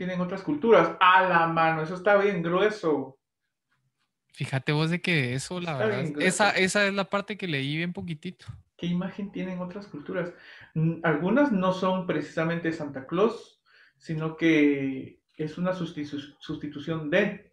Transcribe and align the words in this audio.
¿Qué 0.00 0.04
imagen 0.04 0.16
tienen 0.16 0.20
otras 0.22 0.42
culturas? 0.42 0.96
A 0.98 1.28
la 1.28 1.46
mano, 1.46 1.82
eso 1.82 1.94
está 1.94 2.16
bien 2.16 2.42
grueso. 2.42 3.18
Fíjate 4.32 4.72
vos 4.72 4.88
de 4.88 5.02
que 5.02 5.34
eso, 5.34 5.60
la 5.60 5.76
verdad, 5.76 6.22
esa, 6.22 6.52
esa 6.52 6.86
es 6.86 6.94
la 6.94 7.04
parte 7.04 7.36
que 7.36 7.46
leí 7.46 7.76
bien 7.76 7.92
poquitito. 7.92 8.46
¿Qué 8.78 8.86
imagen 8.86 9.30
tienen 9.30 9.60
otras 9.60 9.86
culturas? 9.88 10.32
Algunas 11.02 11.52
no 11.52 11.74
son 11.74 12.06
precisamente 12.06 12.72
Santa 12.72 13.06
Claus, 13.06 13.60
sino 13.98 14.38
que 14.38 15.20
es 15.36 15.58
una 15.58 15.74
sustitución 15.74 17.10
de, 17.10 17.52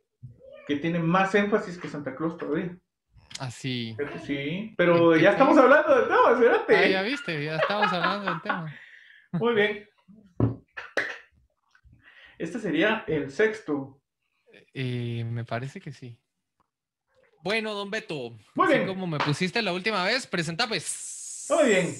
que 0.68 0.78
tiene 0.78 1.00
más 1.00 1.36
énfasis 1.36 1.78
que 1.78 1.90
Santa 1.90 2.16
Claus 2.16 2.38
todavía. 2.38 2.78
Así. 3.42 3.98
Ah, 4.00 4.20
sí, 4.26 4.74
pero 4.78 5.18
ya 5.18 5.32
estamos 5.32 5.58
hablando 5.58 5.94
del 5.94 6.08
tema, 6.08 6.32
espérate. 6.32 6.78
Ah, 6.78 6.88
ya 6.88 7.02
viste, 7.02 7.44
ya 7.44 7.58
estamos 7.58 7.92
hablando 7.92 8.32
del 8.32 8.42
tema. 8.42 8.74
Muy 9.34 9.54
bien. 9.54 9.97
Este 12.38 12.60
sería 12.60 13.04
el 13.08 13.32
sexto. 13.32 14.00
Eh, 14.72 15.24
me 15.26 15.44
parece 15.44 15.82
que 15.82 15.92
sí. 15.92 16.20
Bueno, 17.44 17.74
don 17.74 17.90
Beto. 17.90 18.38
Muy 18.54 18.68
bien. 18.68 18.86
como 18.86 19.08
me 19.08 19.18
pusiste 19.18 19.60
la 19.64 19.74
última 19.74 20.04
vez, 20.04 20.28
presenta 20.28 20.68
pues. 20.68 21.48
Muy 21.50 21.70
bien. 21.70 21.96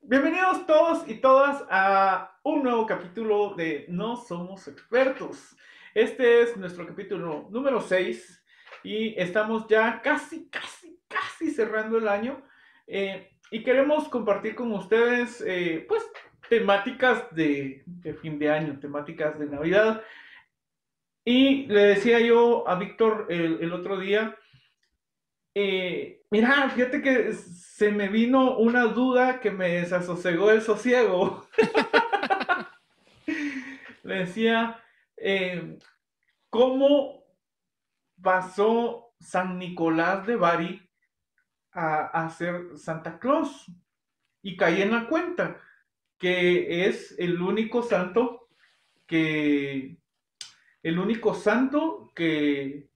Bienvenidos 0.00 0.66
todos 0.66 1.06
y 1.06 1.16
todas 1.16 1.62
a 1.68 2.38
un 2.44 2.62
nuevo 2.62 2.86
capítulo 2.86 3.54
de 3.54 3.84
No 3.88 4.16
Somos 4.16 4.66
Expertos. 4.68 5.54
Este 5.94 6.40
es 6.42 6.56
nuestro 6.56 6.86
capítulo 6.86 7.46
número 7.50 7.82
6 7.82 8.42
y 8.84 9.20
estamos 9.20 9.68
ya 9.68 10.00
casi, 10.00 10.48
casi, 10.48 10.98
casi 11.08 11.50
cerrando 11.50 11.98
el 11.98 12.08
año 12.08 12.42
eh, 12.86 13.36
y 13.50 13.62
queremos 13.62 14.08
compartir 14.08 14.54
con 14.54 14.72
ustedes, 14.72 15.44
eh, 15.46 15.84
pues, 15.86 16.02
temáticas 16.50 17.24
de, 17.30 17.84
fin 18.20 18.38
de 18.38 18.50
año, 18.50 18.78
temáticas 18.80 19.38
de 19.38 19.46
Navidad. 19.46 20.02
Y 21.24 21.66
le 21.66 21.82
decía 21.82 22.18
yo 22.18 22.68
a 22.68 22.74
Víctor 22.74 23.26
el, 23.30 23.72
otro 23.72 23.98
día, 23.98 24.36
eh, 25.54 26.22
mira, 26.30 26.68
fíjate 26.70 27.00
que 27.00 27.32
se 27.32 27.92
me 27.92 28.08
vino 28.08 28.58
una 28.58 28.86
duda 28.86 29.40
que 29.40 29.52
me 29.52 29.68
desasosegó 29.68 30.50
el 30.50 30.60
sosiego. 30.60 31.46
le 34.02 34.14
decía, 34.16 34.82
¿cómo 36.50 37.24
pasó 38.20 39.14
San 39.20 39.56
Nicolás 39.56 40.26
de 40.26 40.34
Bari 40.34 40.90
a, 41.72 42.28
ser 42.30 42.76
Santa 42.76 43.20
Claus 43.20 43.70
y 44.42 44.56
caí 44.56 44.82
en 44.82 44.90
la 44.90 45.06
cuenta 45.06 45.60
que 46.20 46.86
es 46.86 47.16
el 47.18 47.42
único 47.42 47.82
santo 47.82 48.48
que 49.06 49.96
el 50.84 50.98
único 51.00 51.34
santo 51.34 52.12
que, 52.14 52.88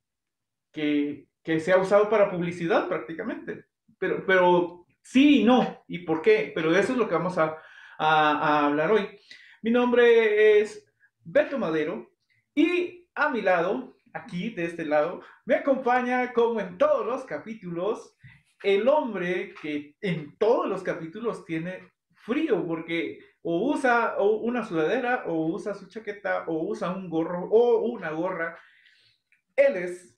que, 0.71 1.27
se 1.59 1.73
ha 1.73 1.79
usado 1.79 2.09
para 2.09 2.31
publicidad 2.31 2.89
prácticamente. 2.89 3.65
Pero, 3.99 4.25
pero 4.25 4.87
sí 5.03 5.41
y 5.41 5.45
no. 5.45 5.83
¿Y 5.89 5.99
por 5.99 6.23
qué? 6.23 6.53
Pero 6.55 6.75
eso 6.75 6.93
es 6.93 6.99
lo 6.99 7.09
que 7.09 7.15
vamos 7.15 7.37
a, 7.37 7.59
a 7.99 8.67
hablar 8.67 8.93
hoy. 8.93 9.19
Mi 9.61 9.73
nombre 9.73 10.61
es 10.61 10.87
Beto 11.25 11.59
Madero 11.59 12.13
y 12.55 13.09
a 13.15 13.29
mi 13.29 13.43
lado 13.43 13.95
aquí 14.15 14.51
de 14.51 14.65
este 14.65 14.87
lado, 14.87 15.23
me 15.45 15.57
acompaña 15.57 16.33
como 16.33 16.61
en 16.61 16.79
todos 16.79 17.05
los 17.05 17.25
capítulos, 17.25 18.17
el 18.63 18.89
hombre 18.89 19.53
que 19.61 19.97
en 20.01 20.39
todos 20.39 20.69
los 20.69 20.83
capítulos 20.83 21.45
tiene 21.45 21.93
frío 22.25 22.67
porque 22.67 23.19
o 23.43 23.71
usa 23.71 24.17
una 24.19 24.67
sudadera 24.67 25.25
o 25.27 25.47
usa 25.47 25.75
su 25.75 25.87
chaqueta 25.89 26.45
o 26.47 26.65
usa 26.65 26.91
un 26.91 27.11
gorro 27.11 27.49
o 27.51 27.83
una 27.87 28.11
gorra. 28.11 28.59
Él 29.55 29.77
es 29.77 30.17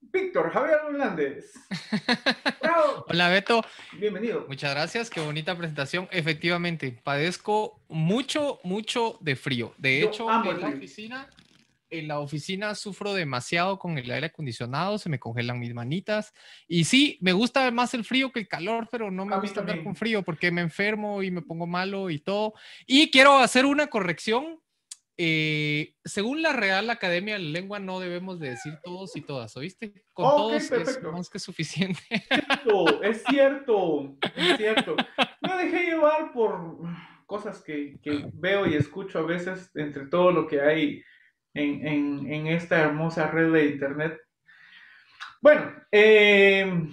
Víctor 0.00 0.50
Javier 0.50 0.78
Hernández. 0.88 1.52
Hola 3.08 3.28
Beto. 3.28 3.64
Bienvenido. 3.98 4.46
Muchas 4.46 4.70
gracias, 4.70 5.10
qué 5.10 5.20
bonita 5.20 5.56
presentación. 5.56 6.08
Efectivamente, 6.12 6.96
padezco 7.02 7.82
mucho, 7.88 8.60
mucho 8.62 9.18
de 9.20 9.34
frío. 9.34 9.74
De 9.76 10.02
hecho, 10.02 10.30
en 10.30 10.60
la 10.60 10.68
oficina 10.68 11.28
en 11.90 12.08
la 12.08 12.20
oficina 12.20 12.74
sufro 12.74 13.14
demasiado 13.14 13.78
con 13.78 13.98
el 13.98 14.10
aire 14.10 14.26
acondicionado, 14.26 14.98
se 14.98 15.08
me 15.08 15.18
congelan 15.18 15.58
mis 15.58 15.74
manitas. 15.74 16.32
Y 16.66 16.84
sí, 16.84 17.18
me 17.20 17.32
gusta 17.32 17.70
más 17.70 17.94
el 17.94 18.04
frío 18.04 18.32
que 18.32 18.40
el 18.40 18.48
calor, 18.48 18.88
pero 18.90 19.10
no 19.10 19.24
me 19.24 19.38
gusta 19.40 19.60
andar 19.60 19.82
con 19.82 19.94
frío 19.94 20.22
porque 20.22 20.50
me 20.50 20.60
enfermo 20.60 21.22
y 21.22 21.30
me 21.30 21.42
pongo 21.42 21.66
malo 21.66 22.10
y 22.10 22.18
todo. 22.18 22.54
Y 22.86 23.10
quiero 23.10 23.38
hacer 23.38 23.66
una 23.66 23.88
corrección. 23.88 24.60
Eh, 25.20 25.96
según 26.04 26.42
la 26.42 26.52
Real 26.52 26.88
Academia 26.90 27.34
de 27.34 27.40
la 27.40 27.50
Lengua, 27.50 27.80
no 27.80 27.98
debemos 27.98 28.38
de 28.38 28.50
decir 28.50 28.74
todos 28.84 29.16
y 29.16 29.20
todas, 29.20 29.56
¿oíste? 29.56 30.04
Con 30.12 30.26
todos 30.26 30.70
es 30.70 31.02
más 31.02 31.28
que 31.28 31.40
suficiente. 31.40 32.00
Es 33.02 33.24
cierto, 33.28 34.16
es 34.36 34.56
cierto. 34.56 34.94
Me 35.40 35.64
dejé 35.64 35.86
llevar 35.86 36.32
por 36.32 36.78
cosas 37.26 37.60
que, 37.62 37.98
que 38.00 38.30
veo 38.32 38.66
y 38.66 38.74
escucho 38.74 39.18
a 39.18 39.22
veces 39.22 39.70
entre 39.74 40.06
todo 40.06 40.30
lo 40.30 40.46
que 40.46 40.60
hay 40.60 41.02
en, 41.58 42.46
esta 42.46 42.80
hermosa 42.80 43.30
red 43.30 43.52
de 43.52 43.66
internet. 43.66 44.20
Bueno, 45.40 45.72
eh, 45.92 46.88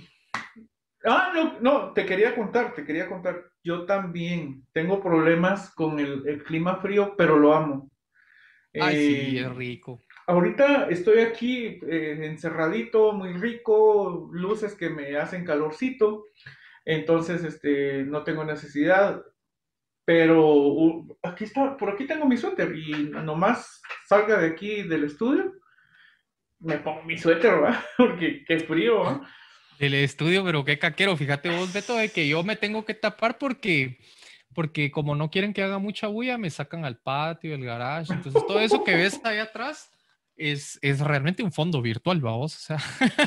ah, 1.06 1.32
no, 1.34 1.60
no, 1.60 1.94
te 1.94 2.06
quería 2.06 2.36
contar, 2.36 2.74
te 2.74 2.86
quería 2.86 3.08
contar. 3.08 3.44
Yo 3.64 3.86
también 3.86 4.64
tengo 4.72 5.02
problemas 5.02 5.74
con 5.74 6.00
el, 6.00 6.44
clima 6.44 6.78
frío, 6.78 7.16
pero 7.18 7.38
lo 7.38 7.54
amo. 7.54 7.90
Ay, 8.74 8.96
sí, 8.96 9.38
eh, 9.38 9.42
es 9.42 9.56
rico. 9.56 10.02
Ahorita 10.28 10.90
estoy 10.90 11.20
aquí 11.20 11.80
eh, 11.88 12.20
encerradito, 12.24 13.14
muy 13.14 13.34
rico, 13.34 14.30
luces 14.34 14.74
que 14.76 14.90
me 14.90 15.18
hacen 15.18 15.46
calorcito, 15.46 16.26
entonces 16.84 17.44
este, 17.44 18.04
no 18.04 18.24
tengo 18.24 18.44
necesidad. 18.44 19.24
Pero 20.06 21.04
aquí 21.24 21.46
está, 21.46 21.76
por 21.76 21.90
aquí 21.90 22.06
tengo 22.06 22.28
mi 22.28 22.38
suéter 22.38 22.76
y 22.76 23.10
nomás 23.10 23.82
salga 24.08 24.38
de 24.38 24.48
aquí 24.48 24.84
del 24.84 25.06
estudio, 25.06 25.52
me 26.60 26.78
pongo 26.78 27.04
mi 27.04 27.18
suéter, 27.18 27.56
¿verdad? 27.56 27.84
Porque 27.98 28.44
qué 28.48 28.60
frío, 28.60 29.04
¿verdad? 29.04 29.22
Del 29.80 29.96
estudio, 29.96 30.46
pero 30.46 30.64
qué 30.64 30.80
caquero. 30.80 31.18
Fíjate 31.18 31.50
vos, 31.50 31.74
Beto, 31.74 31.98
de 31.98 32.10
que 32.10 32.28
yo 32.28 32.44
me 32.44 32.56
tengo 32.56 32.86
que 32.86 32.94
tapar 32.94 33.38
porque, 33.38 34.00
porque 34.54 34.90
como 34.90 35.16
no 35.16 35.30
quieren 35.30 35.54
que 35.54 35.64
haga 35.64 35.80
mucha 35.80 36.08
bulla, 36.08 36.38
me 36.38 36.50
sacan 36.50 36.86
al 36.86 36.98
patio, 36.98 37.54
el 37.54 37.66
garage. 37.66 38.14
Entonces, 38.14 38.46
todo 38.48 38.62
eso 38.62 38.86
que 38.86 38.96
ves 38.96 39.20
ahí 39.26 39.40
atrás 39.40 39.92
es, 40.38 40.80
es 40.82 41.00
realmente 41.00 41.44
un 41.44 41.52
fondo 41.52 41.82
virtual, 41.82 42.20
vamos. 42.22 42.56
O 42.56 42.60
sea. 42.60 42.78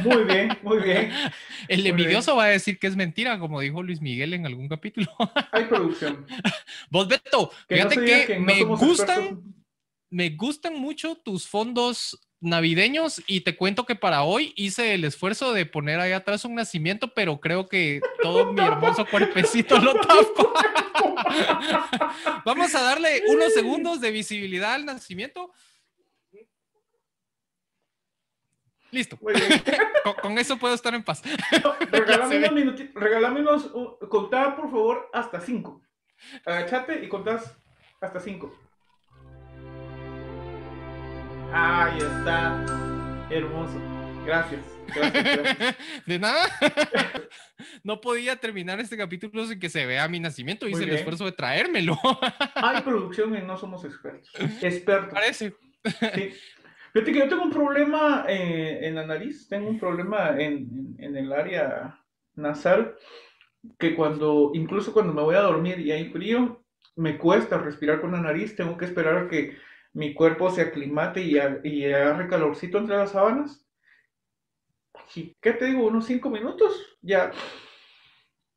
Muy 0.05 0.25
bien, 0.25 0.57
muy 0.63 0.79
bien. 0.79 1.11
El 1.69 1.87
envidioso 1.87 2.37
va 2.37 2.45
a 2.45 2.49
decir 2.49 2.79
que 2.79 2.87
es 2.87 2.97
mentira, 2.97 3.39
como 3.39 3.61
dijo 3.61 3.83
Luis 3.83 4.01
Miguel 4.01 4.35
en 4.35 4.47
algún 4.47 4.69
capítulo. 4.69 5.09
Hay 5.53 5.65
producción. 5.65 6.27
Vos, 6.91 7.09
Beto, 7.09 7.51
fíjate 7.69 8.27
que, 8.27 8.39
me 8.39 8.65
gustan, 8.65 9.43
me 10.11 10.31
gustan 10.31 10.79
mucho 10.79 11.17
tus 11.17 11.47
fondos 11.47 12.19
navideños 12.41 13.21
y 13.27 13.41
te 13.41 13.57
cuento 13.57 13.85
que 13.85 13.97
para 13.97 14.23
hoy 14.23 14.53
hice 14.57 14.95
el 14.95 15.05
esfuerzo 15.05 15.53
de 15.53 15.67
poner 15.67 15.99
ahí 15.99 16.13
atrás 16.13 16.45
un 16.45 16.55
nacimiento, 16.55 17.13
pero 17.13 17.41
creo 17.41 17.69
que 17.69 18.01
todo 18.23 18.53
mi 18.53 18.61
hermoso 18.61 19.05
cuerpecito 19.07 19.79
lo 19.79 19.95
tapó. 20.01 20.53
Vamos 22.45 22.75
a 22.75 22.83
darle 22.83 23.23
unos 23.29 23.53
segundos 23.55 24.01
de 24.01 24.11
visibilidad 24.11 24.75
al 24.75 24.85
nacimiento. 24.85 25.53
Listo. 28.91 29.19
con, 30.23 30.39
eso 30.39 30.57
puedo 30.59 30.75
estar 30.75 30.95
en 30.95 31.03
paz. 31.03 31.23
regálame 31.91 32.39
unos 32.39 32.53
minutitos, 32.53 32.95
regálame 32.95 33.41
unos, 33.41 33.71
contá 34.09 34.57
por 34.57 34.71
favor 34.71 35.11
hasta 35.13 35.41
cinco. 35.41 35.83
Agachate 36.45 37.05
y 37.05 37.09
contás 37.09 37.57
hasta 38.01 38.21
cinco. 38.21 38.53
Ahí 41.53 41.99
está. 41.99 42.65
Hermoso. 43.31 43.81
Gracias. 44.25 44.61
Gracias, 44.95 45.77
De 46.07 46.19
nada. 46.19 46.49
No 47.83 48.01
podía 48.01 48.37
terminar 48.37 48.79
este 48.79 48.97
capítulo 48.97 49.45
sin 49.47 49.59
que 49.59 49.69
se 49.69 49.85
vea 49.85 50.07
mi 50.09 50.21
nacimiento. 50.21 50.69
Hice 50.69 50.85
el 50.85 50.91
esfuerzo 50.91 51.25
de 51.25 51.33
traérmelo. 51.33 51.99
Hay 52.55 52.83
producción 52.83 53.37
y 53.37 53.43
no 53.43 53.57
somos 53.57 53.85
expertos. 53.85 54.31
Expertos. 54.63 55.13
Parece. 55.13 55.55
Sí. 56.15 56.35
Fíjate 56.99 57.13
que 57.13 57.19
yo 57.21 57.29
tengo 57.29 57.45
un 57.45 57.53
problema 57.53 58.25
eh, 58.29 58.81
en 58.83 58.97
la 58.97 59.07
nariz, 59.07 59.49
tengo 59.49 59.69
un 59.71 59.79
problema 59.79 60.37
en, 60.37 60.97
el 60.99 61.33
área 61.33 61.97
nasal, 62.35 62.97
que 63.79 63.95
cuando, 63.95 64.51
incluso 64.55 64.93
cuando 64.93 65.13
me 65.13 65.23
voy 65.23 65.37
a 65.37 65.43
dormir 65.43 65.79
y 65.79 65.93
hay 65.93 66.11
frío, 66.11 66.65
me 66.97 67.17
cuesta 67.17 67.57
respirar 67.57 68.01
con 68.01 68.11
la 68.11 68.21
nariz, 68.21 68.57
tengo 68.57 68.77
que 68.77 68.87
esperar 68.87 69.17
a 69.17 69.29
que 69.29 69.57
mi 69.93 70.13
cuerpo 70.13 70.51
se 70.51 70.63
aclimate 70.63 71.21
y, 71.23 71.37
y 71.63 71.85
agarre 71.85 72.27
calorcito 72.27 72.79
entre 72.79 72.97
las 72.97 73.13
sábanas. 73.13 73.65
Y, 75.15 75.37
¿Qué 75.41 75.53
te 75.53 75.67
digo? 75.67 75.87
Unos 75.87 76.05
cinco 76.05 76.31
minutos, 76.31 76.99
ya 77.01 77.31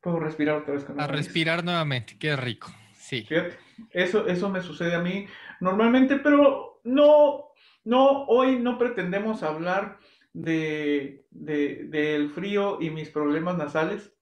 puedo 0.00 0.18
respirar 0.18 0.56
otra 0.56 0.74
vez 0.74 0.82
con 0.82 0.96
la 0.96 1.04
A 1.04 1.06
respirar 1.06 1.62
nuevamente, 1.62 2.16
qué 2.18 2.34
rico. 2.34 2.72
Sí. 2.96 3.22
Fíjate, 3.22 3.56
eso, 3.90 4.26
eso 4.26 4.50
me 4.50 4.62
sucede 4.62 4.96
a 4.96 5.00
mí 5.00 5.28
normalmente, 5.60 6.16
pero 6.16 6.80
no, 6.82 7.51
no, 7.84 8.24
hoy 8.24 8.58
no 8.58 8.78
pretendemos 8.78 9.42
hablar 9.42 9.98
de, 10.32 11.24
del 11.30 12.30
frío 12.30 12.78
y 12.80 12.90
mis 12.90 13.10
problemas 13.10 13.56
nasales. 13.56 14.12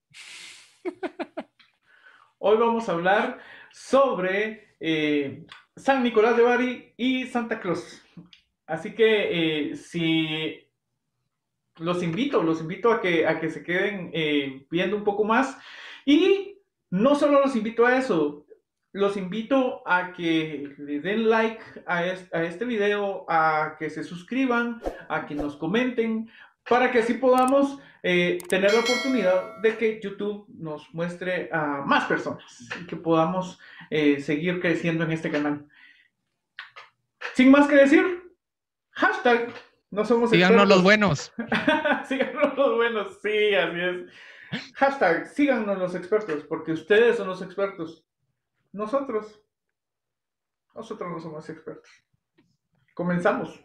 Hoy 2.38 2.56
vamos 2.56 2.88
a 2.88 2.92
hablar 2.92 3.38
sobre 3.70 4.74
eh, 4.80 5.44
San 5.76 6.02
Nicolás 6.02 6.36
de 6.36 6.42
Bari 6.42 6.94
y 6.96 7.26
Santa 7.26 7.60
Claus. 7.60 8.02
Así 8.66 8.94
que 8.94 9.70
eh, 9.70 9.76
si 9.76 10.66
los 11.76 12.02
invito, 12.02 12.42
los 12.42 12.60
invito 12.60 12.92
a 12.92 13.00
que, 13.00 13.26
a 13.26 13.38
que 13.40 13.50
se 13.50 13.62
queden 13.62 14.10
eh, 14.14 14.66
viendo 14.70 14.96
un 14.96 15.04
poco 15.04 15.24
más. 15.24 15.58
Y 16.06 16.58
no 16.88 17.14
solo 17.14 17.40
los 17.40 17.54
invito 17.56 17.84
a 17.84 17.98
eso, 17.98 18.46
los 18.92 19.16
invito 19.16 19.82
a 19.86 20.12
que 20.12 20.74
le 20.78 21.00
den 21.00 21.28
like 21.28 21.62
a 21.86 22.04
este, 22.06 22.64
video, 22.64 23.24
a 23.28 23.76
que 23.78 23.88
se 23.88 24.02
suscriban, 24.02 24.82
a 25.08 25.26
que 25.26 25.34
nos 25.34 25.56
comenten, 25.56 26.28
para 26.68 26.90
que 26.90 26.98
así 26.98 27.14
podamos 27.14 27.78
eh, 28.02 28.38
tener 28.48 28.72
la 28.72 28.80
oportunidad 28.80 29.58
de 29.62 29.76
que 29.76 30.00
YouTube 30.02 30.46
nos 30.48 30.92
muestre 30.92 31.48
a 31.52 31.82
más 31.86 32.06
personas 32.06 32.68
y 32.80 32.86
que 32.86 32.96
podamos 32.96 33.58
eh, 33.90 34.20
seguir 34.20 34.60
creciendo 34.60 35.04
en 35.04 35.12
este 35.12 35.30
canal. 35.30 35.66
Sin 37.34 37.50
más 37.50 37.68
que 37.68 37.76
decir, 37.76 38.34
hashtag 38.90 39.52
no 39.90 40.04
somos 40.04 40.30
Síganos 40.30 40.68
los 40.68 40.82
buenos. 40.82 41.32
síganos 42.08 42.56
los 42.56 42.76
buenos, 42.76 43.18
sí, 43.22 43.54
así 43.54 43.80
es. 43.80 44.72
Hashtag 44.74 45.28
síganos 45.28 45.78
los 45.78 45.94
expertos, 45.94 46.44
porque 46.48 46.72
ustedes 46.72 47.16
son 47.16 47.28
los 47.28 47.40
expertos. 47.40 48.04
Nosotros, 48.72 49.42
nosotros 50.74 51.10
no 51.10 51.20
somos 51.20 51.48
expertos. 51.48 51.90
Comenzamos. 52.94 53.60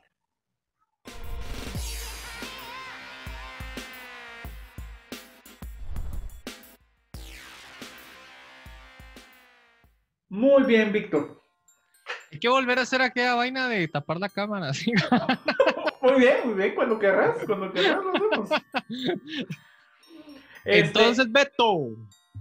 Muy 10.28 10.64
bien, 10.64 10.92
Víctor. 10.92 11.42
Hay 12.32 12.40
que 12.40 12.50
volver 12.50 12.80
a 12.80 12.82
hacer 12.82 13.02
aquella 13.02 13.36
vaina 13.36 13.70
de 13.70 13.88
tapar 13.88 14.20
la 14.20 14.28
cámara. 14.28 14.72
muy 16.02 16.14
bien, 16.20 16.38
muy 16.46 16.56
bien. 16.56 16.76
Cuando 16.76 16.98
querrás, 16.98 17.38
cuando 17.46 17.72
querrás 17.72 18.04
lo 18.04 18.12
hacemos. 18.12 18.50
Entonces, 20.66 21.20
este, 21.20 21.32
Beto. 21.32 21.90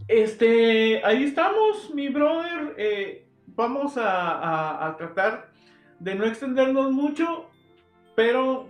Este, 0.08 1.02
ahí 1.04 1.24
estamos, 1.24 1.92
mi 1.94 2.08
brother. 2.08 2.74
Eh, 2.76 3.26
vamos 3.46 3.94
a, 3.96 4.94
tratar 4.98 5.50
de 5.98 6.14
no 6.14 6.26
extendernos 6.26 6.92
mucho, 6.92 7.48
pero 8.14 8.68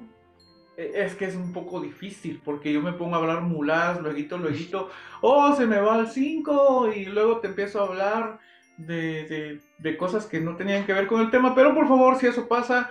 eh, 0.77 0.93
es 0.95 1.15
que 1.17 1.25
es 1.25 1.35
un 1.35 1.53
poco 1.53 1.81
difícil 1.81 2.41
porque 2.45 2.73
yo 2.73 2.81
me 2.81 2.93
pongo 2.93 3.17
a 3.17 3.19
hablar 3.19 3.41
muladas, 3.43 4.01
luego, 4.01 4.37
luego, 4.39 4.91
oh, 5.23 5.55
se 5.57 5.67
me 5.67 5.81
va 5.81 5.97
al 5.97 6.09
5 6.09 6.93
y 6.95 7.07
luego 7.07 7.41
te 7.41 7.49
empiezo 7.49 7.81
a 7.81 7.87
hablar 7.89 8.39
de, 8.77 9.61
de, 9.79 9.97
cosas 9.97 10.27
que 10.27 10.41
no 10.41 10.57
tenían 10.57 10.85
que 10.85 10.93
ver 10.93 11.07
con 11.07 11.21
el 11.21 11.31
tema, 11.31 11.55
pero 11.55 11.75
por 11.75 11.87
favor, 11.89 12.17
si 12.17 12.27
eso 12.27 12.49
pasa, 12.49 12.91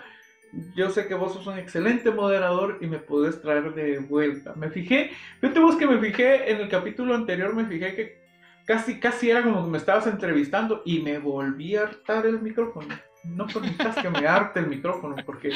yo 0.76 0.90
sé 0.90 1.08
que 1.08 1.14
vos 1.14 1.34
sos 1.34 1.48
un 1.48 1.58
excelente 1.58 2.12
moderador 2.12 2.78
y 2.82 2.88
me 2.88 3.00
podés 3.00 3.42
traer 3.42 3.74
de 3.74 4.00
vuelta. 4.00 4.54
Me 4.56 4.70
fijé, 4.70 5.12
fíjate 5.42 5.60
vos 5.60 5.76
que 5.76 5.88
me 5.88 6.00
fijé 6.00 6.52
en 6.52 6.62
el 6.62 6.70
capítulo 6.70 7.16
anterior, 7.16 7.54
me 7.54 7.66
fijé 7.66 7.96
que 7.96 8.23
casi, 8.66 9.00
casi 9.00 9.30
era 9.30 9.44
como 9.44 9.64
que 9.64 9.72
me 9.72 9.78
estabas 9.78 10.08
entrevistando 10.08 10.82
y 10.86 11.00
me 11.00 11.20
volví 11.20 11.76
a 11.76 11.84
hartar 11.84 12.26
el 12.26 12.42
micrófono. 12.42 12.88
No 13.24 13.48
permitas 13.48 13.96
que 13.98 14.10
me 14.10 14.28
harte 14.28 14.60
el 14.60 14.68
micrófono 14.68 15.16
porque 15.26 15.52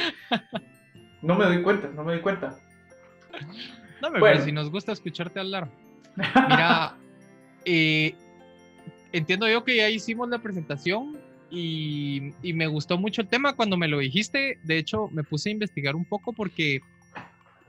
no 1.22 1.36
me 1.36 1.46
doy 1.46 1.62
cuenta, 1.62 1.90
no 1.90 2.04
me 2.04 2.14
doy 2.14 2.22
cuenta. 2.22 2.58
No, 4.02 4.12
pero 4.12 4.42
si 4.42 4.52
nos 4.52 4.72
gusta 4.72 4.92
escucharte 4.92 5.40
hablar. 5.40 5.70
Mira, 6.16 6.96
eh, 7.66 8.16
entiendo 9.12 9.48
yo 9.50 9.64
que 9.64 9.76
ya 9.76 9.90
hicimos 9.90 10.30
la 10.30 10.40
presentación 10.40 11.18
y, 11.50 12.34
y, 12.42 12.54
me 12.54 12.68
gustó 12.68 12.98
mucho 12.98 13.22
el 13.22 13.28
tema 13.28 13.54
cuando 13.54 13.78
me 13.78 13.88
lo 13.88 14.00
dijiste. 14.00 14.60
De 14.64 14.78
hecho, 14.78 15.10
me 15.12 15.24
puse 15.24 15.50
a 15.50 15.54
investigar 15.54 15.96
un 15.96 16.06
poco 16.06 16.34
porque 16.34 16.82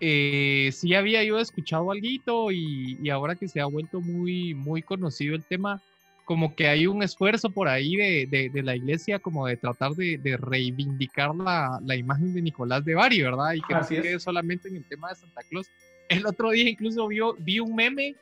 eh, 0.01 0.71
sí 0.73 0.95
había 0.95 1.25
yo 1.25 1.39
escuchado 1.39 1.91
algo 1.91 2.53
y, 2.53 2.99
y, 3.03 3.11
ahora 3.11 3.35
que 3.35 3.49
se 3.49 3.61
ha 3.61 3.67
vuelto 3.67 4.01
muy, 4.01 4.55
muy 4.55 4.83
conocido 4.83 5.35
el 5.35 5.45
tema, 5.45 5.83
como 6.25 6.55
que 6.55 6.69
hay 6.69 6.87
un 6.87 7.03
esfuerzo 7.03 7.51
por 7.51 7.69
ahí 7.69 7.97
de, 7.97 8.51
de, 8.53 8.63
la 8.63 8.77
iglesia 8.77 9.19
como 9.19 9.47
de 9.47 9.57
tratar 9.57 9.93
de, 9.93 10.19
de 10.19 10.37
reivindicar 10.37 11.35
la, 11.35 11.81
la, 11.85 11.97
imagen 11.97 12.35
de 12.35 12.43
Nicolás 12.43 12.85
de 12.85 12.95
Bari, 12.95 13.23
¿verdad? 13.23 13.55
Y 13.55 13.63
que 13.63 13.75
no 13.75 13.83
se 13.83 14.03
quede 14.03 14.21
solamente 14.21 14.69
en 14.69 14.77
el 14.77 14.85
tema 14.85 15.09
de 15.09 15.17
Santa 15.17 15.41
Claus. 15.49 15.71
El 16.09 16.27
otro 16.27 16.51
día 16.51 16.69
incluso 16.69 17.09
vio, 17.09 17.35
vi 17.39 17.61
un 17.61 17.75
meme 17.75 18.15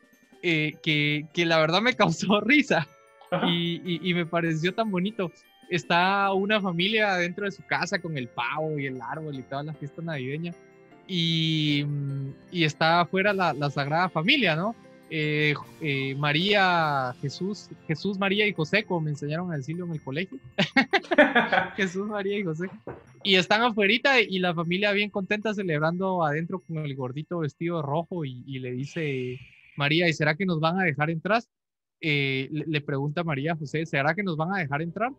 eh, 0.43 0.75
que, 0.83 1.27
que 1.35 1.45
la 1.45 1.59
verdad 1.59 1.83
me 1.83 1.95
causó 1.95 2.41
risa 2.43 2.87
y, 3.49 4.09
y, 4.09 4.15
me 4.15 4.25
pareció 4.25 4.73
tan 4.73 4.91
bonito. 4.91 5.33
Está 5.69 6.33
una 6.33 6.61
familia 6.61 7.17
dentro 7.17 7.45
de 7.45 7.51
su 7.51 7.65
casa 7.67 7.99
con 7.99 8.17
el 8.17 8.29
pavo 8.29 8.79
y 8.79 8.87
el 8.87 9.03
árbol 9.03 9.35
y 9.35 9.43
toda 9.43 9.65
la 9.65 9.75
fiesta 9.75 10.01
navideña. 10.01 10.53
Y, 11.07 11.85
y 12.51 12.65
está 12.65 13.01
afuera 13.01 13.33
la, 13.33 13.71
Sagrada 13.71 14.09
Familia, 14.09 14.57
¿no? 14.57 14.75
Eh, 15.09 15.55
eh, 15.81 16.17
María, 16.17 17.15
Jesús, 17.21 17.71
Jesús, 17.87 18.19
María 18.19 18.47
y 18.47 18.53
José, 18.53 18.85
como 18.85 19.03
me 19.03 19.11
enseñaron 19.11 19.53
a 19.53 19.57
decirlo 19.57 19.85
en 19.87 19.93
el 19.93 20.03
colegio. 20.03 20.39
Jesús, 21.77 22.09
María 22.09 22.39
y 22.39 22.43
José. 22.43 22.69
Y 23.23 23.37
están 23.37 23.63
afuera 23.63 24.21
y 24.21 24.39
la 24.41 24.53
familia 24.53 24.93
bien 24.93 25.11
contenta 25.11 25.55
celebrando 25.55 26.25
adentro 26.25 26.61
con 26.61 26.79
el 26.79 26.95
gordito 26.97 27.39
vestido 27.39 27.83
rojo 27.83 28.25
y, 28.25 28.43
y 28.47 28.59
le 28.59 28.73
dice 28.73 29.39
María, 29.77 30.09
¿y 30.09 30.13
será 30.13 30.35
que 30.35 30.47
nos 30.47 30.59
van 30.59 30.81
a 30.81 30.85
dejar 30.85 31.11
entrar? 31.11 31.43
Eh, 32.01 32.49
le, 32.51 32.81
pregunta 32.83 33.25
María 33.25 33.57
José, 33.57 33.87
¿será 33.87 34.15
que 34.15 34.23
nos 34.23 34.37
van 34.37 34.53
a 34.53 34.59
dejar 34.59 34.83
entrar? 34.83 35.13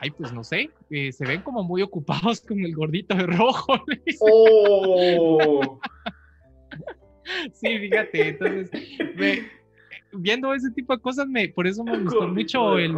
Ay, 0.00 0.10
pues 0.10 0.32
no 0.32 0.44
sé, 0.44 0.70
eh, 0.90 1.12
se 1.12 1.26
ven 1.26 1.42
como 1.42 1.64
muy 1.64 1.82
ocupados 1.82 2.40
con 2.46 2.60
el 2.60 2.74
gordito 2.74 3.14
de 3.16 3.26
rojo. 3.26 3.74
Oh. 4.20 5.80
sí, 7.52 7.78
fíjate, 7.78 8.28
entonces, 8.28 8.70
viendo 10.12 10.54
ese 10.54 10.70
tipo 10.70 10.94
de 10.94 11.02
cosas, 11.02 11.26
me, 11.26 11.48
por 11.48 11.66
eso 11.66 11.82
me 11.84 11.98
gustó 11.98 12.28
mucho 12.28 12.78
el, 12.78 12.96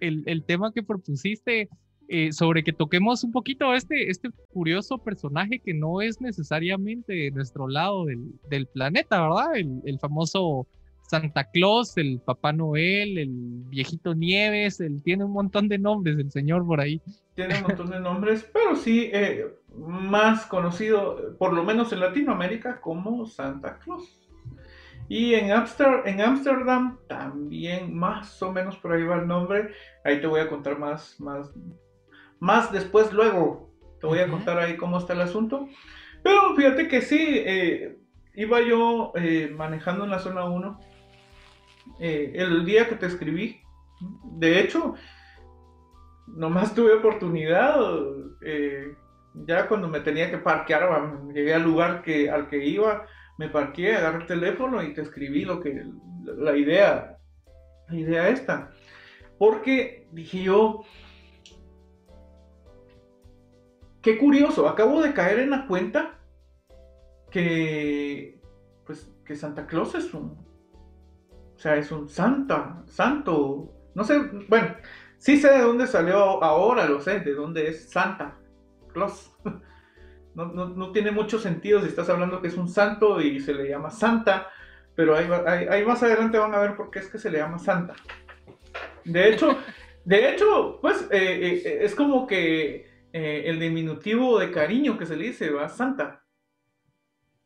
el, 0.00 0.22
el, 0.26 0.42
tema 0.44 0.72
que 0.72 0.82
propusiste 0.82 1.68
eh, 2.08 2.32
sobre 2.32 2.62
que 2.62 2.72
toquemos 2.72 3.24
un 3.24 3.32
poquito 3.32 3.72
este, 3.74 4.10
este 4.10 4.30
curioso 4.52 4.98
personaje 4.98 5.60
que 5.60 5.72
no 5.72 6.02
es 6.02 6.20
necesariamente 6.20 7.12
de 7.12 7.30
nuestro 7.30 7.68
lado 7.68 8.06
del, 8.06 8.32
del 8.50 8.66
planeta, 8.66 9.22
¿verdad? 9.22 9.56
El, 9.56 9.80
el 9.84 9.98
famoso 9.98 10.66
Santa 11.06 11.44
Claus, 11.44 11.96
el 11.96 12.20
Papá 12.24 12.52
Noel, 12.52 13.18
el 13.18 13.30
viejito 13.68 14.14
Nieves, 14.14 14.80
él 14.80 15.02
tiene 15.02 15.24
un 15.24 15.32
montón 15.32 15.68
de 15.68 15.78
nombres 15.78 16.18
el 16.18 16.30
señor 16.30 16.66
por 16.66 16.80
ahí. 16.80 17.00
Tiene 17.34 17.58
un 17.58 17.62
montón 17.62 17.90
de 17.90 18.00
nombres, 18.00 18.48
pero 18.52 18.74
sí 18.74 19.10
eh, 19.12 19.46
más 19.76 20.46
conocido, 20.46 21.36
por 21.38 21.52
lo 21.52 21.62
menos 21.62 21.92
en 21.92 22.00
Latinoamérica, 22.00 22.80
como 22.80 23.26
Santa 23.26 23.78
Claus. 23.78 24.18
Y 25.06 25.34
en 25.34 25.52
Ámsterdam 25.52 26.98
también 27.06 27.94
más 27.94 28.42
o 28.42 28.50
menos 28.50 28.76
por 28.78 28.92
ahí 28.92 29.02
va 29.02 29.16
el 29.16 29.26
nombre. 29.26 29.72
Ahí 30.02 30.20
te 30.20 30.26
voy 30.26 30.40
a 30.40 30.48
contar 30.48 30.78
más, 30.78 31.20
más, 31.20 31.52
más 32.40 32.72
después, 32.72 33.12
luego. 33.12 33.70
Te 34.00 34.06
voy 34.06 34.20
a 34.20 34.28
contar 34.28 34.58
ahí 34.58 34.78
cómo 34.78 34.96
está 34.96 35.12
el 35.12 35.20
asunto. 35.20 35.68
Pero 36.22 36.54
fíjate 36.56 36.88
que 36.88 37.02
sí, 37.02 37.18
eh, 37.20 37.98
iba 38.34 38.62
yo 38.62 39.12
eh, 39.14 39.52
manejando 39.54 40.04
en 40.04 40.10
la 40.10 40.18
zona 40.18 40.44
1 40.44 40.80
eh, 41.98 42.32
el 42.34 42.64
día 42.64 42.88
que 42.88 42.96
te 42.96 43.06
escribí. 43.06 43.60
De 44.24 44.60
hecho, 44.60 44.94
nomás 46.26 46.74
tuve 46.74 46.94
oportunidad, 46.94 47.78
eh, 48.42 48.94
ya 49.34 49.68
cuando 49.68 49.88
me 49.88 50.00
tenía 50.00 50.30
que 50.30 50.38
parquear, 50.38 51.22
llegué 51.32 51.54
al 51.54 51.62
lugar 51.62 52.02
al 52.32 52.48
que 52.48 52.64
iba, 52.64 53.06
me 53.38 53.48
parqué, 53.48 53.94
agarré 53.94 54.18
el 54.18 54.26
teléfono 54.26 54.82
y 54.82 54.92
te 54.94 55.02
escribí 55.02 55.44
lo 55.44 55.60
que, 55.60 55.84
la 56.24 56.56
idea, 56.56 57.18
la 57.88 57.96
idea 57.96 58.28
esta. 58.28 58.70
Porque 59.38 60.08
dije 60.12 60.44
yo, 60.44 60.84
qué 64.02 64.18
curioso, 64.18 64.68
acabo 64.68 65.02
de 65.02 65.12
caer 65.12 65.40
en 65.40 65.50
la 65.50 65.66
cuenta 65.66 66.20
que, 67.30 68.40
pues, 68.86 69.12
que 69.24 69.34
Santa 69.34 69.66
Claus 69.66 69.94
es 69.96 70.14
un, 70.14 70.43
o 71.54 71.58
sea, 71.58 71.76
es 71.76 71.90
un 71.92 72.08
santa, 72.08 72.82
santo. 72.86 73.72
No 73.94 74.04
sé, 74.04 74.18
bueno, 74.48 74.74
sí 75.18 75.36
sé 75.36 75.50
de 75.50 75.60
dónde 75.60 75.86
salió 75.86 76.42
ahora, 76.42 76.86
lo 76.86 77.00
sé, 77.00 77.20
de 77.20 77.34
dónde 77.34 77.68
es 77.68 77.90
Santa 77.90 78.36
Claus. 78.92 79.32
No, 80.36 80.46
no, 80.46 80.90
tiene 80.90 81.12
mucho 81.12 81.38
sentido 81.38 81.80
si 81.80 81.86
estás 81.86 82.08
hablando 82.08 82.42
que 82.42 82.48
es 82.48 82.56
un 82.56 82.68
santo 82.68 83.20
y 83.20 83.38
se 83.38 83.54
le 83.54 83.68
llama 83.68 83.88
Santa, 83.88 84.48
pero 84.96 85.14
ahí, 85.14 85.28
ahí, 85.70 85.84
más 85.84 86.02
adelante 86.02 86.38
van 86.38 86.52
a 86.56 86.58
ver 86.58 86.74
por 86.74 86.90
qué 86.90 86.98
es 86.98 87.06
que 87.06 87.20
se 87.20 87.30
le 87.30 87.38
llama 87.38 87.60
Santa. 87.60 87.94
De 89.04 89.28
hecho, 89.28 89.56
De 90.04 90.30
hecho, 90.30 90.78
pues 90.82 91.08
eh, 91.10 91.62
eh, 91.64 91.78
es 91.80 91.94
como 91.94 92.26
que 92.26 92.92
el 93.12 93.60
diminutivo 93.60 94.38
de 94.38 94.50
cariño 94.50 94.98
que 94.98 95.06
se 95.06 95.16
le 95.16 95.26
dice, 95.26 95.50
va, 95.50 95.68
Santa. 95.68 96.24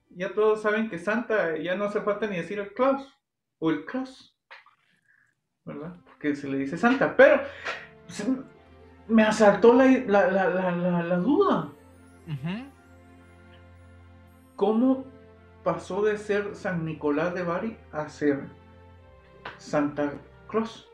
Ya 0.08 0.32
todos 0.32 0.62
saben 0.62 0.88
que 0.88 0.98
Santa 0.98 1.58
ya 1.58 1.76
no 1.76 1.84
hace 1.84 2.00
falta 2.00 2.26
ni 2.26 2.36
decir 2.36 2.58
el 2.58 2.72
Klaus 2.72 3.17
o 3.58 3.70
el 3.70 3.84
Klaus, 3.84 4.36
¿verdad? 5.64 5.96
Porque 6.04 6.34
se 6.34 6.48
le 6.48 6.58
dice 6.58 6.76
Santa, 6.76 7.16
pero 7.16 7.42
me 9.08 9.22
asaltó 9.22 9.74
la, 9.74 9.86
la, 9.86 11.16
duda. 11.16 11.72
¿Cómo 14.56 15.04
pasó 15.62 16.02
de 16.02 16.18
ser 16.18 16.54
San 16.54 16.84
Nicolás 16.84 17.34
de 17.34 17.42
Bari 17.42 17.76
a 17.92 18.08
ser 18.08 18.48
Santa 19.58 20.12
Claus? 20.48 20.88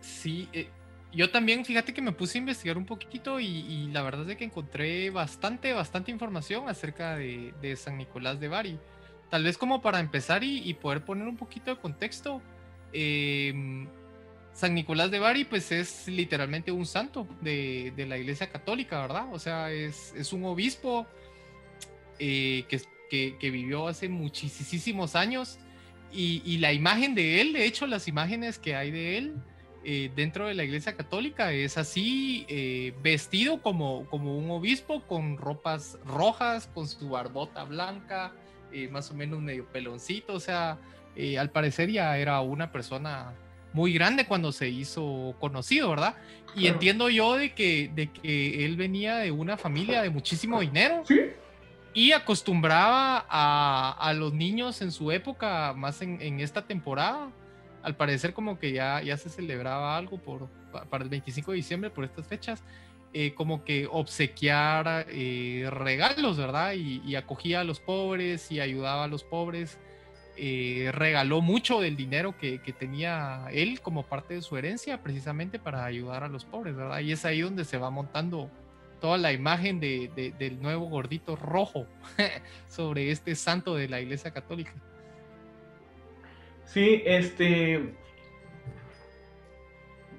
Sí, 0.00 0.48
eh, 0.52 0.68
yo 1.14 1.30
también, 1.30 1.64
fíjate 1.64 1.94
que 1.94 2.02
me 2.02 2.12
puse 2.12 2.38
a 2.38 2.40
investigar 2.40 2.76
un 2.76 2.86
poquito 2.86 3.38
y, 3.38 3.88
la 3.92 4.02
verdad 4.02 4.28
es 4.28 4.36
que 4.36 4.44
encontré 4.44 5.10
bastante, 5.10 5.72
bastante 5.72 6.10
información 6.10 6.68
acerca 6.68 7.14
de, 7.16 7.76
San 7.76 7.96
Nicolás 7.96 8.40
de 8.40 8.48
Bari. 8.48 8.78
Tal 9.30 9.42
vez 9.44 9.58
como 9.58 9.82
para 9.82 10.00
empezar 10.00 10.44
y, 10.44 10.72
poder 10.74 11.04
poner 11.04 11.26
un 11.26 11.36
poquito 11.36 11.74
de 11.74 11.80
contexto. 11.80 12.40
Em, 12.92 13.88
San 14.52 14.74
Nicolás 14.74 15.10
de 15.10 15.18
Bari, 15.18 15.44
pues 15.44 15.72
es 15.72 16.06
literalmente 16.06 16.70
un 16.70 16.86
santo 16.86 17.26
de, 17.40 17.92
la 18.08 18.16
Iglesia 18.16 18.50
Católica, 18.50 19.00
¿verdad? 19.00 19.26
O 19.32 19.38
sea, 19.38 19.72
es, 19.72 20.32
un 20.32 20.44
obispo 20.44 21.06
eh, 22.20 22.64
que, 22.68 23.36
que, 23.38 23.50
vivió 23.50 23.88
hace 23.88 24.08
muchísimos 24.08 25.16
años 25.16 25.58
y, 26.16 26.58
la 26.58 26.72
imagen 26.72 27.14
de 27.14 27.40
él, 27.40 27.52
de 27.52 27.66
hecho, 27.66 27.86
las 27.86 28.06
imágenes 28.06 28.58
que 28.58 28.76
hay 28.76 28.92
de 28.92 29.18
él 29.18 29.34
eh, 29.82 30.10
dentro 30.14 30.46
de 30.46 30.54
la 30.54 30.62
Iglesia 30.62 30.96
Católica 30.96 31.52
es 31.52 31.76
así, 31.76 32.46
eh, 32.48 32.94
vestido 33.02 33.60
como, 33.60 34.06
como 34.08 34.38
un 34.38 34.50
obispo 34.50 35.02
con 35.06 35.36
ropas 35.36 35.98
rojas, 36.04 36.70
con 36.72 36.86
su 36.86 37.08
barbota 37.08 37.64
blanca, 37.64 38.32
más 38.90 39.10
o 39.10 39.14
menos 39.14 39.40
medio 39.40 39.64
peloncito, 39.66 40.34
o 40.34 40.40
sea, 40.40 40.78
al 41.38 41.50
parecer 41.50 41.90
ya 41.90 42.16
era 42.18 42.40
una 42.40 42.72
persona 42.72 43.34
muy 43.74 43.92
grande 43.92 44.24
cuando 44.26 44.52
se 44.52 44.68
hizo 44.68 45.34
conocido, 45.40 45.90
¿verdad? 45.90 46.14
Y 46.54 46.68
entiendo 46.68 47.10
yo 47.10 47.36
de 47.36 47.52
que, 47.52 47.90
de 47.92 48.10
que 48.10 48.64
él 48.64 48.76
venía 48.76 49.16
de 49.16 49.32
una 49.32 49.56
familia 49.56 50.00
de 50.02 50.10
muchísimo 50.10 50.60
dinero. 50.60 51.02
¿Sí? 51.06 51.20
Y 51.92 52.12
acostumbraba 52.12 53.24
a, 53.28 54.12
los 54.14 54.32
niños 54.32 54.80
en 54.80 54.92
su 54.92 55.10
época, 55.10 55.74
más 55.76 56.02
en, 56.02 56.40
esta 56.40 56.62
temporada. 56.62 57.30
Al 57.82 57.96
parecer 57.96 58.32
como 58.32 58.58
que 58.58 58.72
ya, 58.72 59.02
ya 59.02 59.16
se 59.16 59.28
celebraba 59.28 59.96
algo 59.96 60.18
por, 60.18 60.48
para 60.88 61.04
el 61.04 61.10
25 61.10 61.50
de 61.50 61.56
diciembre, 61.56 61.90
por 61.90 62.04
estas 62.04 62.26
fechas. 62.26 62.62
Eh, 63.16 63.32
como 63.32 63.62
que 63.62 63.86
obsequiar 63.88 65.06
eh, 65.08 65.68
regalos, 65.70 66.36
¿verdad? 66.36 66.72
Y, 66.72 67.14
acogía 67.14 67.60
a 67.60 67.64
los 67.64 67.78
pobres 67.78 68.50
y 68.50 68.58
ayudaba 68.58 69.04
a 69.04 69.06
los 69.06 69.22
pobres. 69.22 69.78
Eh, 70.36 70.90
regaló 70.92 71.40
mucho 71.40 71.80
del 71.80 71.94
dinero 71.94 72.36
que, 72.36 72.58
tenía 72.76 73.46
él 73.52 73.80
como 73.80 74.02
parte 74.02 74.34
de 74.34 74.42
su 74.42 74.56
herencia 74.56 75.00
precisamente 75.00 75.60
para 75.60 75.84
ayudar 75.84 76.24
a 76.24 76.28
los 76.28 76.44
pobres, 76.44 76.74
¿verdad? 76.74 76.98
Y 76.98 77.12
es 77.12 77.24
ahí 77.24 77.40
donde 77.40 77.64
se 77.64 77.78
va 77.78 77.88
montando 77.88 78.50
toda 79.00 79.16
la 79.16 79.32
imagen 79.32 79.78
del 79.78 80.60
nuevo 80.60 80.86
gordito 80.86 81.36
rojo 81.36 81.86
sobre 82.68 83.12
este 83.12 83.36
santo 83.36 83.76
de 83.76 83.88
la 83.88 84.00
Iglesia 84.00 84.32
Católica. 84.32 84.74
Sí, 86.64 87.00
este... 87.06 87.94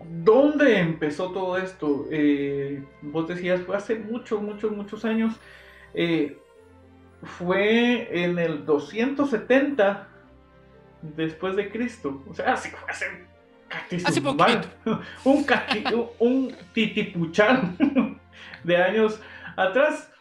¿Dónde 0.10 0.80
empezó 0.80 1.32
todo 1.32 1.58
esto? 1.58 2.08
Eh, 2.12 2.84
vos 3.02 3.28
decías, 3.28 3.62
fue 3.62 3.76
hace 3.76 3.96
muchos, 3.96 4.42
muchos, 4.42 4.72
muchos 4.72 5.06
años. 5.06 5.36
Eh, 5.94 6.38
fue 7.24 8.24
en 8.24 8.38
el 8.38 8.66
270 8.66 10.08
después 11.02 11.56
de 11.56 11.70
Cristo. 11.70 12.24
O 12.30 12.34
sea, 12.34 12.54
así 12.54 12.70
hace 12.88 13.06
Hace 14.06 14.22
un, 15.24 15.46
un 16.20 16.56
titipuchán 16.74 17.78
de 18.64 18.78
años 18.78 19.20
atrás. 19.56 20.12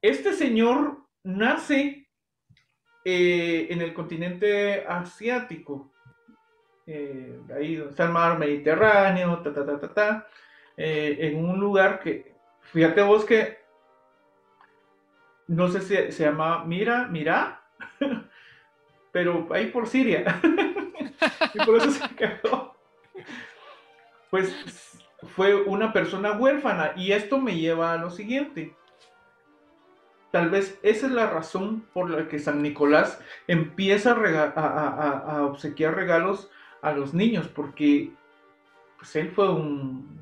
Este 0.00 0.32
señor 0.32 1.06
nace 1.22 2.08
eh, 3.04 3.66
en 3.70 3.80
el 3.82 3.92
continente 3.94 4.84
asiático. 4.86 5.91
Eh, 6.94 7.40
ahí 7.56 7.76
donde 7.76 7.90
está 7.92 8.04
el 8.04 8.10
mar 8.10 8.38
Mediterráneo, 8.38 9.38
ta, 9.38 9.54
ta, 9.54 9.64
ta, 9.64 9.80
ta, 9.80 9.94
ta, 9.94 10.26
eh, 10.76 11.16
en 11.20 11.42
un 11.42 11.58
lugar 11.58 12.00
que, 12.00 12.34
fíjate 12.60 13.00
vos 13.00 13.24
que 13.24 13.62
no 15.46 15.68
sé 15.68 15.80
si 15.80 16.12
se 16.12 16.24
llama 16.24 16.64
Mira, 16.66 17.08
Mira, 17.10 17.62
pero 19.12 19.48
ahí 19.52 19.68
por 19.68 19.86
Siria. 19.86 20.38
y 21.54 21.58
por 21.64 21.76
eso 21.78 21.90
se 21.92 22.14
quedó. 22.14 22.76
Pues 24.28 25.00
fue 25.34 25.54
una 25.54 25.94
persona 25.94 26.32
huérfana 26.32 26.92
y 26.94 27.12
esto 27.12 27.38
me 27.38 27.56
lleva 27.56 27.94
a 27.94 27.96
lo 27.96 28.10
siguiente. 28.10 28.76
Tal 30.30 30.50
vez 30.50 30.78
esa 30.82 31.06
es 31.06 31.12
la 31.12 31.30
razón 31.30 31.86
por 31.94 32.10
la 32.10 32.28
que 32.28 32.38
San 32.38 32.62
Nicolás 32.62 33.18
empieza 33.46 34.12
a, 34.12 35.42
obsequiar 35.44 35.94
regalos 35.94 36.50
a 36.82 36.92
los 36.92 37.14
niños, 37.14 37.48
porque 37.48 38.12
pues 38.98 39.16
él 39.16 39.30
fue 39.30 39.48
un, 39.48 40.20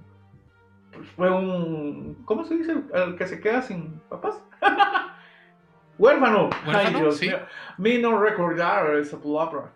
pues, 0.93 1.09
fue 1.11 1.31
un, 1.31 2.23
¿cómo 2.25 2.45
se 2.45 2.57
dice? 2.57 2.77
El 2.95 3.17
que 3.17 3.27
se 3.27 3.41
queda 3.41 3.63
sin 3.63 4.01
papás. 4.09 4.41
Huérfano. 5.99 6.49
Ay, 6.67 6.95
Dios 6.95 7.21
mío. 7.21 8.01
no 8.01 8.19
recordar 8.19 8.97
esa 8.97 9.21
palabra. 9.21 9.73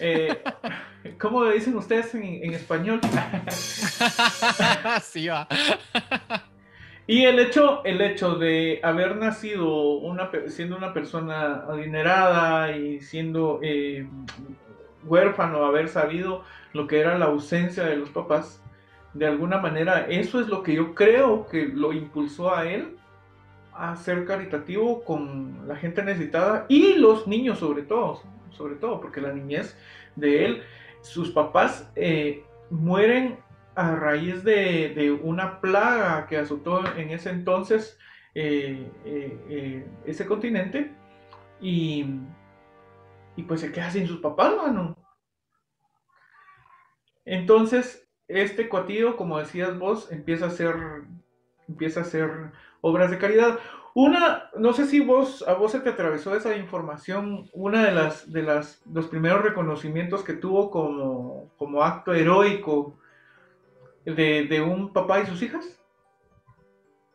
Eh, 0.00 0.42
¿Cómo 1.18 1.44
le 1.44 1.54
dicen 1.54 1.76
ustedes 1.76 2.14
en, 2.14 2.52
español? 2.52 3.00
sí, 5.02 5.28
va. 5.28 5.46
Y 7.06 7.24
el 7.24 7.38
hecho, 7.38 7.84
el 7.84 8.00
hecho 8.00 8.34
de 8.34 8.80
haber 8.82 9.16
nacido 9.16 9.98
una, 9.98 10.30
siendo 10.48 10.76
una 10.76 10.92
persona 10.92 11.64
adinerada 11.68 12.76
y 12.76 13.00
siendo 13.00 13.60
eh, 13.62 14.08
huérfano, 15.06 15.64
haber 15.64 15.88
sabido 15.88 16.44
lo 16.72 16.86
que 16.86 17.00
era 17.00 17.18
la 17.18 17.26
ausencia 17.26 17.84
de 17.84 17.96
los 17.96 18.10
papás, 18.10 18.62
de 19.14 19.26
alguna 19.26 19.58
manera 19.58 20.06
eso 20.08 20.40
es 20.40 20.48
lo 20.48 20.62
que 20.62 20.74
yo 20.74 20.94
creo 20.94 21.46
que 21.46 21.66
lo 21.66 21.92
impulsó 21.92 22.54
a 22.54 22.68
él 22.68 22.96
a 23.72 23.96
ser 23.96 24.24
caritativo 24.26 25.04
con 25.04 25.66
la 25.66 25.76
gente 25.76 26.02
necesitada 26.02 26.66
y 26.68 26.94
los 26.94 27.26
niños 27.26 27.58
sobre 27.58 27.82
todo, 27.82 28.22
sobre 28.50 28.74
todo 28.76 29.00
porque 29.00 29.20
la 29.20 29.32
niñez 29.32 29.76
de 30.16 30.44
él, 30.44 30.62
sus 31.02 31.30
papás 31.30 31.90
eh, 31.94 32.44
mueren 32.70 33.38
a 33.74 33.94
raíz 33.94 34.42
de, 34.42 35.18
una 35.22 35.60
plaga 35.60 36.26
que 36.26 36.38
azotó 36.38 36.82
en 36.96 37.10
ese 37.10 37.30
entonces 37.30 37.98
eh, 38.34 38.90
eh, 39.04 39.86
ese 40.06 40.26
continente 40.26 40.92
y, 41.60 42.06
y 43.36 43.42
pues 43.42 43.60
se 43.60 43.70
queda 43.70 43.90
sin 43.90 44.06
sus 44.06 44.20
papás, 44.20 44.56
mano. 44.56 44.96
Entonces, 47.24 48.08
este 48.28 48.68
cuatillo, 48.68 49.16
como 49.16 49.38
decías 49.38 49.78
vos, 49.78 50.10
empieza 50.10 50.46
a 50.46 50.50
ser, 50.50 50.76
empieza 51.68 52.00
a 52.00 52.04
ser 52.04 52.52
obras 52.80 53.10
de 53.10 53.18
caridad. 53.18 53.58
Una, 53.94 54.50
no 54.56 54.72
sé 54.72 54.86
si 54.86 55.00
vos, 55.00 55.46
a 55.48 55.54
vos 55.54 55.72
se 55.72 55.80
te 55.80 55.90
atravesó 55.90 56.36
esa 56.36 56.56
información, 56.56 57.48
una 57.52 57.84
de 57.84 57.92
las, 57.92 58.30
de 58.30 58.42
las, 58.42 58.82
los 58.86 59.06
primeros 59.06 59.42
reconocimientos 59.42 60.22
que 60.22 60.34
tuvo 60.34 60.70
como, 60.70 61.50
como 61.56 61.82
acto 61.82 62.12
heroico 62.12 62.98
de, 64.04 64.60
un 64.60 64.92
papá 64.92 65.20
y 65.20 65.26
sus 65.26 65.42
hijas. 65.42 65.80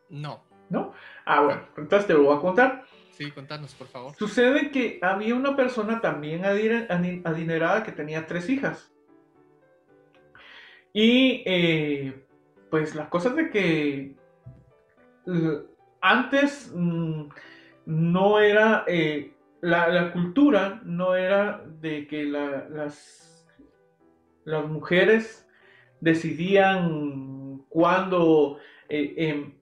No. 0.08 0.42
¿No? 0.68 0.92
Ah, 1.24 1.42
bueno, 1.42 1.62
entonces 1.76 2.06
te 2.06 2.14
lo 2.14 2.24
voy 2.24 2.36
a 2.36 2.40
contar. 2.40 2.84
Sí, 3.12 3.30
contanos, 3.30 3.74
por 3.74 3.86
favor. 3.88 4.14
Sucede 4.16 4.70
que 4.70 4.98
había 5.02 5.34
una 5.34 5.54
persona 5.54 6.00
también 6.00 6.44
adinerada 6.44 7.82
que 7.82 7.92
tenía 7.92 8.26
tres 8.26 8.48
hijas. 8.48 8.90
Y 10.94 11.42
eh, 11.46 12.24
pues 12.70 12.94
las 12.94 13.08
cosas 13.08 13.36
de 13.36 13.50
que 13.50 14.14
antes 16.00 16.72
mm, 16.74 17.28
no 17.86 18.38
era, 18.40 18.84
eh, 18.86 19.34
la, 19.60 20.12
cultura 20.12 20.80
no 20.84 21.14
era 21.14 21.62
de 21.80 22.06
que 22.06 22.24
las, 22.24 23.46
las 24.44 24.66
mujeres 24.66 25.46
decidían 26.00 27.62
cuándo, 27.68 28.58
eh, 28.88 29.14
em, 29.16 29.54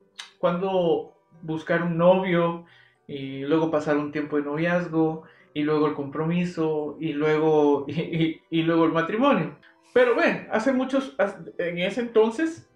buscar 1.42 1.82
un 1.82 1.98
novio 1.98 2.64
y 3.10 3.40
luego 3.40 3.72
pasar 3.72 3.96
un 3.96 4.12
tiempo 4.12 4.36
de 4.36 4.44
noviazgo 4.44 5.24
y 5.52 5.64
luego 5.64 5.88
el 5.88 5.94
compromiso 5.94 6.96
y 7.00 7.12
luego, 7.12 7.84
y 7.88 8.62
luego 8.62 8.84
el 8.84 8.92
matrimonio. 8.92 9.58
Pero 9.92 10.14
ven, 10.14 10.46
hace 10.52 10.72
muchos, 10.72 11.16
en 11.58 11.78
ese 11.78 12.02
entonces, 12.02 12.70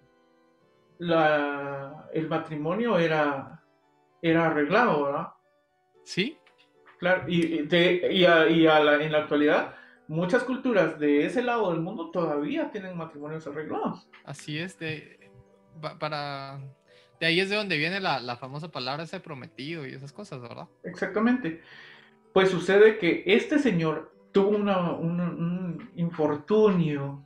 la, 0.97 2.09
el 2.13 2.27
matrimonio 2.27 2.99
era, 2.99 3.63
era 4.21 4.47
arreglado, 4.47 5.05
¿verdad? 5.05 5.27
Sí. 6.03 6.37
Claro, 6.99 7.23
y, 7.29 7.61
de, 7.63 8.09
y, 8.11 8.25
en 8.25 9.11
la 9.13 9.17
actualidad, 9.17 9.75
muchas 10.09 10.43
culturas 10.43 10.99
de 10.99 11.25
ese 11.25 11.43
lado 11.43 11.71
del 11.71 11.79
mundo 11.79 12.11
todavía 12.11 12.69
tienen 12.71 12.97
matrimonios 12.97 13.47
arreglados. 13.47 14.09
Así 14.25 14.59
es, 14.59 14.77
de, 14.79 15.31
para, 15.97 16.59
de 17.19 17.25
ahí 17.25 17.39
es 17.39 17.49
de 17.49 17.55
donde 17.55 17.77
viene 17.77 17.99
la, 17.99 18.19
la 18.19 18.37
famosa 18.37 18.71
palabra 18.71 19.03
ese 19.03 19.19
prometido 19.19 19.85
y 19.85 19.93
esas 19.93 20.11
cosas, 20.11 20.41
¿verdad? 20.41 20.67
Exactamente. 20.83 21.61
Pues 22.33 22.49
sucede 22.49 22.97
que 22.97 23.23
este 23.25 23.59
señor 23.59 24.13
tuvo 24.31 24.49
una, 24.49 24.91
un 24.91 25.89
infortunio, 25.95 27.25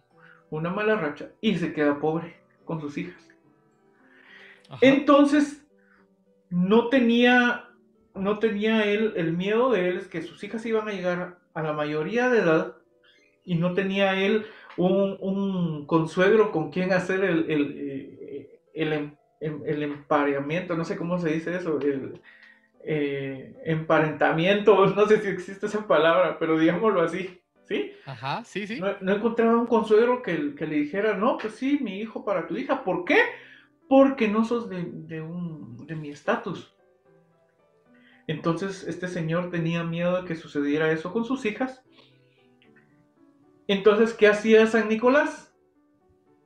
una 0.49 0.69
mala 0.69 0.95
racha 0.95 1.31
y 1.41 1.55
se 1.57 1.73
queda 1.73 1.99
pobre 1.99 2.35
con 2.65 2.79
sus 2.79 2.97
hijas. 2.97 3.29
Entonces, 4.81 5.65
no 6.49 6.89
tenía, 6.89 7.69
no 8.13 8.39
tenía 8.39 8.85
él, 8.85 9.13
el 9.15 9.33
miedo 9.33 9.71
de 9.71 9.89
él 9.89 9.97
es 9.97 10.07
que 10.07 10.21
sus 10.21 10.43
hijas 10.43 10.65
iban 10.65 10.87
a 10.87 10.91
llegar 10.91 11.39
a 11.53 11.63
la 11.63 11.73
mayoría 11.73 12.29
de 12.29 12.39
edad 12.39 12.75
y 13.43 13.55
no 13.55 13.73
tenía 13.73 14.13
él 14.21 14.45
un, 14.77 15.85
consuegro 15.87 16.51
con 16.51 16.71
quien 16.71 16.93
hacer 16.93 17.23
el, 17.23 17.49
el, 17.49 17.75
eh, 17.77 18.59
el, 18.73 18.93
em, 18.93 19.15
el, 19.39 19.83
empareamiento, 19.83 20.75
no 20.75 20.83
sé 20.85 20.97
cómo 20.97 21.19
se 21.19 21.29
dice 21.29 21.55
eso, 21.55 21.79
el, 21.79 22.21
eh, 22.83 23.55
emparentamiento, 23.65 24.85
no 24.95 25.07
sé 25.07 25.21
si 25.21 25.27
existe 25.27 25.65
esa 25.65 25.87
palabra, 25.87 26.37
pero 26.39 26.57
digámoslo 26.57 27.01
así, 27.01 27.41
¿sí? 27.65 27.93
Ajá, 28.05 28.43
sí, 28.45 28.67
sí. 28.67 28.79
No, 28.79 29.13
encontraba 29.13 29.57
un 29.57 29.67
consuegro 29.67 30.21
que, 30.21 30.55
que, 30.55 30.67
le 30.67 30.75
dijera, 30.75 31.13
no, 31.15 31.37
pues 31.37 31.55
sí, 31.55 31.79
mi 31.81 31.99
hijo 31.99 32.25
para 32.25 32.47
tu 32.47 32.57
hija. 32.57 32.83
¿Por 32.83 33.05
qué? 33.05 33.19
Porque 33.87 34.27
no 34.27 34.45
sos 34.45 34.69
de, 34.69 34.83
de, 34.83 35.21
un, 35.21 35.85
de 35.85 35.95
mi 35.95 36.09
estatus. 36.09 36.75
Entonces 38.27 38.83
este 38.87 39.07
señor 39.07 39.49
tenía 39.49 39.83
miedo 39.83 40.21
de 40.21 40.27
que 40.27 40.35
sucediera 40.35 40.91
eso 40.91 41.11
con 41.11 41.25
sus 41.25 41.45
hijas. 41.45 41.83
Entonces, 43.67 44.13
¿qué 44.13 44.27
hacía 44.27 44.65
San 44.67 44.87
Nicolás? 44.87 45.48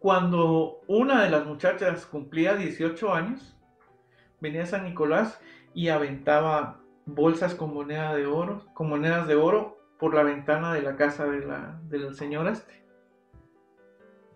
Cuando 0.03 0.81
una 0.87 1.23
de 1.23 1.29
las 1.29 1.45
muchachas 1.45 2.05
cumplía 2.05 2.57
18 2.57 3.13
años, 3.13 3.55
venía 4.41 4.65
San 4.65 4.83
Nicolás 4.83 5.39
y 5.73 5.87
aventaba 5.87 6.81
bolsas 7.05 7.55
con 7.55 7.73
moneda 7.73 8.13
de 8.13 8.25
oro, 8.25 8.65
con 8.73 8.89
monedas 8.89 9.29
de 9.29 9.35
oro 9.35 9.77
por 9.97 10.13
la 10.13 10.23
ventana 10.23 10.73
de 10.73 10.81
la 10.81 10.97
casa 10.97 11.25
de 11.27 11.45
la, 11.45 11.79
de 11.83 12.13
señora 12.15 12.51
este. 12.51 12.83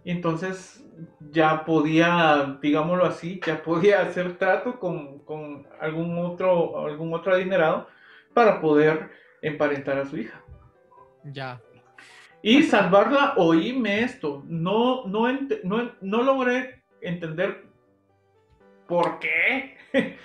Entonces 0.05 0.85
ya 1.31 1.65
podía, 1.65 2.57
digámoslo 2.61 3.03
así, 3.03 3.41
ya 3.45 3.61
podía 3.61 4.03
hacer 4.03 4.37
trato 4.37 4.79
con, 4.79 5.67
algún 5.81 6.17
otro, 6.17 6.87
algún 6.87 7.13
otro 7.13 7.33
adinerado 7.33 7.89
para 8.33 8.61
poder 8.61 9.09
emparentar 9.41 9.97
a 9.97 10.05
su 10.05 10.15
hija. 10.15 10.41
Ya. 11.25 11.61
Y 12.47 12.63
salvarla, 12.63 13.33
oíme 13.35 14.05
esto, 14.05 14.41
no, 14.47 15.05
no, 15.05 15.27
no, 16.01 16.23
logré 16.23 16.81
entender 17.01 17.65
por 18.87 19.19
qué 19.19 19.75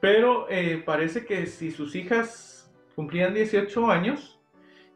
Pero 0.00 0.46
eh, 0.50 0.82
parece 0.84 1.24
que 1.24 1.46
si 1.46 1.70
sus 1.70 1.94
hijas 1.94 2.70
cumplían 2.94 3.32
18 3.32 3.90
años, 3.90 4.38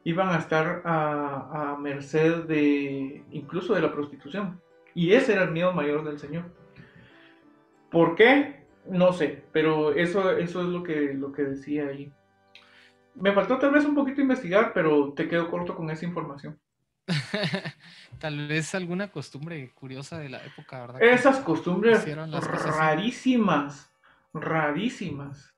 iban 0.04 0.28
a 0.28 0.40
estar 0.40 0.82
a, 0.84 1.74
merced 1.80 2.44
de 2.44 3.24
incluso 3.30 3.72
de 3.72 3.80
la 3.80 3.90
prostitución. 3.90 4.60
Y 4.94 5.14
ese 5.14 5.32
era 5.32 5.44
el 5.44 5.52
miedo 5.52 5.72
mayor 5.72 6.04
del 6.04 6.18
Señor. 6.18 6.52
¿Por 7.90 8.14
qué? 8.14 8.66
No 8.84 9.14
sé, 9.14 9.42
pero 9.52 9.94
eso, 9.94 10.32
eso 10.32 10.60
es 10.60 10.66
lo 10.66 10.82
que, 10.82 11.14
lo 11.14 11.32
que 11.32 11.44
decía 11.44 11.86
ahí. 11.86 12.12
Me 13.14 13.32
faltó 13.32 13.58
tal 13.58 13.72
vez 13.72 13.84
un 13.84 13.94
poquito 13.94 14.20
investigar, 14.20 14.72
pero 14.72 15.12
te 15.12 15.28
quedo 15.28 15.50
corto 15.50 15.74
con 15.74 15.90
esa 15.90 16.04
información. 16.04 16.58
tal 18.18 18.46
vez 18.48 18.74
alguna 18.74 19.10
costumbre 19.10 19.70
curiosa 19.74 20.18
de 20.18 20.28
la 20.28 20.44
época, 20.44 20.80
¿verdad? 20.80 21.02
Esas 21.02 21.40
costumbres 21.40 22.06
rarísimas 22.76 23.92
rarísimas. 24.32 25.54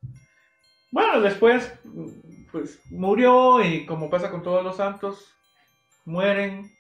Bueno, 0.91 1.21
después, 1.21 1.73
pues 2.53 2.81
murió 2.91 3.63
y 3.65 3.87
como 3.87 4.11
pasa 4.11 4.31
con 4.31 4.43
todos 4.43 4.63
los 4.63 4.77
santos, 4.77 5.35
mueren, 6.05 6.71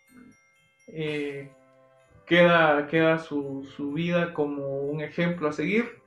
eh, 0.88 1.50
queda, 2.26 2.86
queda 2.86 3.18
su, 3.18 3.66
vida 3.94 4.32
como 4.34 4.80
un 4.80 5.00
ejemplo 5.00 5.48
a 5.48 5.52
seguir 5.52 6.02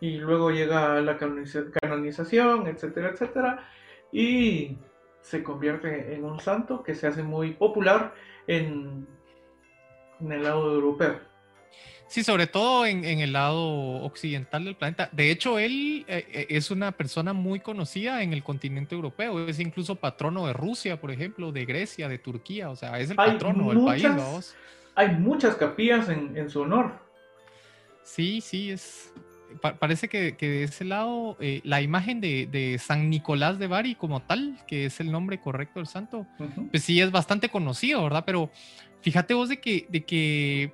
y 0.00 0.18
luego 0.18 0.50
llega 0.50 1.00
la 1.00 1.16
canonización, 1.16 2.66
etcétera, 2.66 3.10
etcétera, 3.10 3.68
y 4.14 4.78
se 5.20 5.42
convierte 5.42 6.14
en 6.14 6.24
un 6.24 6.38
santo 6.40 6.82
que 6.82 6.94
se 6.94 7.08
hace 7.08 7.22
muy 7.22 7.52
popular 7.52 8.14
en, 8.46 9.06
en 10.20 10.32
el 10.32 10.42
lado 10.44 10.72
europeo. 10.72 11.18
Sí, 12.06 12.22
sobre 12.22 12.46
todo 12.46 12.86
en, 12.86 13.04
el 13.04 13.32
lado 13.32 14.04
occidental 14.04 14.64
del 14.64 14.76
planeta. 14.76 15.08
De 15.10 15.32
hecho, 15.32 15.58
él 15.58 16.04
eh, 16.06 16.24
eh, 16.32 16.46
es 16.50 16.70
una 16.70 16.92
persona 16.92 17.32
muy 17.32 17.58
conocida 17.58 18.22
en 18.22 18.32
el 18.32 18.44
continente 18.44 18.94
europeo. 18.94 19.48
Es 19.48 19.58
incluso 19.58 19.96
patrono 19.96 20.46
de 20.46 20.52
Rusia, 20.52 21.00
por 21.00 21.10
ejemplo, 21.10 21.50
de 21.50 21.64
Grecia, 21.64 22.08
de 22.08 22.18
Turquía. 22.18 22.70
O 22.70 22.76
sea, 22.76 23.00
es 23.00 23.10
el 23.10 23.16
patrono 23.16 23.70
del 23.70 23.84
país. 23.84 24.54
Hay 24.94 25.08
muchas 25.16 25.56
capillas 25.56 26.08
en, 26.08 26.48
su 26.48 26.60
honor. 26.60 26.92
Sí, 28.04 28.40
sí, 28.40 28.70
es. 28.70 29.12
Parece 29.60 30.08
que, 30.08 30.32
de 30.32 30.64
ese 30.64 30.84
lado, 30.84 31.36
eh, 31.40 31.60
la 31.64 31.80
imagen 31.80 32.20
de, 32.20 32.80
San 32.80 33.10
Nicolás 33.10 33.58
de 33.58 33.66
Bari 33.66 33.94
como 33.94 34.20
tal, 34.20 34.58
que 34.66 34.86
es 34.86 35.00
el 35.00 35.10
nombre 35.10 35.40
correcto 35.40 35.80
del 35.80 35.86
santo, 35.86 36.26
pues 36.70 36.82
sí 36.82 37.00
es 37.00 37.10
bastante 37.10 37.48
conocido, 37.48 38.02
¿verdad? 38.02 38.24
Pero 38.26 38.50
fíjate 39.02 39.34
vos 39.34 39.48
de 39.48 39.60
que, 39.60 39.86
de 39.88 40.04
que 40.04 40.72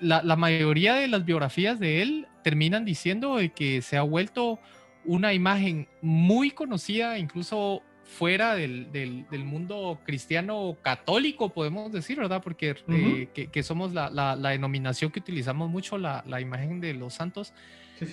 la, 0.00 0.36
mayoría 0.36 0.94
de 0.94 1.08
las 1.08 1.24
biografías 1.24 1.78
de 1.78 2.02
él 2.02 2.26
terminan 2.42 2.84
diciendo 2.84 3.36
de 3.36 3.50
que 3.50 3.82
se 3.82 3.96
ha 3.96 4.02
vuelto 4.02 4.58
una 5.04 5.32
imagen 5.32 5.88
muy 6.02 6.50
conocida, 6.50 7.18
incluso 7.18 7.82
fuera 8.04 8.54
del, 8.54 9.26
mundo 9.44 10.00
cristiano 10.04 10.76
católico, 10.82 11.52
podemos 11.52 11.90
decir, 11.92 12.18
¿verdad? 12.18 12.42
Porque 12.42 12.76
eh, 12.88 13.48
que, 13.50 13.62
somos 13.62 13.92
la, 13.92 14.36
denominación 14.36 15.10
que 15.10 15.20
utilizamos 15.20 15.70
mucho, 15.70 15.98
la, 15.98 16.40
imagen 16.40 16.80
de 16.80 16.94
los 16.94 17.14
santos, 17.14 17.52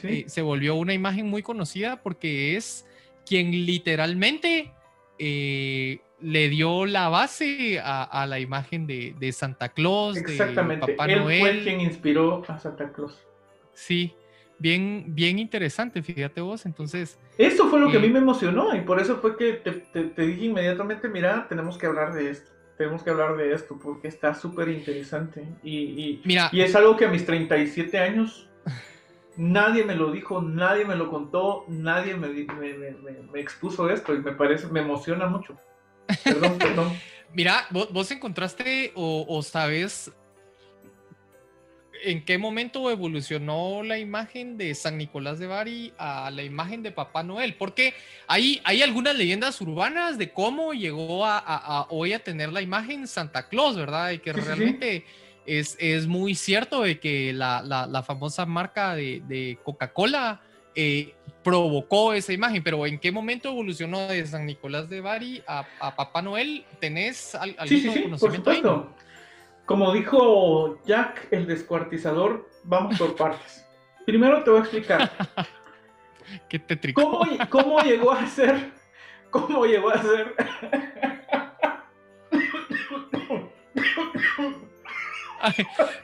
eh, 0.04 0.26
se 0.28 0.42
volvió 0.42 0.76
una 0.76 0.94
imagen 0.94 1.30
muy 1.30 1.44
conocida 1.44 2.02
porque 2.02 2.56
es 2.56 2.86
quien 3.26 3.52
literalmente 3.52 4.72
eh, 5.20 6.00
le 6.22 6.50
dio 6.50 6.86
la 6.86 7.10
base 7.10 7.80
a, 7.84 8.26
la 8.28 8.40
imagen 8.40 8.88
de, 8.88 9.32
Santa 9.34 9.70
Claus, 9.70 10.18
Exactamente. 10.18 10.86
de 10.86 10.94
Papá 10.94 11.12
Él 11.12 11.22
fue 11.22 11.62
quien 11.64 11.82
inspiró 11.82 12.44
a 12.48 12.60
Santa 12.60 12.92
Claus. 12.92 13.22
Sí, 13.74 14.16
bien, 14.58 15.06
bien 15.08 15.40
interesante, 15.40 16.02
fíjate 16.02 16.40
vos. 16.40 16.66
Entonces. 16.66 17.20
Esto 17.38 17.68
fue 17.68 17.80
lo 17.80 17.92
que 17.92 17.98
a 17.98 18.00
mí 18.00 18.08
eh, 18.08 18.12
me 18.12 18.20
emocionó 18.20 18.76
y 18.76 18.82
por 18.82 19.02
eso 19.02 19.18
fue 19.18 19.36
que 19.36 19.54
te, 19.54 20.26
dije 20.26 20.46
inmediatamente: 20.46 21.10
mira, 21.10 21.46
tenemos 21.50 21.78
que 21.78 21.88
hablar 21.88 22.14
de 22.14 22.30
esto. 22.30 22.52
Tenemos 22.78 23.04
que 23.04 23.10
hablar 23.10 23.36
de 23.36 23.54
esto 23.54 23.78
porque 23.82 24.08
está 24.08 24.34
súper 24.34 24.70
interesante. 24.70 25.46
Y, 25.62 26.22
y 26.24 26.62
es 26.62 26.76
algo 26.76 26.96
que 26.96 27.06
a 27.06 27.10
mis 27.10 27.26
37 27.26 28.00
años 28.00 28.50
nadie 29.38 29.84
me 29.84 29.96
lo 29.96 30.12
dijo, 30.12 30.42
nadie 30.42 30.86
me 30.86 30.96
lo 30.96 31.10
contó, 31.10 31.66
nadie 31.68 32.16
me, 32.16 32.28
me 32.30 33.40
expuso 33.40 33.90
esto 33.90 34.14
y 34.14 34.20
me 34.20 34.32
parece, 34.32 34.68
me 34.68 34.82
emociona 34.82 35.28
mucho. 35.28 35.58
Perdón, 36.24 36.58
perdón. 36.58 36.94
Mira, 37.34 37.66
vos, 37.72 38.12
encontraste 38.12 38.92
o, 38.96 39.42
sabes 39.42 40.12
en 42.04 42.26
qué 42.26 42.38
momento 42.38 42.92
evolucionó 42.92 43.82
la 43.82 43.98
imagen 43.98 44.58
de 44.58 44.76
San 44.76 44.98
Nicolás 44.98 45.40
de 45.40 45.48
Bari 45.48 45.94
a 45.98 46.30
la 46.32 46.44
imagen 46.44 46.84
de 46.84 46.92
Papá 46.92 47.24
Noel, 47.24 47.56
porque 47.56 47.94
hay, 48.28 48.62
hay 48.66 48.82
algunas 48.82 49.16
leyendas 49.16 49.60
urbanas 49.62 50.18
de 50.18 50.32
cómo 50.32 50.74
llegó 50.74 51.26
a, 51.26 51.88
hoy 51.90 52.12
a 52.12 52.22
tener 52.22 52.52
la 52.52 52.62
imagen 52.62 53.08
Santa 53.08 53.48
Claus, 53.48 53.78
¿verdad? 53.78 54.12
Y 54.12 54.20
que 54.20 54.34
realmente 54.34 55.06
Es, 55.46 55.76
es, 55.80 56.08
muy 56.08 56.36
cierto 56.36 56.84
de 56.84 57.00
que 57.00 57.34
la, 57.34 58.04
famosa 58.06 58.46
marca 58.46 58.96
de, 58.96 59.22
de 59.28 59.60
Coca-Cola 59.64 60.42
eh, 60.76 61.14
provocó 61.44 62.14
esa 62.14 62.34
imagen, 62.34 62.64
pero 62.64 62.86
¿en 62.86 62.98
qué 62.98 63.12
momento 63.12 63.50
evolucionó 63.50 64.08
de 64.08 64.26
San 64.26 64.46
Nicolás 64.46 64.90
de 64.90 65.02
Bari 65.02 65.44
a, 65.46 65.66
Papá 65.96 66.22
Noel? 66.22 66.66
¿Tenés 66.80 67.36
algún 67.36 67.58
conocimiento? 68.18 68.90
Como 69.66 69.94
dijo 69.94 70.82
Jack, 70.86 71.28
el 71.32 71.46
descuartizador, 71.46 72.50
vamos 72.64 72.98
por 72.98 73.16
partes. 73.16 73.66
Primero 74.06 74.44
te 74.44 74.50
voy 74.50 74.60
a 74.60 74.64
explicar. 74.64 75.12
¿Qué 76.50 76.60
te 76.60 76.94
¿Cómo, 76.94 77.22
¿Cómo 77.50 77.82
llegó 77.82 78.12
a 78.12 78.26
ser? 78.28 78.72
¿Cómo 79.30 79.66
llegó 79.66 79.90
a 79.90 80.02
ser? 80.02 80.36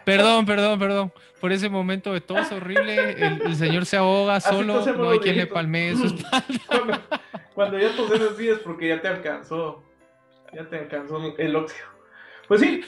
perdón, 0.06 0.46
perdón, 0.46 0.80
perdón. 0.80 1.14
Por 1.40 1.52
ese 1.52 1.70
momento 1.70 2.14
de 2.14 2.22
tos 2.22 2.52
horrible, 2.52 3.12
el, 3.46 3.56
señor 3.56 3.86
se 3.86 3.98
ahoga 3.98 4.40
solo, 4.40 4.86
no 4.98 5.10
hay 5.12 5.20
quien 5.20 5.38
le 5.38 5.48
palmee 5.48 5.96
su 5.96 6.06
espalda. 6.16 7.02
Cuando, 7.54 7.80
ya 7.80 7.96
toses 7.96 8.22
así 8.22 8.50
es 8.50 8.60
porque 8.60 8.90
ya 8.90 9.02
te 9.02 9.08
alcanzó, 9.08 9.84
ya 10.54 10.68
te 10.68 10.80
alcanzó 10.80 11.36
el 11.38 11.56
óxido. 11.56 11.88
Pues 12.48 12.62
sí. 12.62 12.82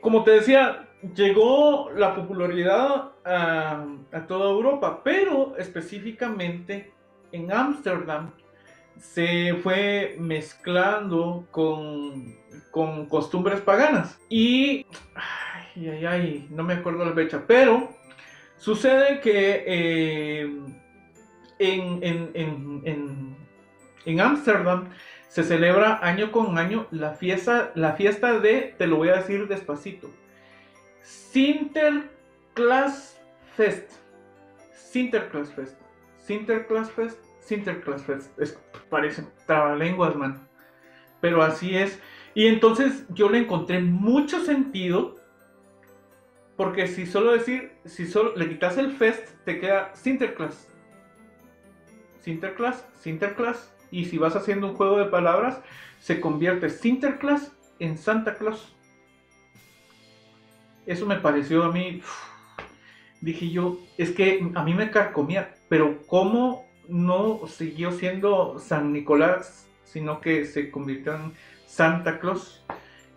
Como 0.00 0.22
te 0.22 0.32
decía, 0.32 0.88
llegó 1.14 1.90
la 1.90 2.14
popularidad 2.14 3.12
a, 3.24 3.84
a 4.12 4.26
toda 4.26 4.50
Europa, 4.50 5.00
pero 5.02 5.56
específicamente 5.56 6.92
en 7.32 7.52
Ámsterdam 7.52 8.32
se 8.98 9.54
fue 9.62 10.16
mezclando 10.18 11.46
con, 11.50 12.34
con 12.70 13.06
costumbres 13.06 13.60
paganas. 13.60 14.18
Y, 14.28 14.86
ay, 15.14 15.88
ay, 15.88 16.06
ay, 16.06 16.46
no 16.50 16.62
me 16.62 16.74
acuerdo 16.74 17.04
la 17.04 17.12
fecha, 17.12 17.42
pero 17.46 17.90
sucede 18.56 19.20
que 19.20 19.64
eh, 19.66 20.60
en, 21.58 21.98
en, 22.02 23.36
en, 24.04 24.20
Ámsterdam 24.20 24.90
se 25.28 25.42
celebra 25.42 25.98
año 26.02 26.30
con 26.30 26.58
año 26.58 26.86
la 26.90 27.14
fiesta, 27.14 27.72
la 27.74 27.92
fiesta 27.92 28.38
de, 28.38 28.74
te 28.78 28.86
lo 28.86 28.96
voy 28.96 29.08
a 29.08 29.16
decir 29.16 29.48
despacito, 29.48 30.10
Sinterklaas 31.02 33.18
Fest. 33.56 33.90
Sinterklaas 34.74 35.50
Fest. 36.90 37.25
Sinterklaas 37.46 38.02
Fest. 38.02 38.36
Fest. 38.36 38.40
Es, 38.40 38.60
parece 38.90 39.24
trabalenguas, 39.46 40.16
man. 40.16 40.48
Pero 41.20 41.42
así 41.42 41.76
es. 41.76 41.98
Y 42.34 42.46
entonces 42.46 43.06
yo 43.10 43.30
le 43.30 43.38
encontré 43.38 43.80
mucho 43.80 44.44
sentido. 44.44 45.16
Porque 46.56 46.86
si 46.86 47.06
solo 47.06 47.32
decir, 47.32 47.72
si 47.84 48.06
solo 48.06 48.34
le 48.34 48.48
quitas 48.48 48.78
el 48.78 48.92
fest, 48.92 49.28
te 49.44 49.60
queda 49.60 49.94
Sinterklaas. 49.94 50.68
Sinterklaas, 52.20 52.86
Sinterklaas. 53.00 53.72
Y 53.90 54.06
si 54.06 54.18
vas 54.18 54.36
haciendo 54.36 54.68
un 54.68 54.74
juego 54.74 54.98
de 54.98 55.06
palabras, 55.06 55.60
se 56.00 56.20
convierte 56.20 56.70
Sinterklaas 56.70 57.52
en 57.78 57.98
Santa 57.98 58.34
Claus. 58.34 58.74
Eso 60.86 61.06
me 61.06 61.16
pareció 61.16 61.64
a 61.64 61.72
mí. 61.72 62.02
dije 63.20 63.50
yo, 63.50 63.78
es 63.98 64.10
que 64.10 64.50
a 64.54 64.62
mí 64.62 64.74
me 64.74 64.90
carcomía, 64.90 65.54
pero 65.68 66.02
¿cómo 66.06 66.65
no 66.88 67.46
siguió 67.46 67.92
siendo 67.92 68.58
San 68.58 68.92
Nicolás, 68.92 69.68
sino 69.84 70.20
que 70.20 70.44
se 70.44 70.70
convirtió 70.70 71.14
en 71.14 71.32
Santa 71.66 72.18
Claus. 72.18 72.64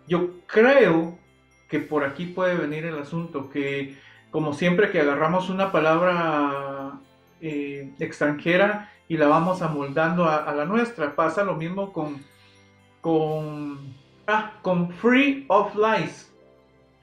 Yo 0.06 0.30
creo 0.46 1.18
que 1.68 1.78
por 1.78 2.04
aquí 2.04 2.26
puede 2.26 2.56
venir 2.56 2.84
el 2.84 2.98
asunto, 2.98 3.50
que 3.50 3.96
como 4.30 4.52
siempre 4.52 4.90
que 4.90 5.00
agarramos 5.00 5.50
una 5.50 5.72
palabra 5.72 7.00
eh, 7.40 7.92
extranjera 7.98 8.92
y 9.08 9.16
la 9.16 9.26
vamos 9.26 9.62
amoldando 9.62 10.24
a, 10.26 10.52
la 10.54 10.64
nuestra, 10.64 11.16
pasa 11.16 11.42
lo 11.42 11.56
mismo 11.56 11.92
con, 11.92 12.22
con, 13.00 13.94
ah, 14.26 14.58
con 14.62 14.92
Free 14.92 15.44
of 15.48 15.74
Lies. 15.74 16.32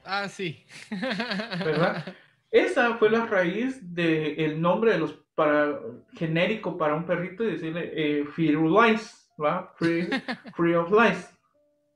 Ah, 0.04 0.28
sí. 0.28 0.64
¿Verdad? 0.90 2.14
Esa 2.50 2.94
fue 2.94 3.10
la 3.10 3.26
raíz 3.26 3.94
del 3.94 4.60
nombre 4.60 4.92
de 4.92 4.98
los 4.98 5.18
para 5.38 5.78
genérico 6.16 6.76
para 6.76 6.96
un 6.96 7.06
perrito 7.06 7.44
y 7.44 7.52
decirle 7.52 7.92
eh, 7.94 8.24
free 8.24 8.56
lice, 8.56 9.14
¿va? 9.40 9.72
Free, 9.78 10.74
of 10.74 10.90
lice, 10.90 11.28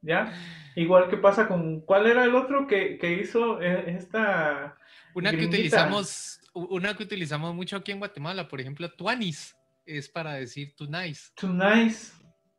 ¿ya? 0.01 0.33
Igual 0.77 1.11
que 1.11 1.17
pasa 1.17 1.49
con, 1.49 1.81
¿cuál 1.81 2.07
era 2.07 2.23
el 2.23 2.37
otro 2.37 2.69
que, 2.69 2.99
que 2.99 3.15
hizo 3.15 3.61
eh, 3.61 3.97
esta... 3.97 4.77
Una 5.13 5.33
que 5.33 5.47
utilizamos, 5.47 6.41
una 6.55 6.97
que 6.97 7.03
utilizamos 7.03 7.53
mucho 7.53 7.77
aquí 7.77 7.91
en 7.91 7.99
Guatemala, 7.99 8.47
por 8.47 8.61
ejemplo, 8.61 8.89
tuanis, 8.93 9.57
es 9.87 10.09
para 10.09 10.35
decir 10.35 10.77
too 10.77 10.87
nice. 10.87 11.33
Too 11.35 11.53
nice, 11.53 12.13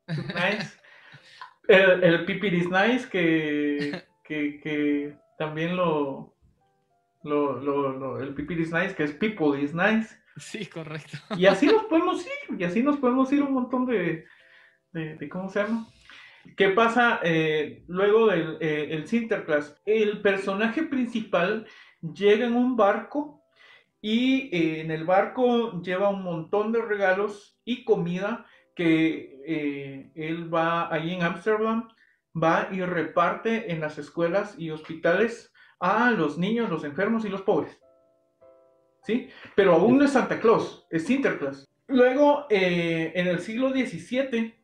too 0.06 0.22
nice. 0.22 0.78
el, 1.70 2.04
el 2.04 2.26
pipiris 2.26 2.70
nice 2.70 3.08
que, 3.08 4.04
que, 4.22 4.60
que 4.60 5.16
también 5.38 5.78
lo, 5.78 6.36
lo, 7.24 7.58
lo, 7.62 7.94
lo, 7.94 8.22
el 8.22 8.34
pipiris 8.34 8.74
nice, 8.74 8.94
que 8.94 9.06
es 9.06 9.14
people 9.14 9.58
is 9.58 9.74
nice. 9.74 10.22
Sí, 10.38 10.66
correcto. 10.66 11.18
Y 11.38 11.46
así 11.46 11.68
nos 11.68 11.86
podemos 11.86 12.26
ir, 12.26 12.60
y 12.60 12.64
así 12.64 12.82
nos 12.82 12.98
podemos 12.98 13.32
ir 13.32 13.44
un 13.44 13.54
montón 13.54 13.86
de, 13.86 14.26
de, 14.92 15.30
¿cómo 15.30 15.50
se 15.50 15.62
llama? 15.62 15.88
¿Qué 16.58 16.70
pasa 16.70 17.20
eh, 17.24 17.84
luego 17.88 18.28
del 18.28 18.58
eh, 18.60 18.90
el 18.92 19.08
Sinterklaas? 19.08 19.82
El 19.86 20.22
personaje 20.22 20.84
principal 20.84 21.66
llega 22.02 22.46
en 22.46 22.56
un 22.56 22.76
barco 22.76 23.44
y 24.02 24.50
eh, 24.56 24.82
en 24.82 24.92
el 24.92 25.06
barco 25.06 25.82
lleva 25.82 26.10
un 26.10 26.24
montón 26.24 26.74
de 26.74 26.82
regalos 26.82 27.60
y 27.64 27.86
comida 27.86 28.46
que 28.76 29.32
él 30.16 30.54
va 30.54 30.92
ahí 30.92 31.14
en 31.14 31.22
Ámsterdam, 31.22 31.90
va 32.36 32.70
y 32.72 32.82
reparte 32.82 33.72
en 33.72 33.82
las 33.82 33.98
escuelas 34.00 34.56
y 34.58 34.72
hospitales 34.72 35.54
a 35.80 36.12
los 36.12 36.38
niños, 36.38 36.70
los 36.70 36.84
enfermos 36.84 37.24
y 37.24 37.30
los 37.30 37.44
pobres. 37.44 37.83
¿Sí? 39.04 39.30
Pero 39.56 39.74
aún 39.74 39.98
no 39.98 40.06
es 40.06 40.12
Santa 40.12 40.40
Claus, 40.40 40.86
es 40.90 41.06
Sinterklaas. 41.06 41.68
Luego, 41.88 42.46
eh, 42.50 43.12
en 43.16 43.28
el 43.28 43.40
siglo 43.40 43.72
XVII, 43.72 44.56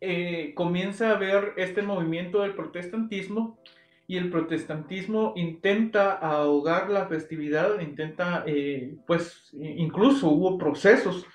eh, 0.00 0.52
comienza 0.54 1.10
a 1.10 1.16
haber 1.16 1.54
este 1.56 1.82
movimiento 1.82 2.42
del 2.42 2.54
protestantismo 2.54 3.58
y 4.06 4.16
el 4.16 4.30
protestantismo 4.30 5.32
intenta 5.36 6.12
ahogar 6.12 6.90
la 6.90 7.06
festividad, 7.06 7.80
intenta, 7.80 8.44
eh, 8.46 8.96
pues 9.06 9.50
incluso 9.52 10.28
hubo 10.28 10.56
procesos 10.56 11.26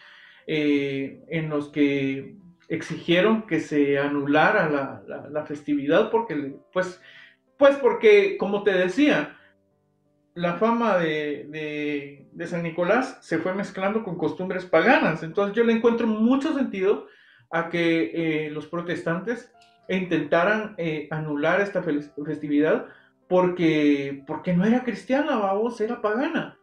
en 0.46 1.50
los 1.50 1.70
que 1.70 2.36
exigieron 2.68 3.44
que 3.48 3.62
se 3.62 3.98
anulara 3.98 4.70
la, 4.70 5.30
la 5.30 5.46
festividad 5.46 6.12
porque, 6.12 6.56
pues, 6.74 7.00
pues 7.58 7.78
porque, 7.78 8.36
como 8.38 8.64
te 8.64 8.74
decía, 8.74 9.38
la 10.36 10.56
fama 10.56 10.98
de, 10.98 12.28
San 12.46 12.64
Nicolás 12.64 13.18
se 13.22 13.38
fue 13.40 13.54
mezclando 13.54 14.04
con 14.04 14.18
costumbres 14.18 14.66
paganas. 14.66 15.24
Entonces 15.24 15.56
yo 15.56 15.64
le 15.64 15.74
encuentro 15.74 16.08
mucho 16.08 16.54
sentido 16.54 17.08
a 17.52 17.70
que 17.70 18.12
eh, 18.46 18.50
los 18.50 18.68
protestantes 18.68 19.52
intentaran 19.90 20.76
eh, 20.78 21.08
anular 21.12 21.62
esta 21.62 21.84
festividad 21.84 22.88
porque, 23.28 24.24
porque 24.26 24.54
no 24.54 24.66
era 24.66 24.84
cristiana, 24.84 25.38
vamos, 25.38 25.80
era 25.82 26.02
pagana. 26.02 26.58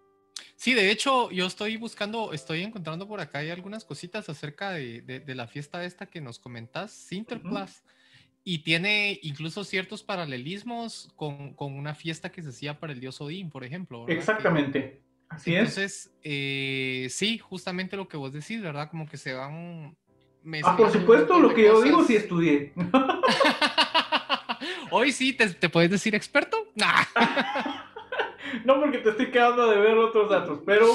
Sí, 0.57 0.75
de 0.75 0.91
hecho, 0.91 1.31
yo 1.31 1.47
estoy 1.47 1.77
buscando, 1.79 2.33
estoy 2.33 2.63
encontrando 2.63 3.09
por 3.09 3.21
acá 3.21 3.39
hay 3.39 3.51
algunas 3.51 3.85
cositas 3.85 4.29
acerca 4.29 4.73
de, 4.73 5.23
la 5.27 5.47
fiesta 5.47 5.85
esta 5.85 6.07
que 6.07 6.21
nos 6.21 6.39
comentás, 6.39 6.93
Sinterklaas. 6.93 7.83
Y 8.51 8.65
tiene 8.65 9.21
incluso 9.23 9.63
ciertos 9.63 10.03
paralelismos 10.03 11.09
con, 11.15 11.55
una 11.57 11.95
fiesta 11.95 12.33
que 12.33 12.43
se 12.43 12.49
hacía 12.49 12.81
para 12.81 12.93
el 12.93 12.99
dios 12.99 13.21
Odín, 13.21 13.49
por 13.49 13.63
ejemplo. 13.63 14.09
Exactamente. 14.09 15.01
Así 15.29 15.55
es. 15.55 15.61
Entonces, 15.61 16.13
eh, 16.25 17.07
sí, 17.11 17.39
justamente 17.39 17.97
lo 17.97 18.09
que 18.09 18.17
vos 18.17 18.33
decís, 18.33 18.61
¿verdad? 18.61 18.91
Como 18.91 19.07
que 19.07 19.19
se 19.19 19.35
van... 19.35 19.97
Ah, 20.65 20.77
por 20.77 20.91
supuesto, 20.91 21.39
lo 21.39 21.55
que 21.55 21.63
yo 21.63 21.81
digo 21.81 22.03
sí 22.03 22.17
estudié. 22.17 22.73
Hoy 24.91 25.13
sí, 25.13 25.33
¿te, 25.33 25.69
puedes 25.69 25.93
decir 25.93 26.17
experto? 26.17 26.57
no, 28.65 28.81
porque 28.81 28.99
te 28.99 29.11
estoy 29.11 29.31
quedando 29.31 29.71
de 29.71 29.79
ver 29.79 29.97
otros 29.97 30.29
datos, 30.29 30.59
pero 30.67 30.89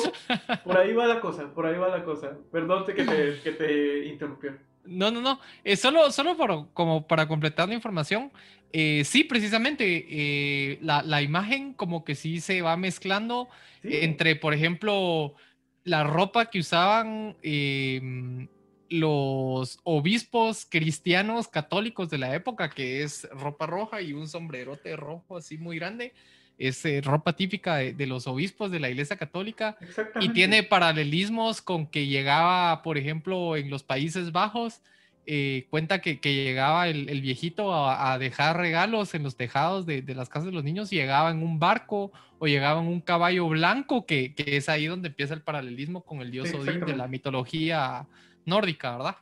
por 0.65 0.77
ahí 0.77 0.91
va 0.91 1.07
la 1.07 1.21
cosa, 1.21 1.53
por 1.53 1.67
ahí 1.67 1.77
va 1.77 1.87
la 1.87 2.03
cosa. 2.03 2.37
Perdón 2.51 2.83
que 2.85 3.05
te, 3.05 3.39
que 3.41 3.51
te 3.53 4.07
interrumpió. 4.07 4.57
No, 4.85 5.11
no, 5.11 5.21
no. 5.21 5.39
Eh, 5.63 5.75
solo 5.75 6.11
solo 6.11 6.69
como 6.73 7.07
para 7.07 7.27
completar 7.27 7.67
la 7.67 7.75
información. 7.75 8.31
Eh, 8.71 9.03
sí, 9.05 9.23
precisamente, 9.23 10.05
eh, 10.09 10.79
la, 10.81 11.21
imagen 11.21 11.73
como 11.73 12.03
que 12.03 12.15
sí 12.15 12.41
se 12.41 12.61
va 12.61 12.75
mezclando 12.75 13.47
entre, 13.83 14.35
por 14.35 14.53
ejemplo, 14.53 15.35
la 15.83 16.03
ropa 16.03 16.47
que 16.49 16.59
usaban 16.59 17.37
em, 17.41 18.47
los 18.89 19.79
obispos 19.83 20.65
cristianos 20.65 21.47
católicos 21.47 22.09
de 22.09 22.17
la 22.17 22.35
época, 22.35 22.69
que 22.69 23.03
es 23.03 23.29
ropa 23.31 23.65
roja 23.65 24.01
y 24.01 24.13
un 24.13 24.27
sombrerote 24.27 24.95
rojo 24.95 25.37
así 25.37 25.57
muy 25.57 25.77
grande 25.77 26.13
es 26.57 26.85
eh, 26.85 27.01
ropa 27.03 27.33
típica 27.33 27.75
de, 27.77 28.07
los 28.07 28.27
obispos 28.27 28.71
de 28.71 28.79
la 28.79 28.89
Iglesia 28.89 29.17
Católica 29.17 29.77
y 30.19 30.29
tiene 30.29 30.63
paralelismos 30.63 31.61
con 31.61 31.87
que 31.87 32.07
llegaba, 32.07 32.81
por 32.81 32.97
ejemplo, 32.97 33.55
en 33.55 33.69
los 33.69 33.83
Países 33.83 34.31
Bajos, 34.31 34.81
eh, 35.27 35.65
cuenta 35.69 36.01
que, 36.01 36.19
llegaba 36.21 36.87
el, 36.87 37.21
viejito 37.21 37.73
a, 37.73 38.17
dejar 38.19 38.57
regalos 38.57 39.15
en 39.15 39.23
los 39.23 39.35
tejados 39.35 39.85
de, 39.85 40.03
las 40.15 40.29
casas 40.29 40.45
de 40.45 40.51
los 40.51 40.63
niños 40.63 40.93
y 40.93 40.97
llegaba 40.97 41.31
en 41.31 41.43
un 41.43 41.59
barco 41.59 42.11
o 42.37 42.47
llegaba 42.47 42.81
en 42.81 42.87
un 42.87 43.01
caballo 43.01 43.47
blanco, 43.49 44.05
que, 44.05 44.33
es 44.37 44.69
ahí 44.69 44.85
donde 44.85 45.09
empieza 45.09 45.33
el 45.33 45.41
paralelismo 45.41 46.03
con 46.03 46.21
el 46.21 46.31
dios 46.31 46.53
Odín 46.53 46.85
de 46.85 46.95
la 46.95 47.07
mitología 47.07 48.07
nórdica, 48.45 48.97
¿verdad? 48.97 49.17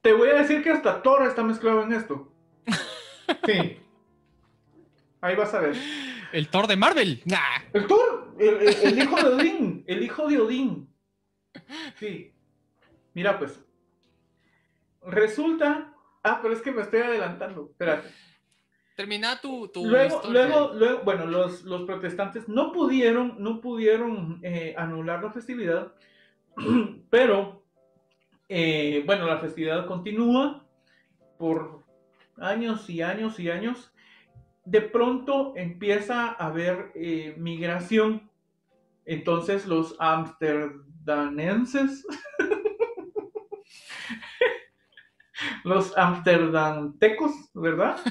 Te 0.00 0.12
voy 0.12 0.28
a 0.30 0.34
decir 0.34 0.62
que 0.62 0.70
hasta 0.70 1.02
Thor 1.02 1.26
está 1.26 1.42
mezclado 1.42 1.82
en 1.82 1.92
esto. 1.92 2.32
Sí. 3.46 3.78
Ahí 5.22 5.36
vas 5.36 5.54
a 5.54 5.60
ver. 5.60 5.76
El 6.32 6.48
Thor 6.48 6.66
de 6.66 6.76
Marvel. 6.76 7.22
El 7.72 7.86
Thor, 7.86 8.34
el, 8.38 8.98
hijo 8.98 9.16
de 9.16 9.34
Odín. 9.34 9.84
El 9.86 10.02
hijo 10.02 10.28
de 10.28 10.40
Odín. 10.40 10.88
Sí. 11.98 12.32
Mira, 13.14 13.38
pues. 13.38 13.62
Resulta. 15.06 15.94
Ah, 16.22 16.40
pero 16.40 16.54
es 16.54 16.62
que 16.62 16.72
me 16.72 16.82
estoy 16.82 17.00
adelantando. 17.00 17.68
Espérate. 17.70 18.08
Termina 18.96 19.40
tu, 19.40 19.70
luego, 19.74 20.22
luego, 20.28 20.72
luego, 20.74 21.00
bueno, 21.02 21.24
los, 21.26 21.62
protestantes 21.86 22.46
no 22.46 22.72
pudieron, 22.72 23.36
no 23.38 23.60
pudieron 23.60 24.38
eh, 24.42 24.74
anular 24.76 25.24
la 25.24 25.32
festividad, 25.32 25.94
pero 27.10 27.64
eh, 28.50 29.02
bueno, 29.06 29.26
la 29.26 29.38
festividad 29.38 29.86
continúa 29.86 30.66
por 31.38 31.84
años 32.36 32.88
y 32.90 33.00
años 33.00 33.40
y 33.40 33.50
años. 33.50 33.92
De 34.64 34.80
pronto 34.80 35.52
empieza 35.56 36.28
a 36.28 36.46
haber 36.46 36.92
eh, 36.94 37.34
migración. 37.36 38.30
Entonces 39.04 39.66
los 39.66 39.96
amsterdanenses, 39.98 42.06
los 45.64 45.98
amsterdantecos, 45.98 47.32
¿verdad? 47.54 47.98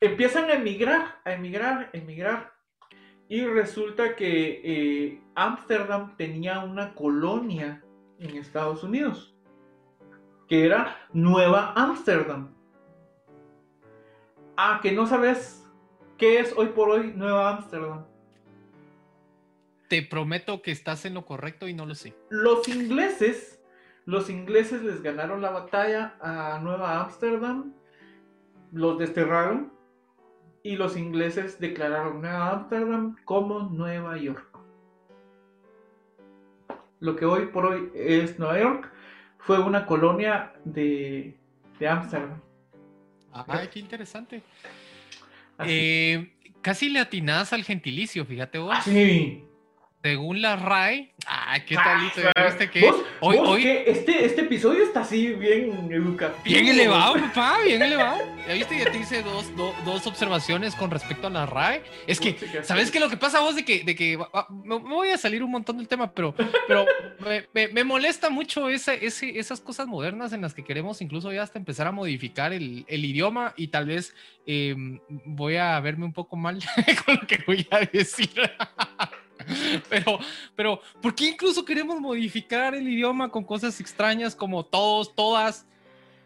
Empiezan 0.00 0.50
a 0.50 0.54
emigrar, 0.54 1.20
a 1.24 1.32
emigrar, 1.32 1.90
a 1.92 1.96
emigrar. 1.96 2.54
Y 3.26 3.44
resulta 3.46 4.14
que 4.14 5.20
Ámsterdam 5.34 6.10
eh, 6.10 6.14
tenía 6.18 6.60
una 6.60 6.94
colonia 6.94 7.82
en 8.18 8.36
Estados 8.36 8.84
Unidos, 8.84 9.33
que 10.48 10.64
era 10.64 10.96
Nueva 11.12 11.72
Ámsterdam. 11.76 12.54
Ah, 14.56 14.80
que 14.82 14.92
no 14.92 15.06
sabes 15.06 15.64
qué 16.16 16.40
es 16.40 16.52
hoy 16.56 16.68
por 16.68 16.90
hoy 16.90 17.12
Nueva 17.14 17.50
Ámsterdam. 17.50 18.04
Te 19.88 20.02
prometo 20.02 20.62
que 20.62 20.70
estás 20.70 21.04
en 21.04 21.14
lo 21.14 21.26
correcto 21.26 21.68
y 21.68 21.74
no 21.74 21.86
lo 21.86 21.94
sé. 21.94 22.14
Los 22.30 22.68
ingleses, 22.68 23.62
los 24.06 24.30
ingleses 24.30 24.82
les 24.82 25.02
ganaron 25.02 25.42
la 25.42 25.50
batalla 25.50 26.16
a 26.20 26.58
Nueva 26.60 27.00
Ámsterdam 27.00 27.74
los 28.74 28.98
desterraron 28.98 29.72
y 30.64 30.76
los 30.76 30.96
ingleses 30.96 31.60
declararon 31.60 32.20
Nueva 32.20 32.50
Amsterdam 32.50 33.16
como 33.24 33.60
Nueva 33.60 34.18
York. 34.18 34.44
Lo 36.98 37.14
que 37.14 37.24
hoy 37.24 37.46
por 37.46 37.66
hoy 37.66 37.90
es 37.94 38.38
Nueva 38.38 38.58
York 38.58 38.92
fue 39.46 39.58
una 39.58 39.84
colonia 39.86 40.52
de, 40.64 41.34
de 41.78 41.88
Amsterdam. 41.88 42.40
Ay, 43.46 43.68
qué 43.68 43.80
interesante. 43.80 44.42
Eh, 45.60 46.32
casi 46.62 46.88
le 46.88 47.00
atinás 47.00 47.52
al 47.52 47.62
gentilicio, 47.64 48.24
fíjate 48.24 48.58
vos. 48.58 48.76
Sí. 48.84 49.44
Según 50.04 50.42
la 50.42 50.56
RAE, 50.56 51.14
ah, 51.26 51.58
qué 51.66 51.76
talito, 51.76 52.20
ah, 52.36 52.44
¿viste 52.44 52.68
que 52.68 52.92
hoy, 53.20 53.38
hoy 53.38 53.66
este, 53.86 54.26
este 54.26 54.42
episodio 54.42 54.84
está 54.84 55.00
así 55.00 55.28
bien 55.28 55.90
educativo. 55.90 56.42
Bien 56.44 56.68
elevado, 56.68 57.14
papá, 57.14 57.60
bien 57.64 57.80
elevado. 57.80 58.18
Ya 58.46 58.52
viste, 58.52 58.78
ya 58.78 58.92
te 58.92 58.98
hice 58.98 59.22
dos, 59.22 59.50
dos 59.56 60.06
observaciones 60.06 60.74
con 60.74 60.90
respecto 60.90 61.28
a 61.28 61.30
la 61.30 61.46
RAE. 61.46 61.84
Es 62.06 62.20
que, 62.20 62.36
¿sabes 62.64 62.90
qué? 62.90 63.00
Lo 63.00 63.08
que 63.08 63.16
pasa 63.16 63.40
vos 63.40 63.56
de 63.56 63.64
que, 63.64 63.82
de 63.82 63.96
que 63.96 64.18
me 64.62 64.76
voy 64.76 65.08
a 65.08 65.16
salir 65.16 65.42
un 65.42 65.52
montón 65.52 65.78
del 65.78 65.88
tema, 65.88 66.12
pero, 66.12 66.34
pero 66.68 66.84
me, 67.54 67.68
me, 67.68 67.82
molesta 67.82 68.28
mucho 68.28 68.68
esa, 68.68 68.92
ese, 68.92 69.38
esas 69.38 69.62
cosas 69.62 69.86
modernas 69.86 70.34
en 70.34 70.42
las 70.42 70.52
que 70.52 70.64
queremos 70.64 71.00
incluso 71.00 71.32
ya 71.32 71.42
hasta 71.42 71.58
empezar 71.58 71.86
a 71.86 71.92
modificar 71.92 72.52
el, 72.52 72.84
el 72.88 73.06
idioma 73.06 73.54
y 73.56 73.68
tal 73.68 73.86
vez 73.86 74.14
em, 74.44 75.00
voy 75.24 75.56
a 75.56 75.80
verme 75.80 76.04
un 76.04 76.12
poco 76.12 76.36
mal 76.36 76.58
con 77.06 77.14
lo 77.14 77.26
que 77.26 77.42
voy 77.46 77.66
a 77.70 77.78
decir. 77.90 78.28
Pero, 79.88 80.18
pero, 80.56 80.80
¿por 81.00 81.14
qué 81.14 81.28
incluso 81.28 81.64
queremos 81.64 82.00
modificar 82.00 82.74
el 82.74 82.88
idioma 82.88 83.30
con 83.30 83.44
cosas 83.44 83.78
extrañas 83.80 84.34
como 84.34 84.64
todos, 84.64 85.14
todas, 85.14 85.66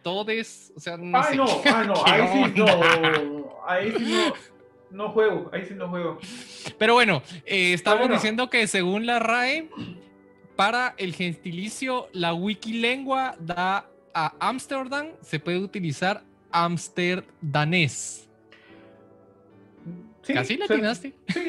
todes? 0.02 0.72
O 0.76 0.81
sea, 0.81 0.96
no 0.96 1.22
sé. 1.22 1.37
no, 1.37 1.46
no, 1.87 2.07
ahí 2.07 2.28
sí 2.33 2.52
no, 2.57 3.62
ahí 3.66 3.92
sí 3.96 4.04
no, 4.90 5.07
no 5.07 5.12
juego, 5.12 5.50
ahí 5.52 5.64
sí 5.66 5.74
no 5.74 5.88
juego. 5.88 6.18
Pero 6.78 6.94
bueno, 6.94 7.22
eh, 7.44 7.72
estamos 7.72 8.09
diciendo 8.09 8.48
que 8.50 8.66
según 8.66 9.07
la 9.07 9.18
RAE, 9.18 9.68
para 10.57 10.94
el 10.98 11.14
gentilicio, 11.14 12.09
la 12.12 12.35
wikilengua 12.35 13.37
da 13.38 13.88
a 14.14 14.35
Amsterdam, 14.40 15.09
se 15.20 15.38
puede 15.38 15.59
utilizar 15.59 16.24
amsterdanés. 16.50 18.28
Sí, 20.22 20.35
Casi 20.35 20.57
la 20.57 20.64
atinaste. 20.66 21.14
Sí. 21.28 21.40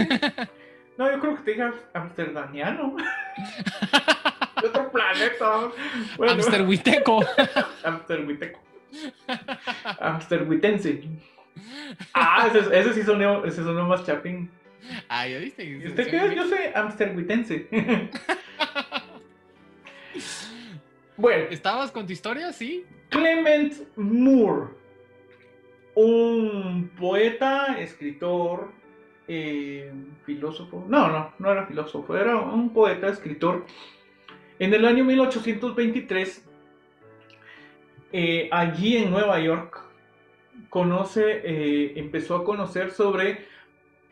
No, 1.00 1.10
yo 1.10 1.18
creo 1.22 1.38
que 1.38 1.44
te 1.44 1.52
digas 1.52 1.76
amsterdaniano. 1.94 2.98
de 4.62 4.68
otro 4.68 4.92
planeta. 4.92 5.72
Bueno, 6.18 6.34
Amsterhuiteco. 6.34 7.22
Amsterhuiteco. 7.86 8.60
Amsterhuitense. 10.02 11.04
Ah, 12.14 12.50
ese, 12.54 12.78
ese 12.78 12.94
sí 12.94 13.04
sonó, 13.04 13.46
ese 13.46 13.64
sonó 13.64 13.88
más 13.88 14.06
chapín. 14.06 14.52
Ah, 15.08 15.26
ya 15.26 15.38
viste. 15.38 15.64
¿Y 15.64 15.88
usted 15.88 16.12
qué 16.12 16.36
Yo 16.36 16.46
soy 16.50 16.60
amsterhuitense. 16.76 17.70
bueno. 21.16 21.46
¿Estabas 21.50 21.92
con 21.92 22.08
tu 22.08 22.12
historia? 22.12 22.52
Sí. 22.52 22.86
Clement 23.08 23.74
Moore. 23.96 24.72
Un 25.96 26.92
poeta, 27.00 27.78
escritor, 27.80 28.78
eh, 29.32 29.94
filósofo, 30.26 30.84
no, 30.90 31.08
no, 31.08 31.34
no 31.38 31.52
era 31.52 31.68
filósofo, 31.68 32.18
era 32.18 32.36
un 32.36 32.74
poeta, 32.74 33.08
escritor. 33.08 33.64
En 34.58 34.74
el 34.74 34.86
año 34.86 35.06
1823, 35.06 36.50
eh, 38.12 38.50
allí 38.52 38.98
en 38.98 39.12
Nueva 39.12 39.40
York, 39.40 39.80
conoce, 40.70 41.42
eh, 41.44 41.94
empezó 41.98 42.38
a 42.38 42.44
conocer 42.44 42.90
sobre 42.90 43.46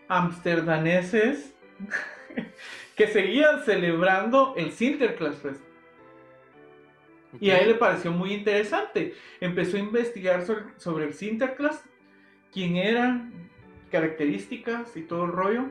amsterdaneses 0.08 1.56
que 2.96 3.08
seguían 3.08 3.64
celebrando 3.64 4.54
el 4.56 4.72
Sinterklaas 4.72 5.42
Y 7.40 7.50
a 7.50 7.58
él 7.58 7.70
le 7.70 7.76
pareció 7.76 8.12
muy 8.12 8.34
interesante. 8.34 9.16
Empezó 9.42 9.78
a 9.78 9.80
investigar 9.80 10.46
sobre, 10.46 10.66
sobre 10.78 11.06
el 11.06 11.14
Sinterklaas, 11.16 11.84
quién 12.54 12.76
era, 12.76 13.28
características 13.92 14.96
y 14.96 15.02
todo 15.02 15.26
el 15.26 15.32
rollo. 15.32 15.66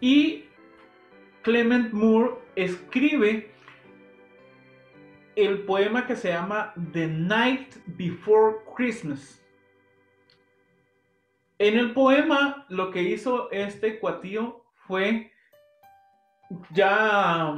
Y 0.00 0.44
Clement 1.42 1.92
Moore 1.92 2.34
escribe 2.56 3.50
el 5.36 5.62
poema 5.62 6.06
que 6.06 6.16
se 6.16 6.28
llama 6.28 6.74
The 6.92 7.06
Night 7.06 7.76
Before 7.86 8.58
Christmas. 8.76 9.42
En 11.58 11.78
el 11.78 11.92
poema 11.92 12.66
lo 12.68 12.90
que 12.90 13.02
hizo 13.02 13.50
este 13.50 13.98
cuatío 13.98 14.64
fue 14.86 15.30
ya, 16.70 17.54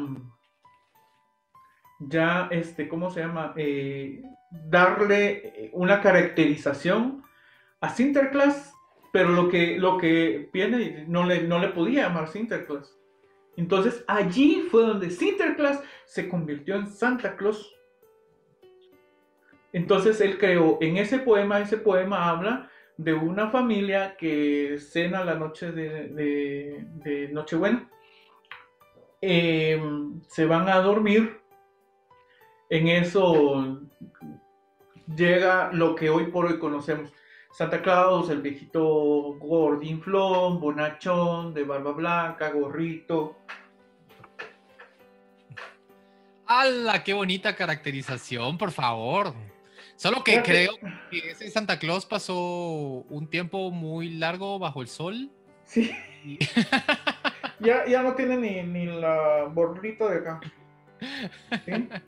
ya, 2.00 2.48
este, 2.50 2.88
¿cómo 2.88 3.10
se 3.10 3.20
llama? 3.20 3.54
Eh, 3.56 4.22
darle 4.50 5.70
una 5.72 6.00
caracterización 6.00 7.22
a 7.80 7.88
Sinterklaas 7.88 8.71
pero 9.12 9.28
lo 9.28 9.48
que, 9.50 9.78
lo 9.78 9.98
que 9.98 10.48
viene 10.52 11.04
no 11.06 11.24
le, 11.24 11.42
no 11.42 11.58
le 11.58 11.68
podía 11.68 12.04
llamar 12.04 12.28
Sinterklaas. 12.28 12.98
Entonces 13.56 14.02
allí 14.08 14.66
fue 14.70 14.82
donde 14.82 15.10
Sinterklaas 15.10 15.82
se 16.06 16.28
convirtió 16.28 16.74
en 16.74 16.86
Santa 16.88 17.36
Claus. 17.36 17.76
Entonces 19.72 20.20
él 20.22 20.38
creó 20.38 20.78
en 20.80 20.96
ese 20.96 21.18
poema, 21.18 21.60
ese 21.60 21.76
poema 21.76 22.30
habla 22.30 22.70
de 22.96 23.12
una 23.12 23.50
familia 23.50 24.16
que 24.16 24.78
cena 24.78 25.24
la 25.24 25.34
noche 25.34 25.72
de, 25.72 26.08
de, 27.04 27.28
Nochebuena. 27.32 27.90
Em, 29.20 30.22
se 30.26 30.46
van 30.46 30.68
a 30.68 30.76
dormir. 30.76 31.38
En 32.70 32.88
eso 32.88 33.78
llega 35.14 35.70
lo 35.72 35.94
que 35.94 36.08
hoy 36.08 36.26
por 36.28 36.46
hoy 36.46 36.58
conocemos 36.58 37.12
Santa 37.52 37.82
Claus, 37.82 38.30
el 38.30 38.40
viejito 38.40 39.34
gordinflón, 39.38 40.58
bonachón, 40.58 41.52
de 41.52 41.64
barba 41.64 41.92
blanca, 41.92 42.50
gorrito. 42.50 43.36
¡Hala! 46.46 47.04
¡Qué 47.04 47.12
bonita 47.12 47.54
caracterización, 47.54 48.56
por 48.56 48.72
favor! 48.72 49.34
Solo 49.96 50.24
que 50.24 50.42
creo 50.42 50.72
que 51.10 51.30
ese 51.30 51.50
Santa 51.50 51.78
Claus 51.78 52.06
pasó 52.06 53.04
un 53.08 53.28
tiempo 53.28 53.70
muy 53.70 54.08
largo 54.14 54.58
bajo 54.58 54.80
el 54.80 54.88
sol. 54.88 55.30
Sí. 55.64 55.94
ya, 57.60 57.86
ya 57.86 58.02
no 58.02 58.14
tiene 58.14 58.38
ni, 58.38 58.62
ni 58.62 58.86
la 58.86 59.44
borrito 59.52 60.08
de 60.08 60.18
acá. 60.18 60.40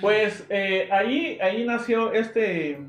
Pues 0.00 0.44
eh, 0.48 0.88
ahí, 0.90 1.38
ahí 1.40 1.64
nació 1.64 2.12
este. 2.12 2.80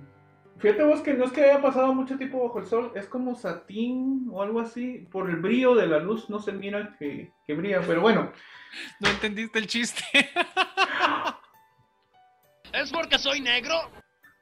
Fíjate 0.61 0.83
vos 0.83 1.01
que 1.01 1.13
no 1.15 1.25
es 1.25 1.31
que 1.31 1.43
haya 1.43 1.59
pasado 1.59 1.91
mucho 1.91 2.17
tiempo 2.17 2.43
bajo 2.43 2.59
el 2.59 2.67
sol, 2.67 2.91
es 2.93 3.07
como 3.07 3.35
satín 3.35 4.27
o 4.31 4.43
algo 4.43 4.59
así. 4.59 5.07
Por 5.11 5.27
el 5.31 5.37
brillo 5.37 5.73
de 5.73 5.87
la 5.87 5.97
luz 5.97 6.29
no 6.29 6.39
se 6.39 6.51
mira 6.51 6.95
que, 6.99 7.33
que 7.47 7.53
brilla, 7.55 7.81
pero 7.81 8.01
bueno. 8.01 8.31
No 8.99 9.09
entendiste 9.09 9.57
el 9.57 9.65
chiste. 9.65 10.03
¿Es 12.73 12.91
porque 12.91 13.17
soy 13.17 13.41
negro? 13.41 13.73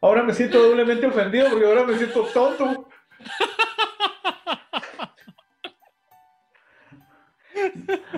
Ahora 0.01 0.21
me 0.23 0.33
siento 0.33 0.61
doblemente 0.61 1.07
ofendido 1.07 1.49
porque 1.49 1.65
ahora 1.65 1.85
me 1.85 1.97
siento 1.97 2.23
tonto. 2.33 2.89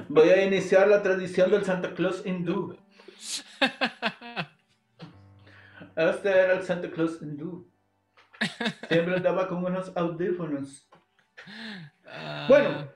Voy 0.09 0.29
a 0.29 0.43
iniciar 0.43 0.87
la 0.87 1.03
tradición 1.03 1.51
del 1.51 1.65
Santa 1.65 1.93
Claus 1.93 2.25
hindú. 2.25 2.75
Este 5.93 6.29
era 6.29 6.53
el 6.53 6.63
Santa 6.63 6.89
Claus 6.89 7.21
hindú. 7.21 7.70
Siempre 8.89 9.15
andaba 9.15 9.47
con 9.47 9.63
unos 9.63 9.91
audífonos. 9.95 10.87
Ah, 12.05 12.45
Bueno, 12.49 12.89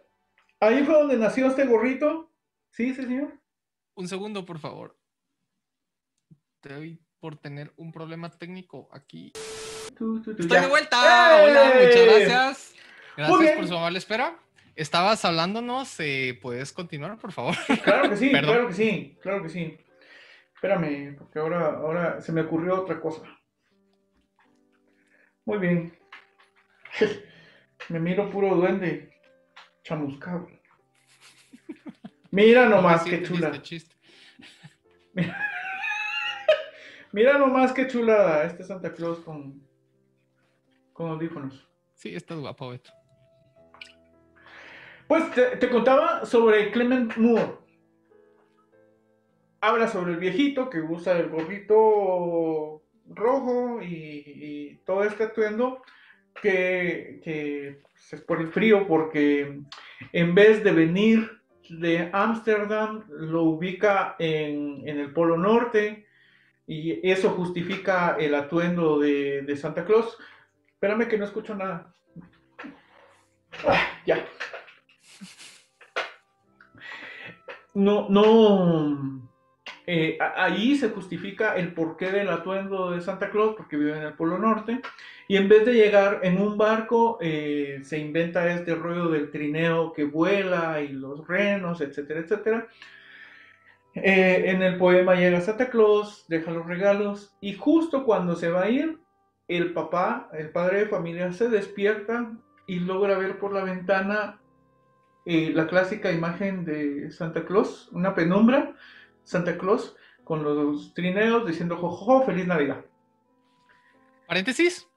ahí 0.60 0.84
fue 0.84 0.94
donde 0.96 1.18
nació 1.18 1.48
este 1.48 1.66
gorrito. 1.66 2.32
Sí, 2.72 2.94
sí, 2.94 3.04
señor. 3.04 3.34
Un 3.96 4.08
segundo, 4.08 4.46
por 4.46 4.60
favor. 4.60 4.98
Estoy 6.56 7.00
por 7.20 7.38
tener 7.38 7.72
un 7.78 7.92
problema 7.92 8.30
técnico 8.30 8.90
aquí. 8.92 9.32
Tu, 9.98 10.18
Estoy 10.18 10.48
ya. 10.48 10.62
de 10.62 10.68
vuelta. 10.68 10.98
¡Eh! 10.98 11.50
Hola, 11.50 11.64
muchas 11.76 12.06
gracias. 12.06 12.76
Gracias 13.18 13.56
por 13.58 13.68
su 13.68 13.76
amable 13.76 13.98
espera. 14.00 14.38
Estabas 14.76 15.24
hablándonos, 15.24 15.98
eh, 16.02 16.38
¿puedes 16.42 16.74
continuar, 16.74 17.18
por 17.18 17.32
favor? 17.32 17.56
Claro 17.84 18.10
que 18.10 18.18
sí, 18.18 18.30
claro 18.32 18.68
que 18.68 18.74
sí, 18.74 19.18
claro 19.22 19.42
que 19.44 19.50
sí. 19.50 19.78
Espérame, 20.54 21.16
porque 21.18 21.40
ahora, 21.40 21.68
ahora 21.78 22.22
se 22.22 22.34
me 22.34 22.42
ocurrió 22.42 22.82
otra 22.82 23.00
cosa. 23.00 23.22
Muy 25.46 25.60
bien. 25.60 25.98
Me 27.90 28.00
miro 28.00 28.30
puro 28.30 28.56
duende 28.56 29.14
chamuscado. 29.84 30.50
Mira 32.32 32.68
nomás 32.68 33.04
qué 33.04 33.18
entendiste 33.18 33.88
chula. 35.14 35.38
Mira 37.12 37.38
nomás 37.38 37.72
qué 37.72 37.88
chulada 37.88 38.44
este 38.44 38.64
Santa 38.64 38.92
Claus 38.92 39.20
con, 39.20 39.62
con 40.92 41.12
audífonos. 41.12 41.66
Sí, 41.94 42.14
estás 42.14 42.40
guapo, 42.40 42.72
Beto. 42.72 42.92
Pues 45.08 45.32
te, 45.32 45.58
te 45.58 45.70
contaba 45.70 46.26
sobre 46.26 46.72
Clement 46.72 47.16
Moore. 47.16 47.54
Habla 49.62 49.88
sobre 49.88 50.14
el 50.14 50.18
viejito 50.18 50.70
que 50.70 50.82
usa 50.82 51.18
el 51.18 51.30
gorrito 51.30 52.85
rojo 53.08 53.82
y, 53.82 54.82
todo 54.86 55.04
este 55.04 55.24
atuendo 55.24 55.82
que, 56.42 57.22
que 57.24 57.82
pues, 57.82 58.14
es 58.14 58.22
por 58.22 58.42
el 58.42 58.50
frío 58.50 58.88
porque 58.88 59.62
en 60.12 60.36
vez 60.36 60.64
de 60.64 60.72
venir 60.72 61.32
de 61.70 62.10
Ámsterdam 62.14 63.06
lo 63.10 63.44
ubica 63.44 64.16
en, 64.20 64.88
en 64.88 65.00
el 65.00 65.12
Polo 65.14 65.38
Norte 65.38 66.06
y 66.68 67.08
eso 67.10 67.32
justifica 67.32 68.18
el 68.20 68.36
atuendo 68.36 69.00
de, 69.00 69.42
de 69.44 69.58
Santa 69.58 69.86
Claus. 69.86 70.18
Espérame 70.74 71.08
que 71.08 71.18
no 71.18 71.26
escucho 71.26 71.56
nada. 71.56 71.94
Ah, 73.68 73.88
ya. 74.06 74.26
no, 77.74 78.08
no, 78.10 79.30
eh, 79.88 80.18
ahí 80.36 80.76
se 80.76 80.90
justifica 80.90 81.56
el 81.56 81.74
porqué 81.74 82.12
del 82.12 82.30
atuendo 82.30 82.92
de 82.92 83.02
Santa 83.02 83.30
Claus, 83.30 83.56
porque 83.56 83.78
vive 83.78 83.98
en 83.98 84.04
el 84.04 84.14
Polo 84.14 84.38
Norte, 84.38 84.82
y 85.28 85.38
en 85.38 85.48
vez 85.48 85.66
de 85.66 85.74
llegar 85.74 86.20
en 86.24 86.42
un 86.42 86.58
barco, 86.58 87.18
eh, 87.22 87.80
se 87.84 88.00
inventa 88.00 88.52
este 88.52 88.76
rollo 88.76 89.10
del 89.10 89.32
trineo 89.32 89.94
que 89.94 90.04
vuela 90.04 90.82
y 90.82 90.90
los 90.90 91.28
renos, 91.28 91.82
etcétera, 91.82 92.22
etcétera. 92.22 92.68
Eh, 93.96 94.52
en 94.52 94.62
el 94.62 94.78
poema 94.78 95.16
llega 95.16 95.40
Santa 95.40 95.70
Claus, 95.70 96.26
deja 96.28 96.52
los 96.52 96.66
regalos, 96.66 97.36
y 97.40 97.54
justo 97.54 98.04
cuando 98.04 98.36
se 98.36 98.50
va 98.50 98.64
a 98.64 98.70
ir, 98.70 99.00
el 99.48 99.74
papá, 99.74 100.30
el 100.34 100.50
padre 100.50 100.80
de 100.80 100.88
familia, 100.88 101.32
se 101.32 101.50
despierta 101.50 102.32
y 102.68 102.80
logra 102.80 103.18
ver 103.18 103.38
por 103.38 103.54
la 103.54 103.64
ventana 103.64 104.40
eh, 105.26 105.52
la 105.54 105.68
clásica 105.68 106.12
imagen 106.12 106.66
de 106.66 107.12
Santa 107.12 107.46
Claus, 107.46 107.90
una 107.92 108.14
penumbra, 108.14 108.76
Santa 109.26 109.58
Claus 109.58 109.94
con 110.24 110.44
los 110.44 110.94
trineos 110.94 111.46
diciendo 111.46 111.76
jojojo, 111.78 112.26
feliz 112.26 112.48
Navidad. 112.48 112.86
Paréntesis. 114.28 114.88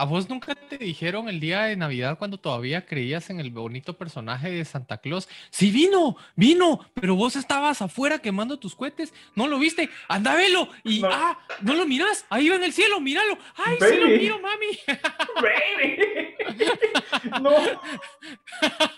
¿A 0.00 0.04
vos 0.04 0.28
nunca 0.28 0.54
te 0.54 0.78
dijeron 0.78 1.28
el 1.28 1.40
día 1.40 1.62
de 1.64 1.74
Navidad 1.76 2.18
cuando 2.18 2.38
todavía 2.38 2.86
creías 2.86 3.30
en 3.30 3.40
el 3.40 3.50
bonito 3.50 3.96
personaje 3.98 4.48
de 4.50 4.64
Santa 4.64 4.98
Claus? 4.98 5.28
Sí, 5.50 5.72
vino, 5.72 6.16
vino, 6.36 6.78
pero 6.94 7.16
vos 7.16 7.34
estabas 7.34 7.82
afuera 7.82 8.20
quemando 8.20 8.58
tus 8.60 8.76
cohetes. 8.76 9.12
¿No 9.34 9.48
lo 9.48 9.58
viste? 9.58 9.90
¡Anda, 10.08 10.36
velo! 10.36 10.68
Y, 10.84 11.02
No. 11.02 11.08
ah, 11.12 11.36
¿no 11.62 11.74
lo 11.74 11.84
miras? 11.84 12.24
Ahí 12.30 12.48
va 12.48 12.56
en 12.56 12.62
el 12.64 12.72
cielo, 12.72 13.00
míralo. 13.00 13.36
¡Ay, 13.56 13.76
sí 13.80 13.96
lo 13.96 14.06
Baby. 14.06 14.18
miro, 14.18 14.38
mami! 14.40 14.78
Baby. 15.42 15.98
No, 17.42 17.50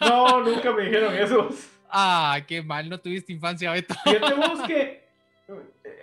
no, 0.00 0.40
nunca 0.44 0.72
me 0.72 0.84
dijeron 0.84 1.14
eso. 1.14 1.48
¡Ah, 1.92 2.38
qué 2.46 2.62
mal! 2.62 2.88
No 2.88 2.98
tuviste 2.98 3.32
infancia, 3.32 3.72
Beto. 3.72 3.94
Fíjate 4.04 4.34
que 4.66 5.00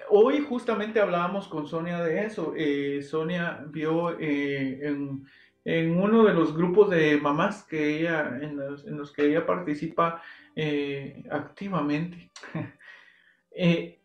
hoy 0.09 0.41
justamente 0.41 0.99
hablábamos 0.99 1.47
con 1.47 1.67
Sonia 1.67 2.03
de 2.03 2.25
eso. 2.25 2.53
Eh, 2.55 3.01
Sonia 3.01 3.63
vio 3.67 4.19
eh, 4.19 4.79
en, 4.83 5.99
uno 5.99 6.23
de 6.23 6.33
los 6.33 6.55
grupos 6.55 6.89
de 6.89 7.17
mamás 7.17 7.63
que 7.63 7.99
ella, 7.99 8.39
en 8.41 8.97
los, 8.97 9.11
que 9.11 9.25
ella 9.25 9.45
participa 9.45 10.21
eh, 10.55 11.23
activamente. 11.29 12.31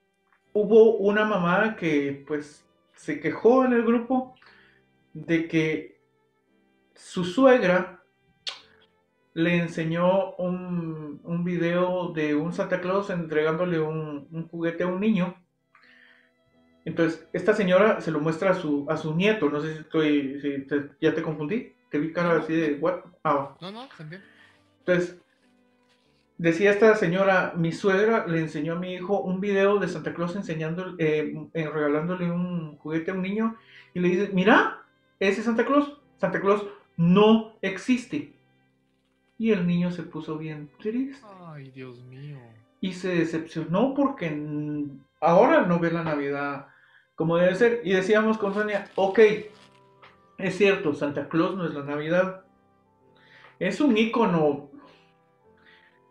hubo 0.53 0.97
una 0.97 1.25
mamá 1.25 1.77
que 1.77 2.25
pues 2.27 2.67
se 2.95 3.21
quejó 3.21 3.65
en 3.65 3.75
el 3.75 3.85
grupo 3.85 4.35
de 5.13 5.47
que 5.47 6.01
su 6.95 7.25
suegra 7.25 8.02
le 9.35 9.57
enseñó 9.57 10.35
un, 10.37 11.21
un 11.25 11.45
video 11.45 12.13
de 12.13 12.35
un 12.35 12.53
Santa 12.53 12.81
Claus 12.81 13.11
entregándole 13.11 13.81
un, 13.81 14.29
un 14.31 14.49
juguete 14.49 14.85
a 14.85 14.89
un 14.89 15.01
niño. 15.01 15.35
Entonces, 16.85 17.27
esta 17.33 17.55
señora 17.55 18.01
se 18.01 18.11
lo 18.11 18.21
muestra 18.21 18.51
a 18.51 18.55
su, 18.55 18.87
a 18.91 18.97
su 18.97 19.15
nieto. 19.15 19.49
No 19.49 19.61
sé 19.61 19.73
si 19.75 19.81
estoy, 19.81 20.41
si 20.41 20.67
te- 20.67 20.91
ya 21.01 21.15
te 21.15 21.23
confundí. 21.23 21.73
Te 21.91 21.99
vi 21.99 22.13
cara 22.13 22.39
así 22.39 22.55
de, 22.55 22.75
what? 22.81 23.01
Ah, 23.23 23.55
No, 23.61 23.71
no, 23.71 23.83
entiende. 23.85 24.21
entonces, 24.81 25.19
decía 26.39 26.71
esta 26.73 26.97
señora, 26.97 27.53
mi 27.57 27.71
suegra 27.73 28.27
le 28.27 28.41
enseñó 28.41 28.73
a 28.75 28.79
mi 28.79 28.95
hijo 28.95 29.21
un 29.21 29.41
video 29.41 29.79
de 29.79 29.89
Santa 29.89 30.13
Claus 30.13 30.35
enseñando, 30.35 30.95
eh, 30.99 31.35
regalándole 31.55 32.31
un 32.31 32.77
juguete 32.79 33.13
a 33.13 33.15
un 33.15 33.23
niño 33.23 33.57
y 33.95 34.01
le 34.01 34.09
dice, 34.09 34.31
mira, 34.33 34.83
ese 35.21 35.41
es 35.41 35.45
Santa 35.45 35.65
Claus, 35.65 36.01
Santa 36.19 36.41
Claus 36.41 36.67
no 36.97 37.55
existe. 37.63 38.35
Y 39.43 39.51
el 39.51 39.67
niño 39.67 39.91
se 39.91 40.05
puso 40.05 40.39
bien 40.39 40.71
triste 40.79 41.27
Ay, 41.49 41.73
Dios 41.73 42.01
mío. 42.05 42.39
y 42.81 42.93
se 42.93 43.09
decepcionó 43.09 43.93
porque 43.93 44.29
ahora 45.21 45.67
no 45.67 45.81
ve 45.81 45.91
la 45.91 46.05
Navidad 46.05 46.69
como 47.17 47.37
debe 47.39 47.57
ser. 47.57 47.81
Y 47.83 47.93
decíamos 47.93 48.39
con 48.39 48.55
Sonia, 48.55 48.89
ok, 48.95 49.19
es 50.39 50.57
cierto, 50.57 50.95
Santa 50.95 51.29
Claus 51.29 51.57
no 51.57 51.67
es 51.67 51.75
la 51.75 51.83
Navidad. 51.83 52.45
Es 53.59 53.81
un 53.81 53.97
ícono, 53.97 54.71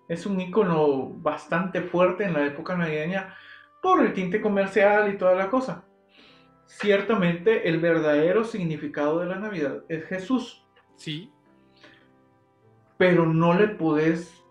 es 0.10 0.26
un 0.26 0.42
ícono 0.42 1.12
bastante 1.12 1.84
fuerte 1.84 2.26
en 2.26 2.34
la 2.34 2.46
época 2.46 2.76
navideña 2.76 3.34
por 3.82 4.04
el 4.06 4.12
tinte 4.12 4.42
comercial 4.42 5.10
y 5.14 5.18
toda 5.18 5.36
la 5.36 5.50
cosa. 5.50 5.86
Ciertamente 6.66 7.70
el 7.70 7.80
verdadero 7.80 8.44
significado 8.44 9.20
de 9.20 9.28
la 9.28 9.38
Navidad 9.40 9.86
es 9.88 10.04
Jesús, 10.04 10.58
Sí, 10.98 11.32
pero 13.02 13.26
no 13.26 13.56
le 13.56 13.68
podés 13.68 14.44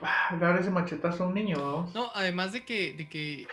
ah, 0.00 0.34
dar 0.40 0.58
ese 0.58 0.70
machetazo 0.70 1.24
a 1.24 1.26
un 1.26 1.34
niño, 1.34 1.58
vamos. 1.58 1.94
no, 1.94 2.10
además 2.14 2.54
de 2.54 2.64
que, 2.64 2.94
de 2.94 3.10
que 3.10 3.46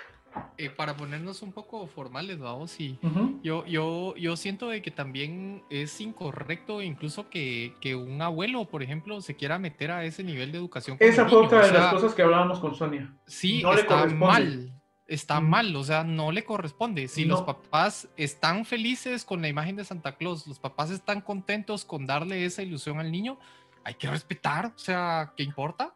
eh, 0.57 0.69
para 0.69 0.95
ponernos 0.95 1.41
un 1.41 1.51
poco 1.51 1.85
formales, 1.85 2.39
vamos, 2.39 2.79
y 2.79 2.97
Ujú. 3.03 3.41
yo, 3.43 3.65
yo, 3.65 4.15
yo 4.15 4.37
siento 4.37 4.69
de 4.69 4.81
que 4.81 4.89
también 4.89 5.65
es 5.69 5.99
incorrecto 5.99 6.81
incluso 6.81 7.29
que, 7.29 7.75
que 7.81 7.93
un 7.93 8.21
abuelo, 8.21 8.63
por 8.69 8.83
ejemplo, 8.83 9.19
se 9.19 9.35
quiera 9.35 9.59
meter 9.59 9.91
a 9.91 10.05
ese 10.05 10.23
nivel 10.23 10.53
de 10.53 10.57
educación. 10.57 10.95
Esa 11.01 11.27
fue 11.27 11.39
otra 11.39 11.59
o 11.59 11.65
de 11.65 11.73
las 11.73 11.93
cosas 11.93 12.13
que 12.13 12.21
hablábamos 12.21 12.61
con 12.61 12.73
Sonia. 12.73 13.13
Sí, 13.25 13.61
no 13.63 13.73
está 13.73 14.05
mal. 14.05 14.80
Está 15.11 15.41
Mm. 15.41 15.49
mal, 15.49 15.75
o 15.75 15.83
sea, 15.83 16.05
no 16.05 16.31
le 16.31 16.45
corresponde. 16.45 17.09
Si 17.09 17.25
los 17.25 17.41
papás 17.41 18.07
están 18.15 18.63
felices 18.63 19.25
con 19.25 19.41
la 19.41 19.49
imagen 19.49 19.75
de 19.75 19.83
Santa 19.83 20.15
Claus, 20.15 20.47
los 20.47 20.57
papás 20.57 20.89
están 20.89 21.19
contentos 21.19 21.83
con 21.83 22.07
darle 22.07 22.45
esa 22.45 22.63
ilusión 22.63 22.97
al 22.97 23.11
niño, 23.11 23.37
hay 23.83 23.95
que 23.95 24.07
respetar, 24.09 24.67
o 24.67 24.77
sea, 24.77 25.33
¿qué 25.35 25.43
importa? 25.43 25.93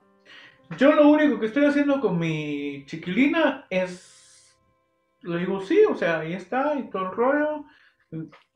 Yo 0.78 0.92
lo 0.92 1.08
único 1.08 1.40
que 1.40 1.46
estoy 1.46 1.64
haciendo 1.64 2.02
con 2.02 2.20
mi 2.20 2.86
chiquilina 2.88 3.66
es, 3.70 4.58
le 5.22 5.38
digo 5.38 5.62
sí, 5.62 5.80
o 5.90 5.96
sea, 5.96 6.20
ahí 6.20 6.34
está 6.34 6.76
y 6.78 6.90
todo 6.90 7.04
el 7.04 7.12
rollo. 7.16 7.66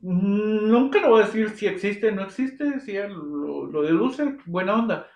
Nunca 0.00 1.00
le 1.00 1.08
voy 1.08 1.22
a 1.22 1.26
decir 1.26 1.50
si 1.50 1.66
existe 1.68 2.08
o 2.08 2.12
no 2.12 2.22
existe, 2.22 2.80
si 2.80 2.96
él 2.96 3.12
lo, 3.12 3.64
lo 3.66 3.82
deduce, 3.82 4.36
buena 4.44 4.74
onda. 4.74 5.06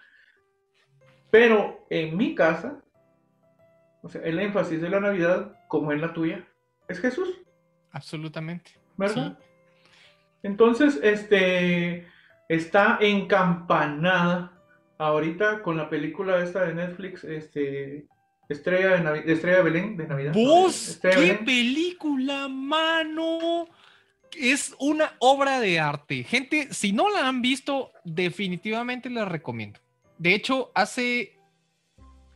Pero 1.31 1.87
en 1.91 2.17
mi 2.17 2.35
casa, 2.35 2.81
o 4.05 4.09
sea, 4.11 4.21
el 4.23 4.39
énfasis 4.39 4.83
de 4.83 4.91
la 4.91 5.01
Navidad, 5.01 5.57
como 5.67 5.91
en 5.91 6.03
la 6.03 6.13
tuya, 6.13 6.47
es 6.89 7.01
Jesús. 7.01 7.29
Absolutamente. 7.91 8.73
¿Verdad? 8.99 9.39
Entonces, 10.43 11.01
este 11.03 12.07
está 12.51 12.99
encampanada 13.01 14.53
ahorita 14.99 15.63
con 15.63 15.79
la 15.79 15.89
película 15.89 16.43
esta 16.43 16.67
de 16.67 16.75
Netflix, 16.75 17.25
este 17.25 18.07
Estrella 18.47 18.99
de, 18.99 19.33
Estrella 19.33 19.57
de 19.57 19.63
Belén 19.63 19.97
de 19.97 20.07
Navidad. 20.07 20.35
¿Vos? 20.35 21.01
¿Qué 21.01 21.41
película, 21.43 22.47
mano? 22.47 23.67
Es 24.37 24.77
una 24.79 25.15
obra 25.19 25.61
de 25.61 25.81
arte. 25.81 26.25
Gente, 26.25 26.69
si 26.75 26.93
no 26.93 27.09
la 27.09 27.27
han 27.27 27.41
visto, 27.41 27.91
definitivamente 28.05 29.09
la 29.09 29.25
recomiendo. 29.25 29.81
De 30.19 30.35
hecho, 30.35 30.73
hace 30.75 31.39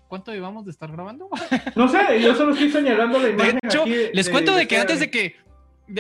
¿Cuánto 0.08 0.32
llevamos 0.32 0.64
de 0.64 0.70
estar 0.70 0.90
grabando? 0.90 1.28
No 1.76 1.86
sé, 1.86 2.20
yo 2.20 2.34
solo 2.34 2.52
estoy 2.52 2.70
señalando 2.70 3.18
la 3.18 3.28
imagen. 3.28 3.58
De 3.62 3.68
hecho, 3.68 3.84
les 3.86 4.28
cuento 4.28 4.54
de, 4.54 4.66
que 4.66 4.78
antes 4.78 5.00
de 5.00 5.10
que 5.10 5.36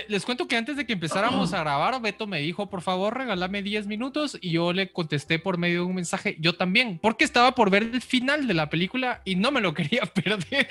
les 0.08 0.24
cuento 0.24 0.46
que 0.46 0.56
antes 0.56 0.76
de 0.76 0.86
que 0.86 0.92
empezáramos 0.92 1.54
a 1.54 1.60
grabar, 1.60 2.00
Beto 2.00 2.26
me 2.26 2.40
dijo, 2.40 2.68
por 2.68 2.82
favor, 2.82 3.16
regálame 3.16 3.62
10 3.62 3.86
minutos 3.86 4.38
y 4.40 4.50
yo 4.50 4.72
le 4.72 4.92
contesté 4.92 5.38
por 5.38 5.56
medio 5.56 5.80
de 5.80 5.86
un 5.86 5.94
mensaje, 5.94 6.36
yo 6.40 6.54
también, 6.56 6.98
porque 7.00 7.24
estaba 7.24 7.52
por 7.52 7.70
ver 7.70 7.84
el 7.84 8.02
final 8.02 8.46
de 8.46 8.54
la 8.54 8.68
película 8.68 9.22
y 9.24 9.36
no 9.36 9.50
me 9.50 9.60
lo 9.60 9.74
quería 9.74 10.02
perder. 10.02 10.68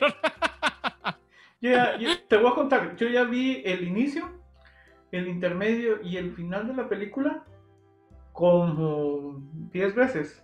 Ya, 1.60 1.98
te 2.28 2.38
voy 2.38 2.52
a 2.52 2.56
contar, 2.56 2.96
yo 2.98 3.08
ya 3.08 3.24
vi 3.24 3.64
el 3.66 3.88
inicio, 3.88 4.30
el 5.12 5.28
intermedio 5.28 6.02
y 6.04 6.18
el 6.18 6.34
final 6.34 6.68
de 6.68 6.76
la 6.76 6.88
película 6.88 7.44
como 8.34 9.42
10 9.72 9.96
veces. 9.96 10.44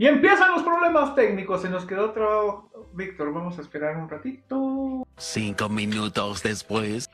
Y 0.00 0.06
empiezan 0.06 0.52
los 0.52 0.62
problemas 0.62 1.16
técnicos. 1.16 1.62
Se 1.62 1.68
nos 1.68 1.84
quedó 1.84 2.12
trabajo. 2.12 2.70
Víctor, 2.94 3.32
vamos 3.32 3.58
a 3.58 3.62
esperar 3.62 3.96
un 3.96 4.08
ratito. 4.08 5.04
Cinco 5.16 5.68
minutos 5.68 6.44
después. 6.44 7.10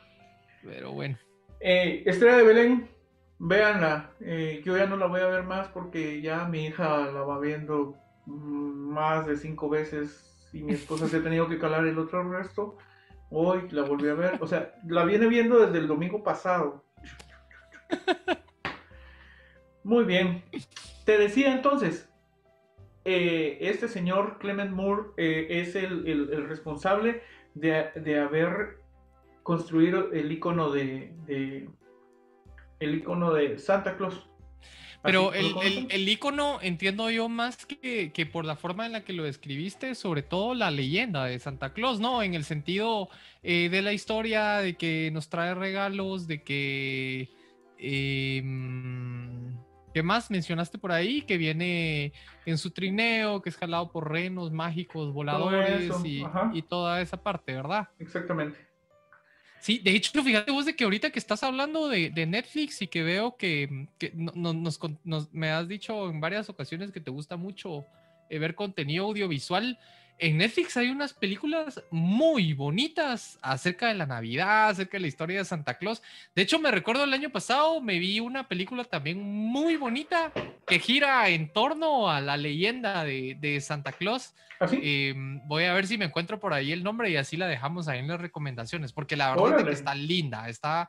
Pero 0.63 0.93
bueno. 0.93 1.17
Eh, 1.61 2.03
Estrella 2.05 2.37
de 2.37 2.43
Belén, 2.43 2.91
véanla. 3.39 4.11
Eh, 4.21 4.61
yo 4.67 4.77
ya 4.77 4.87
no 4.87 4.99
la 4.99 5.07
voy 5.07 5.23
a 5.23 5.27
ver 5.27 5.45
más 5.45 5.69
porque 5.69 6.21
ya 6.21 6.45
mi 6.45 6.67
hija 6.67 7.11
la 7.11 7.23
va 7.23 7.41
viendo 7.41 7.97
más 8.27 9.27
de 9.27 9.39
cinco 9.39 9.71
veces 9.71 10.49
y 10.53 10.63
mi 10.63 10.75
esposa 10.75 11.09
se 11.09 11.17
ha 11.17 11.23
tenido 11.23 11.49
que 11.49 11.59
calar 11.59 11.87
el 11.87 11.99
otro 11.99 12.31
resto. 12.31 12.77
Hoy 13.31 13.67
la 13.71 13.83
volví 13.83 14.11
a 14.11 14.15
ver. 14.15 14.37
O 14.43 14.47
sea, 14.47 14.75
la 14.87 15.07
viene 15.07 15.27
viendo 15.27 15.59
desde 15.59 15.79
el 15.79 15.89
domingo 15.89 16.23
pasado. 16.23 16.85
Muy 19.83 20.05
bien. 20.05 20.45
Te 21.07 21.17
decía 21.17 21.51
entonces, 21.51 22.11
eh, 23.05 23.59
este 23.61 23.89
señor 23.89 24.39
Clement 24.39 24.71
Moore 24.71 25.11
eh, 25.17 25.47
es 25.51 25.75
el, 25.75 26.47
responsable 26.49 27.23
de, 27.55 28.19
haber 28.19 28.79
construido 29.43 30.13
el 30.13 30.33
icono 30.33 30.71
de, 30.71 31.13
el 32.81 32.95
icono 32.95 33.33
de 33.33 33.59
Santa 33.59 33.97
Claus. 33.97 34.29
Pero 35.05 35.35
el, 35.35 35.55
el, 35.91 36.09
icono 36.09 36.61
entiendo 36.63 37.11
yo 37.11 37.29
más 37.29 37.67
que, 37.67 38.29
por 38.33 38.47
la 38.47 38.57
forma 38.57 38.87
en 38.87 38.93
la 38.93 39.05
que 39.05 39.13
lo 39.13 39.25
describiste, 39.25 39.95
sobre 39.95 40.23
todo 40.23 40.55
la 40.55 40.71
leyenda 40.71 41.27
de 41.27 41.39
Santa 41.39 41.75
Claus, 41.75 42.01
¿no? 42.01 42.23
En 42.23 42.33
el 42.33 42.45
sentido 42.45 43.11
eh, 43.43 43.69
de 43.71 43.83
la 43.83 43.93
historia, 43.93 44.59
de 44.59 44.77
que 44.77 45.11
nos 45.13 45.29
trae 45.29 45.55
regalos, 45.55 46.27
de 46.27 46.43
que... 46.43 47.29
Em, 47.77 49.55
¿Qué 49.95 50.03
más 50.03 50.29
mencionaste 50.29 50.77
por 50.77 50.91
ahí? 50.91 51.23
Que 51.23 51.39
viene 51.39 52.13
en 52.45 52.59
su 52.59 52.73
trineo, 52.73 53.41
que 53.41 53.49
es 53.49 53.57
jalado 53.57 53.93
por 53.93 54.11
renos 54.11 54.51
mágicos, 54.51 55.13
voladores 55.13 55.95
y, 56.53 56.63
toda 56.63 57.01
esa 57.01 57.17
parte, 57.17 57.55
¿verdad? 57.55 57.89
Exactamente. 58.01 58.59
Sí, 59.61 59.79
de 59.79 59.93
hecho, 59.93 60.21
fíjate 60.25 60.51
vos 60.51 60.67
de 60.67 60.75
que 60.75 60.83
ahorita 60.83 61.11
que 61.11 61.21
estás 61.21 61.45
hablando 61.45 61.89
de, 61.89 62.11
Netflix 62.27 62.83
y 62.83 62.89
que 62.89 63.05
veo 63.05 63.37
que, 63.37 63.87
nos, 64.25 65.33
me 65.33 65.53
has 65.53 65.69
dicho 65.69 66.11
en 66.11 66.21
varias 66.21 66.49
ocasiones 66.49 66.91
que 66.91 67.01
te 67.01 67.13
gusta 67.13 67.37
mucho 67.37 67.87
eh, 68.31 68.41
ver 68.41 68.57
contenido 68.57 69.05
audiovisual, 69.05 69.79
en 70.19 70.39
Netflix 70.39 70.77
hay 70.77 70.91
unas 70.91 71.13
películas 71.13 71.83
muy 71.91 72.53
bonitas 72.53 73.39
acerca 73.43 73.89
de 73.89 73.95
la 73.95 74.07
Navidad, 74.07 74.69
acerca 74.69 74.97
de 74.97 75.03
la 75.03 75.07
historia 75.07 75.39
de 75.39 75.45
Santa 75.45 75.75
Claus. 75.75 76.03
De 76.35 76.43
hecho, 76.43 76.59
me 76.59 76.71
recuerdo 76.71 77.05
el 77.05 77.13
año 77.13 77.31
pasado, 77.31 77.81
me 77.81 77.99
vi 77.99 78.21
una 78.21 78.49
película 78.49 78.85
también 78.85 79.21
muy 79.23 79.77
bonita 79.77 80.33
que 80.67 80.79
gira 80.79 81.29
en 81.29 81.53
torno 81.53 82.11
a 82.11 82.21
la 82.21 82.37
leyenda 82.37 83.05
de, 83.05 83.59
Santa 83.61 83.93
Claus. 83.93 84.35
¿Ah, 84.61 84.69
em, 84.71 85.41
voy 85.49 85.65
a 85.65 85.75
ver 85.75 85.87
si 85.87 85.99
me 85.99 86.05
encuentro 86.05 86.39
por 86.39 86.55
ahí 86.55 86.71
el 86.71 86.85
nombre 86.85 87.11
y 87.11 87.17
así 87.17 87.37
la 87.37 87.49
dejamos 87.49 87.89
ahí 87.89 87.99
en 87.99 88.09
las 88.09 88.21
recomendaciones, 88.21 88.93
porque 88.93 89.17
la 89.17 89.35
verdad 89.35 89.59
es 89.59 89.65
que 89.65 89.73
está 89.73 89.95
linda, 89.95 90.49
está 90.49 90.89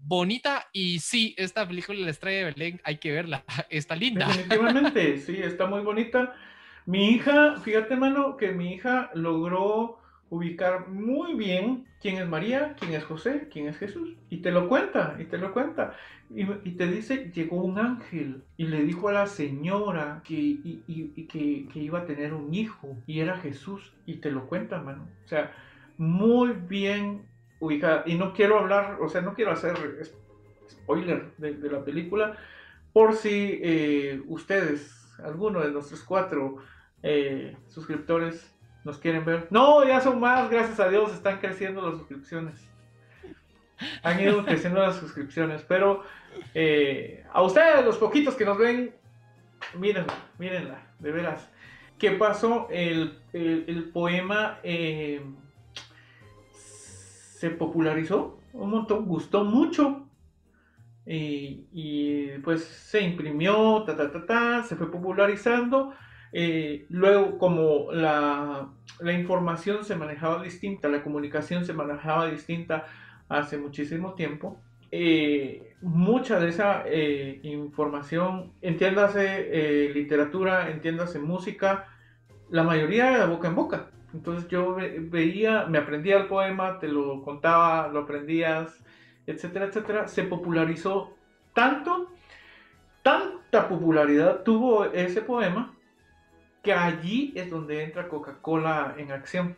bonita 0.00 0.66
y 0.72 0.98
sí, 0.98 1.34
esta 1.38 1.66
película 1.66 2.00
La 2.00 2.10
Estrella 2.10 2.38
de 2.38 2.44
Belén 2.52 2.80
hay 2.84 2.96
que 2.98 3.12
verla, 3.12 3.44
está 3.70 3.94
linda. 3.94 4.26
Definitivamente, 4.26 5.18
sí, 5.26 5.40
está 5.40 5.66
muy 5.66 5.82
bonita. 5.82 6.34
Mi 6.90 7.10
hija, 7.10 7.56
fíjate, 7.58 7.94
mano, 7.94 8.36
que 8.36 8.50
mi 8.50 8.74
hija 8.74 9.12
logró 9.14 10.00
ubicar 10.28 10.88
muy 10.88 11.34
bien 11.34 11.86
quién 12.00 12.16
es 12.16 12.28
María, 12.28 12.74
quién 12.80 12.94
es 12.94 13.04
José, 13.04 13.48
quién 13.48 13.68
es 13.68 13.78
Jesús. 13.78 14.16
Y 14.28 14.38
te 14.38 14.50
lo 14.50 14.68
cuenta, 14.68 15.16
y 15.20 15.26
te 15.26 15.38
lo 15.38 15.52
cuenta. 15.52 15.94
Y, 16.30 16.46
te 16.72 16.88
dice, 16.88 17.30
llegó 17.32 17.62
un 17.62 17.78
ángel 17.78 18.42
y 18.56 18.66
le 18.66 18.82
dijo 18.82 19.08
a 19.08 19.12
la 19.12 19.28
señora 19.28 20.20
que, 20.24 20.58
que, 21.28 21.78
iba 21.78 22.00
a 22.00 22.06
tener 22.06 22.34
un 22.34 22.52
hijo 22.52 22.96
y 23.06 23.20
era 23.20 23.36
Jesús. 23.36 23.94
Y 24.04 24.16
te 24.16 24.32
lo 24.32 24.48
cuenta, 24.48 24.82
mano. 24.82 25.06
O 25.24 25.28
sea, 25.28 25.52
muy 25.96 26.54
bien 26.54 27.22
ubicada. 27.60 28.02
Y 28.04 28.16
no 28.16 28.32
quiero 28.32 28.58
hablar, 28.58 28.98
o 29.00 29.08
sea, 29.08 29.20
no 29.20 29.34
quiero 29.34 29.52
hacer 29.52 29.76
spoiler 30.68 31.36
de, 31.38 31.70
la 31.70 31.84
película 31.84 32.36
por 32.92 33.14
si 33.14 33.60
eh, 33.62 34.20
ustedes 34.26 35.00
alguno 35.22 35.60
de 35.60 35.70
nuestros 35.70 36.02
cuatro 36.02 36.56
eh, 37.02 37.56
suscriptores 37.68 38.54
nos 38.84 38.98
quieren 38.98 39.24
ver. 39.24 39.48
No, 39.50 39.86
ya 39.86 40.00
son 40.00 40.20
más, 40.20 40.50
gracias 40.50 40.80
a 40.80 40.88
Dios, 40.88 41.12
están 41.12 41.38
creciendo 41.38 41.82
las 41.82 41.98
suscripciones. 41.98 42.68
Han 44.02 44.20
ido 44.20 44.44
creciendo 44.46 44.80
las 44.80 44.96
suscripciones, 44.96 45.62
pero 45.62 46.02
eh, 46.54 47.24
a 47.32 47.42
ustedes, 47.42 47.84
los 47.84 47.98
poquitos 47.98 48.34
que 48.34 48.44
nos 48.44 48.58
ven, 48.58 48.94
mírenla, 49.78 50.14
mírenla, 50.38 50.86
de 50.98 51.12
veras. 51.12 51.50
¿Qué 51.98 52.12
pasó? 52.12 52.68
El, 52.70 53.18
poema 53.92 54.58
eh, 54.62 55.22
se 56.52 57.50
popularizó 57.50 58.40
un 58.52 58.70
montón, 58.70 59.04
gustó 59.04 59.44
mucho 59.44 60.06
y, 61.06 62.38
pues 62.44 62.64
se 62.64 63.02
imprimió, 63.02 63.82
ta, 63.84 63.96
ta, 63.96 64.10
ta, 64.10 64.26
ta, 64.26 64.62
se 64.62 64.76
fue 64.76 64.90
popularizando. 64.90 65.92
Eh, 66.32 66.86
luego, 66.90 67.38
como 67.38 67.92
la, 67.92 68.68
la, 69.00 69.12
información 69.12 69.84
se 69.84 69.96
manejaba 69.96 70.42
distinta, 70.42 70.88
la 70.88 71.02
comunicación 71.02 71.64
se 71.64 71.72
manejaba 71.72 72.30
distinta 72.30 72.86
hace 73.28 73.58
muchísimo 73.58 74.14
tiempo, 74.14 74.60
eh, 74.92 75.74
mucha 75.82 76.38
de 76.38 76.48
esa 76.48 76.84
eh, 76.86 77.40
información, 77.42 78.52
entiéndase 78.62 79.90
literatura, 79.94 80.70
entiéndase 80.70 81.18
música, 81.18 81.88
la 82.50 82.62
mayoría 82.62 83.14
era 83.14 83.26
boca 83.26 83.48
en 83.48 83.54
boca. 83.54 83.86
Entonces 84.12 84.48
yo 84.48 84.76
veía, 84.76 85.66
me 85.66 85.78
aprendía 85.78 86.16
el 86.16 86.26
poema, 86.26 86.78
te 86.80 86.88
lo 86.88 87.22
contaba, 87.22 87.88
lo 87.88 88.00
aprendías, 88.00 88.82
etcétera, 89.26 89.66
etcétera, 89.66 90.08
se 90.08 90.24
popularizó 90.24 91.14
tanto, 91.54 92.08
tanta 93.02 93.68
popularidad 93.68 94.42
tuvo 94.42 94.86
ese 94.86 95.22
poema, 95.22 95.74
que 96.62 96.72
allí 96.72 97.32
es 97.34 97.50
donde 97.50 97.82
entra 97.82 98.08
Coca-Cola 98.08 98.94
en 98.98 99.12
acción. 99.12 99.56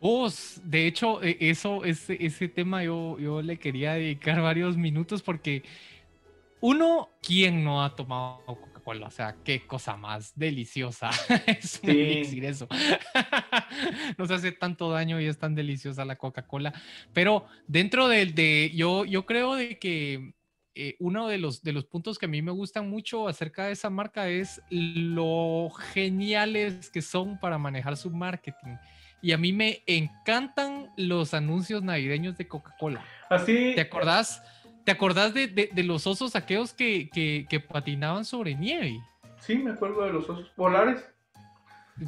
Vos, 0.00 0.60
de 0.64 0.86
hecho, 0.86 1.22
e, 1.22 1.36
eso, 1.40 1.84
ese, 1.84 2.16
ese 2.24 2.48
tema 2.48 2.84
yo, 2.84 3.18
yo 3.18 3.40
le 3.40 3.58
quería 3.58 3.94
dedicar 3.94 4.40
varios 4.42 4.76
minutos 4.76 5.22
porque 5.22 5.62
uno, 6.60 7.10
¿quién 7.22 7.64
no 7.64 7.82
ha 7.82 7.94
tomado 7.94 8.42
o 8.86 9.10
sea, 9.10 9.36
qué 9.42 9.66
cosa 9.66 9.96
más 9.96 10.32
deliciosa. 10.36 11.10
es 11.46 11.80
un 11.82 11.90
elixir 11.90 12.44
eso. 12.44 12.68
Nos 14.18 14.30
hace 14.30 14.52
tanto 14.52 14.90
daño 14.90 15.20
y 15.20 15.26
es 15.26 15.38
tan 15.38 15.54
deliciosa 15.54 16.04
la 16.04 16.16
Coca-Cola. 16.16 16.72
Pero 17.12 17.46
dentro 17.66 18.08
del 18.08 18.34
de, 18.34 18.70
yo, 18.74 19.04
yo 19.04 19.24
creo 19.24 19.54
de 19.54 19.78
que 19.78 20.34
eh, 20.74 20.96
uno 20.98 21.28
de 21.28 21.38
los, 21.38 21.62
de 21.62 21.72
los 21.72 21.84
puntos 21.84 22.18
que 22.18 22.26
a 22.26 22.28
mí 22.28 22.42
me 22.42 22.50
gustan 22.50 22.90
mucho 22.90 23.28
acerca 23.28 23.66
de 23.66 23.72
esa 23.72 23.90
marca 23.90 24.28
es 24.28 24.60
lo 24.70 25.70
geniales 25.70 26.90
que 26.90 27.00
son 27.00 27.38
para 27.38 27.58
manejar 27.58 27.96
su 27.96 28.10
marketing. 28.10 28.76
Y 29.22 29.32
a 29.32 29.38
mí 29.38 29.52
me 29.52 29.82
encantan 29.86 30.90
los 30.96 31.32
anuncios 31.32 31.82
navideños 31.82 32.36
de 32.36 32.48
Coca-Cola. 32.48 33.04
Así. 33.30 33.72
¿Te 33.74 33.80
acordás? 33.80 34.42
¿Te 34.84 34.92
acordás 34.92 35.32
de, 35.32 35.46
de, 35.46 35.82
los 35.82 36.06
osos 36.06 36.36
aquellos 36.36 36.74
que, 36.74 37.08
que, 37.08 37.46
que 37.48 37.60
patinaban 37.60 38.24
sobre 38.24 38.54
nieve? 38.54 39.00
Sí, 39.38 39.56
me 39.56 39.70
acuerdo 39.70 40.02
de 40.04 40.12
los 40.12 40.28
osos 40.28 40.50
polares. 40.50 41.13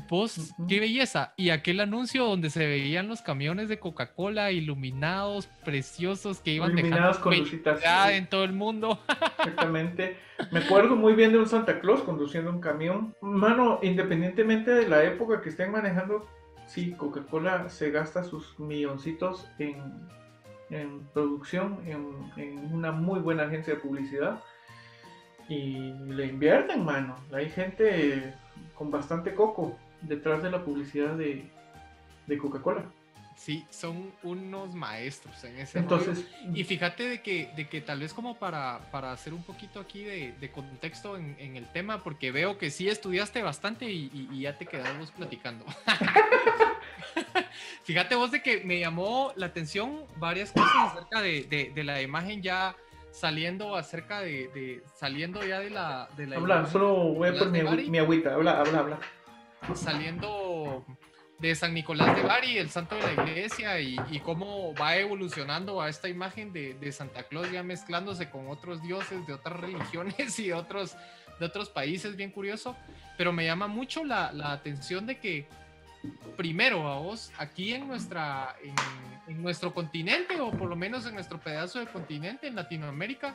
Vos, 0.08 0.52
qué 0.68 0.80
belleza. 0.80 1.32
Y 1.36 1.50
aquel 1.50 1.78
anuncio 1.80 2.24
donde 2.24 2.50
se 2.50 2.66
veían 2.66 3.06
los 3.06 3.22
camiones 3.22 3.68
de 3.68 3.78
Coca-Cola 3.78 4.50
iluminados, 4.50 5.46
preciosos, 5.64 6.40
que 6.40 6.52
iban 6.52 6.76
iluminados 6.76 7.18
con 7.18 7.34
en 7.34 8.26
todo 8.26 8.44
el 8.44 8.52
mundo. 8.52 9.00
Exactamente. 9.38 10.18
Me 10.50 10.58
acuerdo 10.58 10.96
muy 10.96 11.14
bien 11.14 11.30
de 11.32 11.38
un 11.38 11.46
Santa 11.46 11.78
Claus 11.80 12.02
conduciendo 12.02 12.50
un 12.50 12.60
camión. 12.60 13.14
Mano, 13.20 13.78
independientemente 13.82 14.72
de 14.72 14.88
la 14.88 15.04
época 15.04 15.40
que 15.40 15.50
estén 15.50 15.70
manejando, 15.70 16.28
sí, 16.66 16.92
Coca-Cola 16.92 17.68
se 17.68 17.92
gasta 17.92 18.24
sus 18.24 18.58
milloncitos 18.58 19.46
en, 19.60 20.08
en 20.70 21.06
producción, 21.14 21.78
en, 21.86 22.32
en 22.36 22.74
una 22.74 22.90
muy 22.90 23.20
buena 23.20 23.44
agencia 23.44 23.74
de 23.74 23.80
publicidad. 23.80 24.42
Y 25.48 25.92
le 26.08 26.26
invierten, 26.26 26.84
mano. 26.84 27.14
Hay 27.32 27.48
gente 27.50 28.34
con 28.74 28.90
bastante 28.90 29.34
coco 29.34 29.76
detrás 30.02 30.42
de 30.42 30.50
la 30.50 30.64
publicidad 30.64 31.16
de, 31.16 31.50
Coca-Cola. 32.38 32.84
Sí, 33.36 33.66
son 33.70 34.12
unos 34.22 34.74
maestros 34.74 35.44
en 35.44 35.58
ese 35.58 35.78
Entonces, 35.78 36.26
Y 36.54 36.64
fíjate 36.64 37.06
de 37.06 37.20
que, 37.20 37.52
de 37.54 37.68
que 37.68 37.82
tal 37.82 38.00
vez 38.00 38.14
como 38.14 38.38
para, 38.38 38.80
para 38.90 39.12
hacer 39.12 39.34
un 39.34 39.42
poquito 39.42 39.78
aquí 39.78 40.04
de, 40.04 40.50
contexto 40.52 41.18
en, 41.18 41.56
el 41.56 41.66
tema, 41.70 42.02
porque 42.02 42.32
veo 42.32 42.56
que 42.56 42.70
sí 42.70 42.88
estudiaste 42.88 43.42
bastante 43.42 43.90
y, 43.90 44.40
ya 44.40 44.56
te 44.56 44.64
quedamos 44.66 45.10
platicando. 45.10 45.66
fíjate 47.84 48.14
vos 48.14 48.30
de 48.30 48.42
que 48.42 48.64
me 48.64 48.80
llamó 48.80 49.32
la 49.36 49.46
atención 49.46 50.04
varias 50.16 50.50
cosas 50.50 50.92
acerca 50.92 51.20
de, 51.20 51.72
de 51.74 51.84
la 51.84 52.00
imagen 52.00 52.42
ya 52.42 52.74
saliendo 53.16 53.76
acerca 53.76 54.20
de, 54.20 54.82
saliendo 54.94 55.42
ya 55.42 55.60
de 55.60 55.70
la 55.70 56.08
de 56.16 56.26
la 56.26 56.36
habla 56.36 56.66
solo 56.66 57.14
voy 57.14 57.28
a 57.28 57.38
por 57.38 57.50
mi, 57.50 57.98
agüita 57.98 58.34
habla 58.34 58.60
habla 58.60 58.78
habla. 58.78 58.98
Saliendo 59.74 60.84
de 61.38 61.54
San 61.54 61.72
Nicolás 61.72 62.14
de 62.14 62.22
Bari 62.22 62.58
el 62.58 62.68
santo 62.68 62.94
de 62.94 63.02
la 63.02 63.24
iglesia 63.24 63.80
y, 63.80 63.96
cómo 64.22 64.74
va 64.74 64.96
evolucionando 64.96 65.80
a 65.80 65.88
esta 65.88 66.08
imagen 66.08 66.52
de, 66.52 66.92
Santa 66.92 67.22
Claus 67.22 67.50
ya 67.50 67.62
mezclándose 67.62 68.28
con 68.28 68.48
otros 68.48 68.82
dioses 68.82 69.26
de 69.26 69.32
otras 69.32 69.60
religiones 69.60 70.38
y 70.38 70.52
otros 70.52 70.94
de 71.40 71.46
otros 71.46 71.70
países 71.70 72.16
bien 72.16 72.30
curioso. 72.30 72.76
Pero 73.16 73.32
me 73.32 73.46
llama 73.46 73.66
mucho 73.66 74.04
la, 74.04 74.30
la 74.32 74.52
atención 74.52 75.06
de 75.06 75.18
que 75.18 75.48
primero 76.36 76.88
a 76.88 76.98
vos 76.98 77.32
aquí 77.38 77.72
en 77.72 77.86
nuestra 77.88 78.56
en, 78.62 79.42
nuestro 79.42 79.74
continente 79.74 80.40
o 80.40 80.50
por 80.50 80.68
lo 80.68 80.76
menos 80.76 81.04
en 81.06 81.14
nuestro 81.14 81.38
pedazo 81.38 81.80
de 81.80 81.86
continente 81.86 82.46
en 82.46 82.54
Latinoamérica 82.54 83.34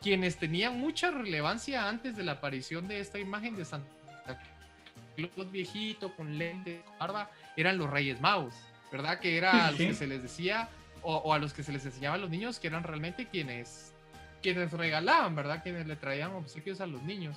quienes 0.00 0.36
tenían 0.36 0.78
mucha 0.78 1.10
relevancia 1.10 1.88
antes 1.88 2.16
de 2.16 2.24
la 2.24 2.32
aparición 2.32 2.88
de 2.88 3.00
esta 3.00 3.18
imagen 3.18 3.56
de 3.56 3.64
Santa 3.64 3.88
Claus 5.16 5.50
viejito 5.50 6.14
con 6.16 6.36
lentes 6.36 6.82
barba 6.98 7.30
eran 7.56 7.78
los 7.78 7.88
Reyes 7.88 8.20
Magos 8.20 8.54
verdad 8.90 9.20
que 9.20 9.36
era 9.36 9.68
a 9.68 9.70
los 9.70 9.78
que 9.78 9.94
se 9.94 10.06
les 10.06 10.22
decía 10.22 10.68
o, 11.02 11.32
a 11.32 11.38
los 11.38 11.52
que 11.52 11.62
se 11.62 11.72
les 11.72 11.84
enseñaba 11.86 12.16
a 12.16 12.18
los 12.18 12.30
niños 12.30 12.58
que 12.58 12.66
eran 12.66 12.82
realmente 12.82 13.26
quienes 13.26 13.94
quienes 14.42 14.72
regalaban 14.72 15.34
verdad 15.36 15.62
quienes 15.62 15.86
le 15.86 15.96
traían 15.96 16.32
obsequios 16.32 16.80
a 16.80 16.86
los 16.86 17.02
niños 17.02 17.36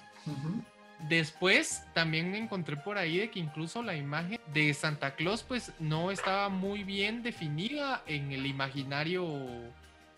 Después 0.99 1.83
también 1.93 2.31
me 2.31 2.37
encontré 2.37 2.77
por 2.77 2.97
ahí 2.97 3.17
de 3.17 3.29
que 3.29 3.39
incluso 3.39 3.83
la 3.83 3.95
imagen 3.95 4.39
de 4.53 4.73
Santa 4.73 5.15
Claus 5.15 5.43
pues 5.43 5.73
no 5.79 6.11
estaba 6.11 6.49
muy 6.49 6.83
bien 6.83 7.23
definida 7.23 8.03
en 8.07 8.31
el 8.31 8.45
imaginario 8.45 9.27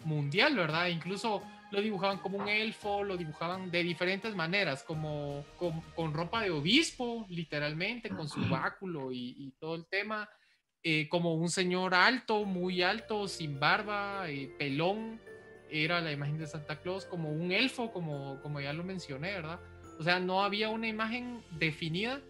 mundial, 0.03 0.55
¿verdad? 0.55 0.87
Incluso 0.87 1.41
lo 1.71 1.81
dibujaban 1.81 2.19
como 2.19 2.37
un 2.37 2.47
elfo, 2.47 3.03
lo 3.03 3.17
dibujaban 3.17 3.71
de 3.71 3.83
diferentes 3.83 4.35
maneras, 4.35 4.83
como 4.83 5.43
con, 5.57 6.13
ropa 6.13 6.41
de 6.41 6.51
obispo, 6.51 7.25
literalmente, 7.29 8.09
con 8.09 8.29
su 8.29 8.47
báculo 8.47 9.11
y, 9.11 9.53
todo 9.59 9.75
el 9.75 9.85
tema, 9.87 10.29
eh, 10.83 11.09
como 11.09 11.33
un 11.33 11.49
señor 11.49 11.95
alto, 11.95 12.45
muy 12.45 12.81
alto, 12.83 13.27
sin 13.27 13.59
barba, 13.59 14.29
eh, 14.29 14.53
pelón, 14.59 15.19
era 15.69 15.99
la 15.99 16.11
imagen 16.11 16.37
de 16.37 16.47
Santa 16.47 16.79
Claus, 16.79 17.05
como 17.05 17.31
un 17.31 17.51
elfo, 17.51 17.91
como, 17.91 18.39
como 18.41 18.61
ya 18.61 18.71
lo 18.71 18.83
mencioné, 18.83 19.31
¿verdad? 19.33 19.59
O 19.99 20.03
sea, 20.03 20.19
no 20.19 20.43
había 20.43 20.69
una 20.69 20.87
imagen 20.87 21.41
definida. 21.57 22.21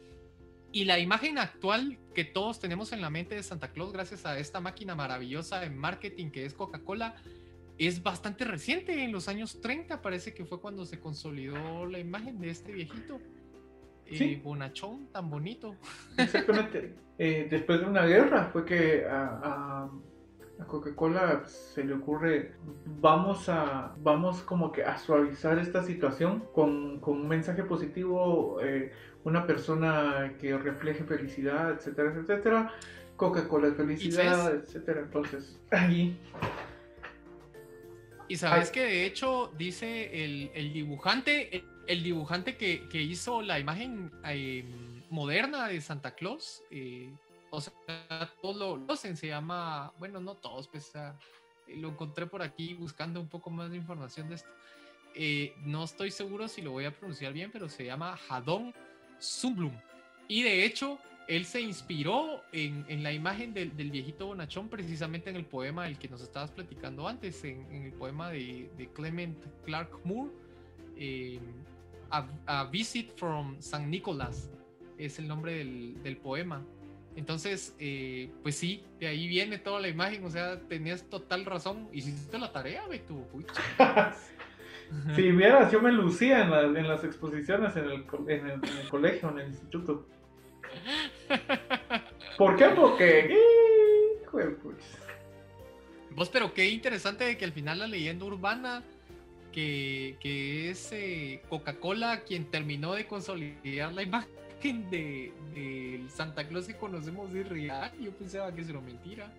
Y 0.72 0.84
la 0.84 0.99
imagen 0.99 1.38
actual 1.38 1.97
que 2.13 2.26
todos 2.26 2.59
tenemos 2.59 2.91
en 2.91 3.01
la 3.01 3.09
mente 3.09 3.36
de 3.36 3.43
Santa 3.43 3.72
Claus, 3.72 3.93
gracias 3.93 4.26
a 4.26 4.38
esta 4.38 4.59
máquina 4.59 4.93
maravillosa 4.93 5.61
de 5.61 5.70
marketing 5.70 6.32
que 6.32 6.45
es 6.45 6.53
Coca-Cola, 6.53 7.16
es 7.78 8.03
bastante 8.03 8.43
reciente. 8.43 9.03
En 9.03 9.11
los 9.13 9.30
años 9.30 9.61
30 9.61 10.01
parece 10.01 10.34
que 10.34 10.43
fue 10.43 10.59
cuando 10.59 10.86
se 10.86 10.99
consolidó 10.99 11.86
la 11.86 11.99
imagen 11.99 12.39
de 12.39 12.49
este 12.49 12.74
viejito. 12.74 13.20
Eh, 14.05 14.18
¿Sí? 14.18 14.36
bonachón, 14.36 15.07
tan 15.07 15.30
bonito. 15.30 15.76
Exactamente. 16.18 16.93
Eh, 17.18 17.47
después 17.49 17.80
de 17.80 17.86
una 17.86 18.05
guerra 18.05 18.49
fue 18.51 18.66
que 18.66 19.05
a 19.05 19.39
a 19.41 19.89
Coca-Cola 20.63 21.43
se 21.45 21.83
le 21.83 21.93
ocurre, 21.93 22.53
vamos 23.01 23.49
a, 23.49 23.93
vamos 23.97 24.41
como 24.41 24.71
que 24.71 24.83
a 24.83 24.97
suavizar 24.97 25.59
esta 25.59 25.83
situación 25.83 26.45
con, 26.53 26.99
con 26.99 27.21
un 27.21 27.27
mensaje 27.27 27.63
positivo, 27.63 28.59
eh, 28.61 28.91
una 29.25 29.45
persona 29.45 30.33
que 30.39 30.57
refleje 30.57 31.03
felicidad, 31.03 31.71
etcétera, 31.71 32.13
etcétera. 32.15 32.73
Coca-Cola 33.17 33.67
es 33.67 33.75
felicidad, 33.75 34.55
etcétera. 34.55 35.01
Entonces, 35.01 35.59
ahí. 35.71 36.17
Y 38.27 38.37
sabes 38.37 38.71
que 38.71 38.81
de 38.81 39.05
hecho 39.05 39.51
dice 39.57 40.25
el, 40.25 40.51
el 40.53 40.73
dibujante, 40.73 41.63
el, 41.87 42.03
dibujante 42.03 42.57
que, 42.57 42.87
que, 42.89 43.01
hizo 43.01 43.41
la 43.41 43.59
imagen 43.59 44.11
eh, 44.25 44.65
moderna 45.09 45.67
de 45.67 45.79
Santa 45.79 46.15
Claus, 46.15 46.63
eh, 46.71 47.11
o 47.55 47.61
sea, 47.61 47.73
todos 48.41 48.79
lo 48.79 48.93
hacen, 48.93 49.17
se 49.17 49.27
llama, 49.27 49.93
bueno, 49.99 50.19
no 50.19 50.35
todos, 50.35 50.67
pues 50.67 50.91
lo 51.67 51.89
encontré 51.89 52.25
por 52.25 52.41
aquí 52.41 52.73
buscando 52.73 53.19
un 53.19 53.27
poco 53.27 53.49
más 53.49 53.71
de 53.71 53.77
información 53.77 54.29
de 54.29 54.35
esto. 54.35 54.49
Eh, 55.15 55.53
no 55.63 55.85
estoy 55.85 56.11
seguro 56.11 56.47
si 56.47 56.61
lo 56.61 56.71
voy 56.71 56.85
a 56.85 56.91
pronunciar 56.91 57.31
bien, 57.33 57.49
pero 57.51 57.69
se 57.69 57.85
llama 57.85 58.19
Hadon 58.29 58.73
Sumblum. 59.17 59.71
Y 60.27 60.43
de 60.43 60.65
hecho, 60.65 60.99
él 61.27 61.45
se 61.45 61.61
inspiró 61.61 62.41
en, 62.51 62.85
en 62.89 63.01
la 63.01 63.13
imagen 63.13 63.53
del, 63.53 63.75
del, 63.75 63.91
viejito 63.91 64.27
bonachón 64.27 64.69
precisamente 64.69 65.29
en 65.29 65.37
el 65.37 65.45
poema 65.45 65.85
del 65.85 65.97
que 65.97 66.09
nos 66.09 66.21
estabas 66.21 66.51
platicando 66.51 67.07
antes, 67.07 67.43
en, 67.43 67.65
en 67.71 67.83
el 67.83 67.93
poema 67.93 68.29
de, 68.29 68.69
de, 68.77 68.89
Clement 68.91 69.37
Clark 69.63 70.01
Moore, 70.03 70.31
eh, 70.97 71.39
a, 72.11 72.65
Visit 72.65 73.15
from 73.15 73.59
San 73.61 73.89
Nicolás, 73.89 74.51
es 74.97 75.17
el 75.19 75.27
nombre 75.27 75.55
del, 75.55 76.01
del 76.03 76.17
poema. 76.17 76.65
Entonces, 77.16 77.74
eh, 77.80 78.30
pues 78.43 78.55
sí, 78.55 78.84
de 78.99 79.07
ahí 79.07 79.28
viene 79.28 79.57
toda 79.57 79.80
la 79.80 79.88
imagen, 79.88 80.26
o 80.26 80.30
sea, 80.30 80.59
tenías 80.59 81.03
total 81.09 81.45
razón, 81.45 81.88
hiciste 81.93 82.38
la 82.38 82.51
tarea, 82.51 82.86
Beto. 82.88 83.26
si 85.16 85.32
vieras, 85.32 85.72
yo 85.72 85.82
me 85.82 85.93
lucía 85.93 86.43
en, 86.43 86.88
las 86.88 87.03
exposiciones 87.05 87.76
en 87.78 87.86
el, 87.86 88.05
colegio, 88.05 89.30
en 89.30 89.39
el 89.39 89.47
instituto. 89.47 90.05
¿Por 92.38 92.57
qué? 92.57 92.66
Porque... 92.76 93.34
Vos, 96.11 96.30
pero 96.30 96.53
qué 96.53 96.68
interesante 96.68 97.24
de 97.24 97.38
que 97.38 97.45
al 97.45 97.53
final 97.53 97.80
la 97.80 97.88
leyenda 97.88 98.26
urbana, 98.26 98.84
que, 99.53 100.18
que 100.20 100.70
es 100.70 100.91
eh, 100.91 101.41
Coca-Cola 101.47 102.24
quien 102.26 102.45
terminó 102.51 102.93
de 102.93 103.07
consolidar 103.07 103.93
la 103.93 104.03
imagen 104.03 104.44
de, 104.74 106.05
Santa 106.09 106.47
Claus 106.47 106.68
que 106.68 106.76
conocemos 106.76 107.34
es 107.34 107.47
real. 107.47 107.91
Yo 107.99 108.11
pensaba 108.11 108.51
que 108.53 108.61
era 108.61 108.82
mentira. 108.82 109.32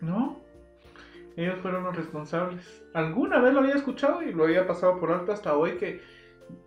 No, 0.00 0.40
ellos 1.36 1.58
fueron 1.60 1.84
los 1.84 1.96
responsables. 1.96 2.82
Alguna 2.94 3.40
vez 3.40 3.52
lo 3.52 3.60
había 3.60 3.74
escuchado 3.74 4.22
y 4.22 4.32
lo 4.32 4.44
había 4.44 4.66
pasado 4.66 4.98
por 4.98 5.12
alto 5.12 5.32
hasta 5.32 5.56
hoy 5.56 5.76
que 5.76 6.00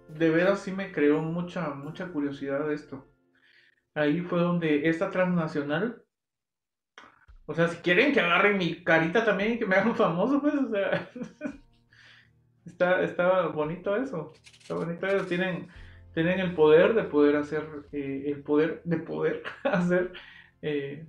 de 0.07 0.29
veras 0.29 0.59
sí 0.59 0.71
me 0.71 0.91
creó 0.91 1.21
mucha, 1.21 1.69
mucha 1.69 2.07
curiosidad 2.07 2.71
esto. 2.71 3.07
Ahí 3.93 4.21
fue 4.21 4.39
donde 4.39 4.87
esta 4.87 5.09
transnacional, 5.09 6.03
o 7.45 7.53
sea, 7.53 7.67
si 7.67 7.77
quieren 7.77 8.13
que 8.13 8.21
agarren 8.21 8.57
mi 8.57 8.83
carita 8.83 9.25
también 9.25 9.53
y 9.53 9.59
que 9.59 9.65
me 9.65 9.75
hagan 9.75 9.95
famoso, 9.95 10.41
pues, 10.41 10.53
o 10.55 10.69
sea, 10.69 11.09
está, 12.65 13.01
está 13.03 13.47
bonito 13.47 13.95
eso, 13.97 14.31
está 14.61 14.75
bonito 14.75 15.07
eso, 15.07 15.25
tienen 15.25 15.67
tienen 16.13 16.39
el 16.39 16.53
poder 16.53 16.93
de 16.93 17.03
poder 17.03 17.35
hacer, 17.35 17.67
eh, 17.91 18.23
el 18.27 18.41
poder 18.43 18.81
de 18.83 18.97
poder 18.97 19.43
hacer 19.63 20.13
eh, 20.61 21.05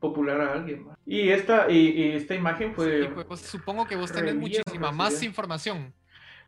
popular 0.00 0.40
a 0.40 0.52
alguien 0.52 0.86
más. 0.86 0.98
Y 1.04 1.28
esta, 1.30 1.70
y, 1.70 2.12
esta 2.12 2.34
imagen 2.34 2.74
fue... 2.74 3.08
Pues, 3.26 3.40
supongo 3.40 3.86
que 3.86 3.96
vos 3.96 4.12
tenés 4.12 4.34
muchísima 4.34 4.92
más 4.92 5.22
información. 5.22 5.92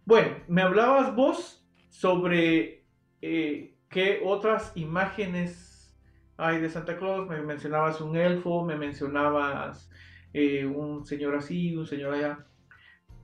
Bueno, 0.04 0.36
me 0.48 0.62
hablabas 0.62 1.14
vos 1.14 1.66
sobre 1.88 2.84
eh, 3.20 3.76
qué 3.88 4.20
otras 4.24 4.72
imágenes 4.76 5.94
hay 6.36 6.60
de 6.60 6.70
Santa 6.70 6.96
Claus. 6.96 7.28
Me 7.28 7.42
mencionabas 7.42 8.00
un 8.00 8.16
elfo, 8.16 8.64
me 8.64 8.76
mencionabas 8.76 9.90
eh, 10.32 10.64
un 10.64 11.04
señor 11.04 11.34
así, 11.34 11.76
un 11.76 11.86
señor 11.86 12.14
allá. 12.14 12.46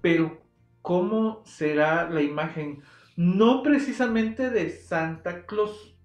Pero, 0.00 0.42
¿cómo 0.82 1.42
será 1.44 2.10
la 2.10 2.22
imagen? 2.22 2.82
No 3.16 3.62
precisamente 3.62 4.50
de 4.50 4.70
Santa 4.70 5.46
Claus, 5.46 5.96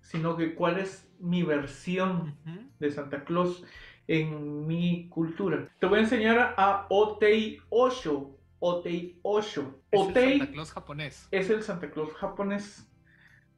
sino 0.00 0.36
que 0.36 0.54
cuál 0.54 0.78
es 0.78 1.10
mi 1.18 1.42
versión 1.42 2.36
de 2.78 2.90
Santa 2.90 3.24
Claus 3.24 3.64
en 4.06 4.66
mi 4.66 5.08
cultura. 5.08 5.68
Te 5.80 5.86
voy 5.86 5.98
a 5.98 6.02
enseñar 6.02 6.54
a 6.56 6.86
Otei 6.88 7.58
Osho. 7.68 8.38
Otei 8.60 9.18
Osho. 9.22 9.80
Es 9.90 10.00
el 10.16 10.38
Santa 10.38 10.52
Claus 10.52 10.72
japonés. 10.72 11.28
Es 11.30 11.50
el 11.50 11.62
Santa 11.62 11.90
Claus 11.90 12.14
japonés. 12.14 12.88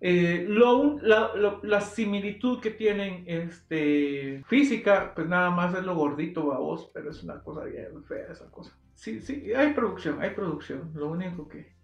Eh, 0.01 0.47
lo, 0.49 0.99
la, 1.01 1.81
similitud 1.81 2.61
que 2.61 2.71
tienen 2.71 3.25
este, 3.27 4.45
física, 4.47 5.13
pues 5.15 5.29
nada 5.29 5.51
más 5.51 5.75
es 5.75 5.83
lo 5.85 5.97
gordito, 5.97 6.43
vos, 6.43 6.89
pero 6.95 7.11
es 7.11 7.23
una 7.25 7.41
cosa 7.43 7.65
bien 7.65 8.05
fea 8.05 8.31
esa 8.31 8.49
cosa. 8.51 8.79
Sí, 8.95 9.21
sí, 9.21 9.53
hay 9.53 9.73
producción, 9.73 10.23
hay 10.23 10.31
producción. 10.31 10.93
Lo 10.95 11.09
único 11.11 11.49
que 11.49 11.78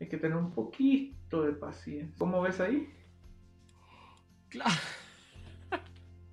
hay 0.00 0.08
que 0.08 0.16
tener 0.16 0.36
un 0.36 0.52
poquito 0.52 1.42
de 1.42 1.52
paciencia. 1.52 2.14
¿Cómo 2.18 2.42
ves 2.42 2.60
ahí? 2.60 2.88
Claro. 4.48 4.74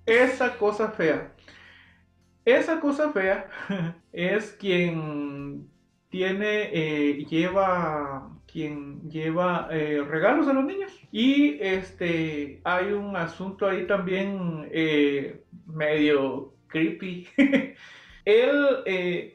Esa 0.06 0.56
cosa 0.58 0.90
fea. 0.90 1.32
Esa 2.44 2.80
cosa 2.80 3.12
fea 3.12 3.48
es 4.12 4.52
quien 4.52 5.70
tiene, 6.08 6.70
eh, 6.72 7.24
lleva, 7.24 8.30
quien 8.46 9.08
lleva 9.08 9.68
eh, 9.70 10.02
regalos 10.02 10.48
a 10.48 10.52
los 10.52 10.64
niños. 10.64 10.92
Y 11.12 11.56
este, 11.60 12.60
hay 12.64 12.92
un 12.92 13.16
asunto 13.16 13.66
ahí 13.66 13.86
también 13.86 14.68
eh, 14.72 15.42
medio 15.66 16.52
creepy. 16.66 17.28
Él, 18.24 19.34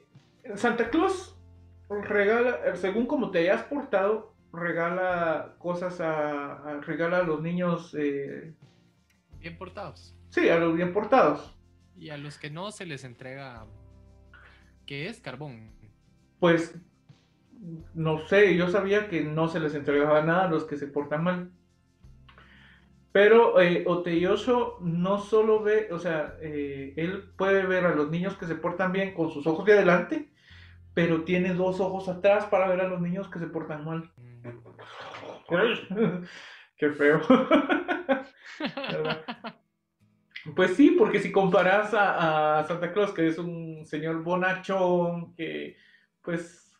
Santa 0.55 0.89
Claus 0.89 1.36
regala, 1.89 2.75
según 2.75 3.05
como 3.05 3.31
te 3.31 3.39
hayas 3.39 3.63
portado, 3.63 4.33
regala 4.53 5.55
cosas 5.59 5.99
a, 6.01 6.79
regala 6.81 7.19
a 7.19 7.23
los 7.23 7.41
niños. 7.41 7.93
bien 7.93 9.57
portados. 9.57 10.15
Sí, 10.29 10.49
a 10.49 10.59
los 10.59 10.75
bien 10.75 10.93
portados. 10.93 11.55
Y 11.95 12.09
a 12.09 12.17
los 12.17 12.37
que 12.37 12.49
no 12.49 12.71
se 12.71 12.85
les 12.85 13.03
entrega, 13.03 13.65
¿qué 14.85 15.07
es? 15.07 15.19
Carbón. 15.19 15.71
Pues, 16.39 16.75
no 17.93 18.19
sé, 18.27 18.55
yo 18.55 18.69
sabía 18.69 19.09
que 19.09 19.23
no 19.23 19.47
se 19.47 19.59
les 19.59 19.73
entregaba 19.73 20.21
nada 20.21 20.45
a 20.45 20.49
los 20.49 20.65
que 20.65 20.77
se 20.77 20.87
portan 20.87 21.23
mal. 21.23 21.51
Pero 23.11 23.59
eh, 23.59 23.83
Oteyoso 23.87 24.77
no 24.81 25.17
solo 25.17 25.63
ve, 25.63 25.89
o 25.91 25.97
sea, 25.97 26.37
eh, 26.39 26.93
él 26.97 27.31
puede 27.35 27.65
ver 27.65 27.85
a 27.85 27.95
los 27.95 28.11
niños 28.11 28.37
que 28.37 28.45
se 28.45 28.53
portan 28.53 28.91
bien 28.91 29.15
con 29.15 29.31
sus 29.31 29.47
ojos 29.47 29.65
de 29.65 29.73
adelante, 29.73 30.29
pero 30.97 31.23
tiene 31.23 31.53
dos 31.53 31.79
ojos 31.79 32.09
atrás 32.09 32.45
para 32.45 32.67
ver 32.67 32.81
a 32.81 32.87
los 32.87 32.99
niños 32.99 33.29
que 33.29 33.37
se 33.37 33.45
portan 33.45 33.85
mal. 33.85 34.11
Qué 36.75 36.89
feo. 36.89 37.21
Pues 40.55 40.77
sí, 40.77 40.91
porque 40.97 41.19
si 41.19 41.29
comparas 41.29 41.93
a, 41.93 42.63
Santa 42.69 42.93
Claus, 42.93 43.11
que 43.11 43.27
es 43.27 43.37
un 43.37 43.85
señor 43.85 44.23
bonachón, 44.23 45.35
que 45.35 45.75
pues 46.21 46.73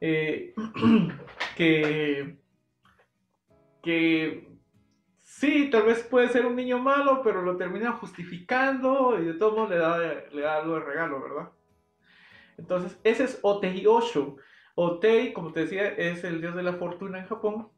eh, 0.00 0.54
que, 1.56 2.38
que 3.82 4.48
sí, 5.18 5.68
tal 5.70 5.82
vez 5.82 6.02
puede 6.04 6.30
ser 6.30 6.46
un 6.46 6.56
niño 6.56 6.78
malo, 6.78 7.20
pero 7.22 7.42
lo 7.42 7.58
termina 7.58 7.92
justificando 7.92 9.20
y 9.20 9.26
de 9.26 9.34
todo 9.34 9.54
modo 9.54 9.68
le 9.68 9.76
da, 9.76 9.98
le 9.98 10.40
da 10.40 10.56
algo 10.56 10.76
de 10.76 10.80
regalo, 10.80 11.20
¿verdad? 11.20 11.50
Entonces, 12.60 12.98
ese 13.02 13.24
es 13.24 13.38
Otei 13.42 13.86
Osho. 13.86 14.36
Otei, 14.76 15.32
como 15.32 15.52
te 15.52 15.60
decía, 15.60 15.88
es 15.88 16.22
el 16.22 16.40
dios 16.40 16.54
de 16.54 16.62
la 16.62 16.74
fortuna 16.74 17.18
en 17.18 17.26
Japón. 17.26 17.68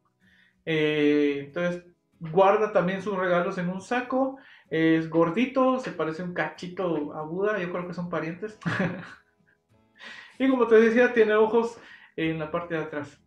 Eh, 0.65 1.45
entonces, 1.47 1.83
guarda 2.19 2.71
también 2.71 3.01
sus 3.01 3.17
regalos 3.17 3.57
en 3.57 3.69
un 3.69 3.81
saco 3.81 4.37
es 4.73 5.07
gordito, 5.07 5.79
se 5.79 5.91
parece 5.91 6.23
un 6.23 6.33
cachito 6.33 7.13
a 7.13 7.21
Buda, 7.21 7.59
yo 7.59 7.71
creo 7.71 7.87
que 7.87 7.93
son 7.93 8.09
parientes. 8.09 8.57
y 10.39 10.49
como 10.49 10.65
te 10.65 10.81
decía, 10.81 11.13
tiene 11.13 11.35
ojos 11.35 11.77
en 12.15 12.39
la 12.39 12.49
parte 12.49 12.73
de 12.73 12.81
atrás. 12.81 13.21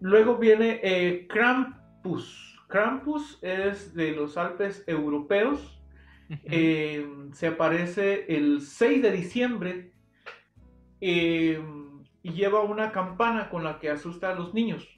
Luego 0.00 0.38
viene 0.38 0.80
eh, 0.82 1.28
Krampus. 1.28 2.58
Krampus 2.68 3.38
es 3.40 3.94
de 3.94 4.10
los 4.10 4.36
Alpes 4.36 4.82
europeos. 4.88 5.80
Eh, 6.44 7.06
se 7.34 7.46
aparece 7.46 8.26
el 8.34 8.62
6 8.62 9.00
de 9.00 9.12
diciembre 9.12 9.92
eh, 11.04 11.60
y 12.22 12.32
lleva 12.32 12.60
una 12.60 12.92
campana 12.92 13.50
con 13.50 13.64
la 13.64 13.80
que 13.80 13.90
asusta 13.90 14.30
a 14.30 14.34
los 14.36 14.54
niños. 14.54 14.88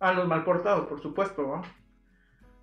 A 0.00 0.12
los 0.12 0.26
mal 0.26 0.42
portados, 0.42 0.88
por 0.88 1.00
supuesto. 1.00 1.42
¿no? 1.42 1.62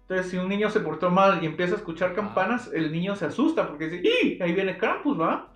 Entonces, 0.01 0.30
si 0.30 0.38
un 0.38 0.49
niño 0.49 0.70
se 0.70 0.82
portó 0.82 1.10
mal 1.10 1.41
y 1.41 1.45
empieza 1.45 1.76
a 1.76 1.78
escuchar 1.78 2.14
campanas, 2.14 2.70
el 2.74 2.91
niño 2.91 3.16
se 3.16 3.26
asusta 3.26 3.70
porque 3.70 3.88
dice, 3.88 4.04
¡y! 4.04 4.43
Ahí 4.43 4.51
viene 4.51 4.78
Krampus, 4.78 5.20
¿va? 5.20 5.54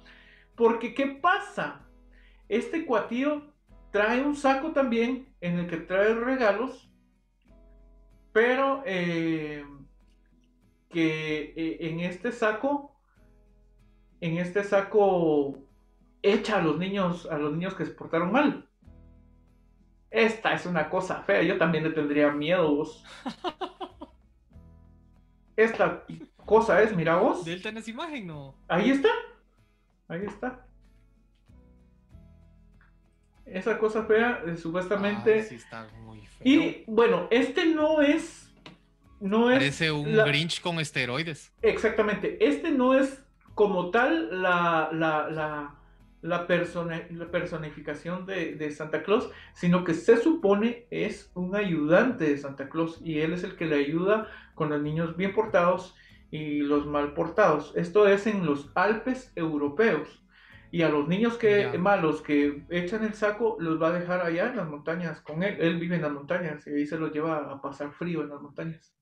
Porque, 0.55 0.93
¿qué 0.93 1.07
pasa? 1.07 1.85
Este 2.47 2.85
cuatío 2.85 3.53
trae 3.91 4.21
un 4.21 4.37
saco 4.37 4.71
también 4.71 5.27
en 5.41 5.59
el 5.59 5.67
que 5.67 5.77
trae 5.77 6.13
regalos, 6.13 6.89
pero 8.31 8.83
eh, 8.85 9.65
que 10.89 11.53
eh, 11.57 11.77
en 11.81 11.99
este 11.99 12.31
saco, 12.31 12.95
en 14.21 14.37
este 14.37 14.63
saco 14.63 15.66
echa 16.21 16.57
a 16.57 16.61
los 16.61 16.77
niños, 16.77 17.25
a 17.27 17.37
los 17.37 17.53
niños 17.53 17.73
que 17.73 17.85
se 17.85 17.91
portaron 17.91 18.31
mal. 18.31 18.67
Esta 20.09 20.53
es 20.53 20.65
una 20.65 20.89
cosa 20.89 21.21
fea, 21.23 21.43
yo 21.43 21.57
también 21.57 21.83
le 21.83 21.91
tendría 21.91 22.31
miedo 22.31 22.75
vos. 22.75 23.03
esta 25.55 26.05
cosa 26.45 26.81
es, 26.81 26.95
mira 26.95 27.17
vos. 27.17 27.43
De 27.43 27.53
él 27.53 27.61
tenés 27.61 27.87
imagen, 27.87 28.27
¿no? 28.27 28.55
Ahí 28.67 28.91
está. 28.91 29.09
Ahí 30.07 30.23
está. 30.25 30.65
Esa 33.45 33.77
cosa 33.77 34.03
fea, 34.03 34.43
eh, 34.45 34.57
supuestamente. 34.57 35.43
sí 35.43 35.55
está 35.55 35.87
muy 36.01 36.19
feo. 36.19 36.41
Y 36.43 36.83
bueno, 36.87 37.27
este 37.31 37.65
no 37.65 38.01
es. 38.01 38.53
No 39.19 39.49
es. 39.49 39.57
Parece 39.57 39.91
un 39.91 40.13
Grinch 40.13 40.61
con 40.61 40.79
esteroides. 40.79 41.51
Exactamente. 41.61 42.45
Este 42.45 42.71
no 42.71 42.93
es 42.93 43.23
como 43.55 43.89
tal 43.89 44.41
la, 44.41 44.89
la 44.91 45.29
la, 45.29 45.76
personificación 47.31 48.25
de, 48.25 48.71
Santa 48.71 49.03
Claus, 49.03 49.29
sino 49.53 49.83
que 49.83 49.93
se 49.93 50.17
supone 50.17 50.87
es 50.89 51.31
un 51.33 51.55
ayudante 51.55 52.25
de 52.25 52.37
Santa 52.37 52.69
Claus 52.69 52.99
y 53.03 53.19
él 53.19 53.33
es 53.33 53.43
el 53.43 53.55
que 53.55 53.65
le 53.65 53.75
ayuda 53.75 54.27
con 54.55 54.69
los 54.69 54.81
niños 54.81 55.15
bien 55.17 55.33
portados 55.33 55.95
y 56.31 56.59
los 56.59 56.85
mal 56.85 57.13
portados. 57.13 57.73
Esto 57.75 58.07
es 58.07 58.27
en 58.27 58.45
los 58.45 58.71
Alpes 58.75 59.31
europeos. 59.35 60.23
Y 60.69 60.81
a 60.81 60.89
los 60.89 61.07
niños 61.07 61.37
que 61.37 61.77
malos 61.77 62.21
que 62.21 62.65
echan 62.69 63.05
el 63.05 63.13
saco 63.13 63.55
los 63.57 63.81
va 63.81 63.87
a 63.87 63.99
dejar 63.99 64.19
allá 64.19 64.49
en 64.49 64.57
las 64.57 64.67
montañas 64.67 65.21
con 65.21 65.41
él. 65.41 65.55
Él 65.61 65.79
vive 65.79 65.95
en 65.95 66.01
las 66.01 66.11
montañas 66.11 66.67
y 66.67 66.71
ahí 66.71 66.85
se 66.85 66.97
los 66.97 67.13
lleva 67.13 67.37
a 67.37 67.61
pasar 67.61 67.93
frío 67.93 68.21
en 68.21 68.29
las 68.29 68.41
montañas. 68.41 68.93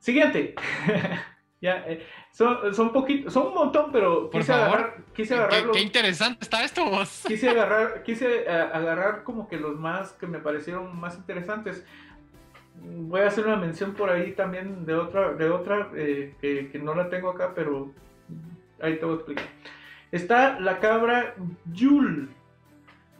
Siguiente. 0.00 0.56
Ya, 1.60 1.84
eh, 1.86 2.06
son, 2.30 2.74
son 2.74 2.90
poquitos, 2.90 3.34
son 3.34 3.48
un 3.48 3.54
montón, 3.54 3.92
pero 3.92 4.30
quise 4.30 4.50
agarrar, 4.50 4.96
quise 5.12 5.34
agarrar 5.34 5.70
qué, 5.72 5.82
interesante 5.82 6.38
está 6.42 6.64
esto 6.64 6.86
vos. 6.86 7.24
Quise 7.28 7.50
agarrar, 7.50 8.02
quise 8.02 8.44
eh, 8.44 8.48
agarrar 8.48 9.24
como 9.24 9.46
que 9.46 9.58
los 9.58 9.78
más 9.78 10.12
que 10.12 10.26
me 10.26 10.38
parecieron 10.38 10.98
más 10.98 11.16
interesantes. 11.16 11.84
Voy 12.76 13.20
a 13.20 13.26
hacer 13.26 13.46
una 13.46 13.56
mención 13.56 13.92
por 13.92 14.08
ahí 14.08 14.32
también 14.32 14.86
de 14.86 14.94
otra, 14.94 15.34
de 15.34 15.50
otra 15.50 15.90
eh, 15.94 16.34
que, 16.40 16.78
no 16.78 16.94
la 16.94 17.10
tengo 17.10 17.28
acá, 17.28 17.52
pero 17.54 17.92
ahí 18.80 18.96
te 18.96 19.04
voy 19.04 19.12
a 19.12 19.16
explicar. 19.16 19.44
Está 20.12 20.58
la 20.60 20.78
cabra 20.78 21.34
Yul. 21.74 22.30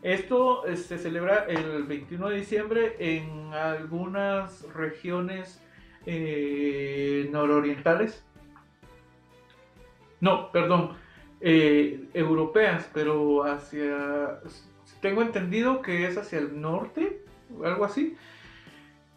Esto 0.01 0.65
se 0.75 0.97
celebra 0.97 1.45
el 1.47 1.85
21 1.85 2.31
de 2.31 2.37
diciembre 2.37 2.97
en 2.99 3.53
algunas 3.53 4.63
regiones 4.73 5.63
nororientales 7.31 8.25
no, 10.21 10.53
perdón, 10.53 10.97
eh, 11.41 12.09
europeas, 12.13 12.89
pero 12.93 13.45
hacia, 13.45 14.41
tengo 15.01 15.23
entendido 15.23 15.81
que 15.81 16.07
es 16.07 16.19
hacia 16.19 16.39
el 16.39 16.61
norte, 16.61 17.23
algo 17.65 17.85
así. 17.85 18.17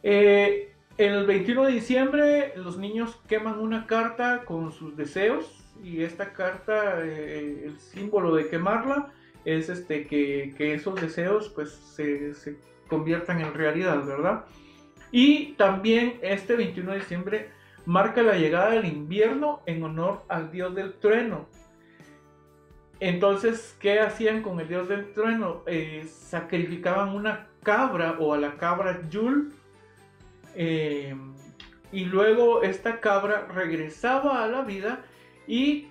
Eh, 0.03 0.73
el 0.97 1.25
21 1.25 1.65
de 1.65 1.71
diciembre 1.71 2.53
los 2.55 2.77
niños 2.77 3.19
queman 3.27 3.59
una 3.59 3.87
carta 3.87 4.43
con 4.45 4.71
sus 4.71 4.95
deseos 4.95 5.63
y 5.83 6.03
esta 6.03 6.33
carta, 6.33 7.03
eh, 7.03 7.63
el 7.65 7.79
símbolo 7.79 8.35
de 8.35 8.47
quemarla 8.47 9.11
es 9.43 9.69
este, 9.69 10.07
que, 10.07 10.53
esos 10.73 10.99
deseos 11.01 11.49
pues 11.49 11.71
se, 11.71 12.33
se 12.33 12.57
conviertan 12.87 13.41
en 13.41 13.53
realidad, 13.53 14.05
¿verdad? 14.05 14.45
Y 15.11 15.53
también 15.53 16.19
este 16.21 16.55
21 16.55 16.91
de 16.91 16.99
diciembre 16.99 17.49
marca 17.85 18.23
la 18.23 18.35
llegada 18.35 18.71
del 18.71 18.85
invierno 18.85 19.61
en 19.65 19.83
honor 19.83 20.23
al 20.29 20.51
dios 20.51 20.73
del 20.75 20.93
trueno. 20.93 21.47
Entonces, 22.99 23.75
¿qué 23.79 23.99
hacían 23.99 24.41
con 24.41 24.59
el 24.59 24.67
dios 24.67 24.87
del 24.87 25.11
trueno? 25.13 25.63
Eh, 25.65 26.07
sacrificaban 26.07 27.09
una 27.09 27.47
cabra 27.63 28.15
o 28.19 28.33
a 28.33 28.37
la 28.37 28.55
cabra 28.55 29.01
Yul. 29.09 29.53
Eh, 30.55 31.15
y 31.91 32.05
luego 32.05 32.63
esta 32.63 32.99
cabra 32.99 33.47
regresaba 33.47 34.43
a 34.43 34.47
la 34.47 34.61
vida 34.61 35.03
y 35.47 35.89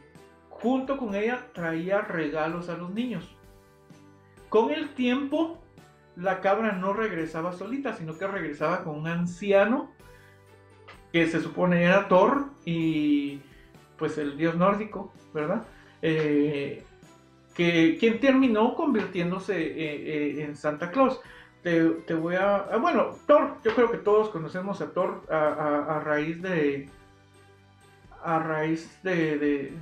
junto 0.48 0.96
con 0.96 1.14
ella 1.14 1.46
traía 1.52 2.00
regalos 2.00 2.68
a 2.68 2.76
los 2.76 2.90
niños. 2.90 3.36
Con 4.48 4.70
el 4.70 4.94
tiempo, 4.94 5.62
la 6.16 6.40
cabra 6.40 6.72
no 6.72 6.92
regresaba 6.92 7.52
solita, 7.52 7.94
sino 7.94 8.16
que 8.16 8.26
regresaba 8.26 8.84
con 8.84 8.98
un 8.98 9.06
anciano 9.06 9.90
que 11.12 11.26
se 11.26 11.40
supone 11.40 11.82
era 11.82 12.08
Thor 12.08 12.46
y 12.64 13.40
pues 13.98 14.18
el 14.18 14.36
dios 14.36 14.56
nórdico, 14.56 15.12
¿verdad? 15.34 15.62
Eh, 16.00 16.84
que 17.54 17.96
quien 18.00 18.18
terminó 18.18 18.74
convirtiéndose 18.74 19.60
eh, 19.60 20.38
eh, 20.38 20.44
en 20.44 20.56
Santa 20.56 20.90
Claus. 20.90 21.20
Te, 21.62 22.14
voy 22.14 22.34
a, 22.34 22.56
ah, 22.56 22.76
bueno, 22.78 23.10
Thor, 23.24 23.58
yo 23.64 23.72
creo 23.72 23.88
que 23.88 23.98
todos 23.98 24.30
conocemos 24.30 24.80
a 24.80 24.90
Thor 24.90 25.22
a, 25.30 26.00
raíz 26.04 26.42
de, 26.42 26.88
a 28.24 28.40
raíz 28.40 29.00
de, 29.04 29.72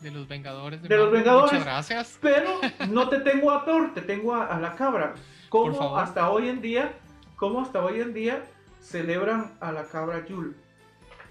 de 0.00 0.10
los 0.10 0.28
Vengadores. 0.28 0.82
De, 0.82 0.96
los 0.96 1.10
Vengadores. 1.10 1.52
Muchas 1.52 1.64
gracias. 1.64 2.18
Pero 2.20 2.50
no 2.90 3.08
te 3.08 3.20
tengo 3.20 3.50
a 3.50 3.64
Thor, 3.64 3.94
te 3.94 4.02
tengo 4.02 4.34
a, 4.34 4.58
la 4.58 4.74
cabra. 4.74 5.14
¿Cómo 5.48 5.96
hasta 5.96 6.30
hoy 6.30 6.48
en 6.48 6.60
día, 6.60 6.92
cómo 7.36 7.62
hasta 7.62 7.82
hoy 7.82 8.00
en 8.00 8.12
día 8.12 8.42
celebran 8.80 9.52
a 9.60 9.72
la 9.72 9.84
cabra 9.84 10.26
Yul. 10.26 10.56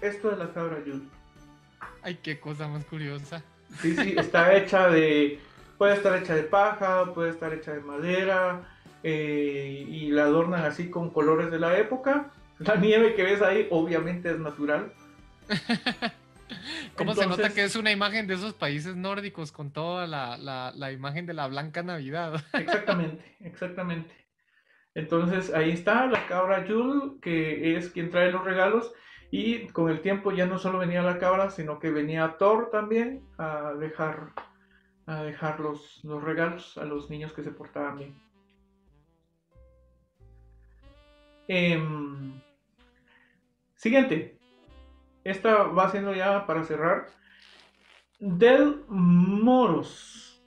Esto 0.00 0.30
es 0.30 0.38
la 0.38 0.52
cabra 0.52 0.82
Yul. 0.84 1.08
Ay, 2.02 2.18
qué 2.22 2.40
cosa 2.40 2.68
más 2.68 2.84
curiosa. 2.84 3.42
Sí, 3.80 3.94
sí, 3.96 4.14
está 4.16 4.54
hecha 4.56 4.88
de. 4.88 5.38
Puede 5.76 5.94
estar 5.94 6.16
hecha 6.16 6.34
de 6.34 6.42
paja, 6.42 7.12
puede 7.14 7.30
estar 7.30 7.52
hecha 7.54 7.72
de 7.72 7.80
madera, 7.80 8.60
eh, 9.02 9.86
y 9.88 10.10
la 10.10 10.24
adornan 10.24 10.64
así 10.64 10.90
con 10.90 11.10
colores 11.10 11.50
de 11.50 11.58
la 11.58 11.78
época. 11.78 12.30
La 12.58 12.76
nieve 12.76 13.14
que 13.14 13.22
ves 13.22 13.40
ahí, 13.40 13.66
obviamente, 13.70 14.30
es 14.30 14.38
natural. 14.38 14.92
¿Cómo 16.96 17.14
se 17.14 17.26
nota 17.26 17.48
que 17.50 17.64
es 17.64 17.76
una 17.76 17.90
imagen 17.90 18.26
de 18.26 18.34
esos 18.34 18.52
países 18.52 18.94
nórdicos 18.96 19.52
con 19.52 19.70
toda 19.70 20.06
la, 20.06 20.36
la 20.74 20.92
imagen 20.92 21.24
de 21.24 21.32
la 21.32 21.46
blanca 21.46 21.82
Navidad? 21.82 22.44
exactamente, 22.52 23.36
exactamente. 23.40 24.14
Entonces 24.94 25.52
ahí 25.54 25.70
está 25.70 26.06
la 26.06 26.26
cabra 26.26 26.64
Yul, 26.66 27.20
que 27.20 27.76
es 27.76 27.90
quien 27.90 28.10
trae 28.10 28.32
los 28.32 28.44
regalos. 28.44 28.92
Y 29.30 29.68
con 29.68 29.90
el 29.90 30.00
tiempo 30.00 30.32
ya 30.32 30.46
no 30.46 30.58
solo 30.58 30.78
venía 30.78 31.02
la 31.02 31.18
cabra, 31.18 31.50
sino 31.50 31.78
que 31.78 31.90
venía 31.90 32.36
Thor 32.38 32.70
también 32.70 33.24
a 33.38 33.72
dejar, 33.74 34.32
a 35.06 35.22
dejar 35.22 35.60
los, 35.60 36.00
los 36.04 36.22
regalos 36.22 36.76
a 36.78 36.84
los 36.84 37.10
niños 37.10 37.32
que 37.32 37.44
se 37.44 37.52
portaban 37.52 37.98
bien. 37.98 38.30
Em, 41.46 42.40
siguiente. 43.74 44.38
Esta 45.22 45.64
va 45.64 45.90
siendo 45.90 46.14
ya 46.14 46.46
para 46.46 46.64
cerrar. 46.64 47.06
Del 48.18 48.84
Moros. 48.88 50.42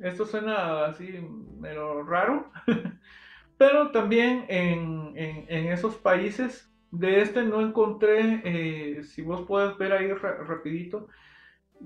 Esto 0.00 0.24
suena 0.24 0.86
así, 0.86 1.20
pero 1.60 2.04
raro. 2.04 2.50
Pero 3.60 3.90
también 3.90 4.46
en, 4.48 5.18
esos 5.46 5.94
países, 5.96 6.72
de 6.90 7.20
este 7.20 7.42
no 7.42 7.60
encontré, 7.60 8.40
eh, 8.42 9.04
si 9.04 9.20
vos 9.20 9.42
puedes 9.46 9.76
ver 9.76 9.92
ahí 9.92 10.10
rapidito, 10.14 11.08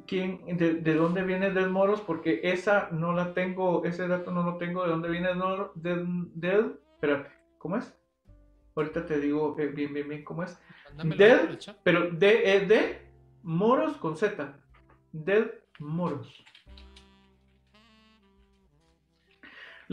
quién, 0.06 0.56
de, 0.56 0.94
dónde 0.94 1.24
viene 1.24 1.50
Del 1.50 1.70
Moros, 1.70 2.00
porque 2.00 2.42
esa 2.44 2.90
no 2.92 3.12
la 3.12 3.34
tengo, 3.34 3.84
ese 3.84 4.06
dato 4.06 4.30
no 4.30 4.44
lo 4.44 4.56
tengo, 4.56 4.84
de 4.84 4.90
dónde 4.90 5.08
viene 5.08 5.30
Del, 5.74 6.28
del, 6.36 6.78
espérate, 6.92 7.30
¿cómo 7.58 7.76
es? 7.76 7.92
Ahorita 8.76 9.04
te 9.04 9.18
digo 9.18 9.56
eh, 9.58 9.66
bien, 9.66 9.92
bien, 9.92 10.08
bien 10.08 10.22
cómo 10.22 10.44
es. 10.44 10.56
Del, 11.02 11.58
pero 11.82 12.08
de, 12.08 12.54
eh, 12.54 12.66
de 12.66 13.08
Moros 13.42 13.96
con 13.96 14.16
Z. 14.16 14.60
Del 15.10 15.50
Moros. 15.80 16.44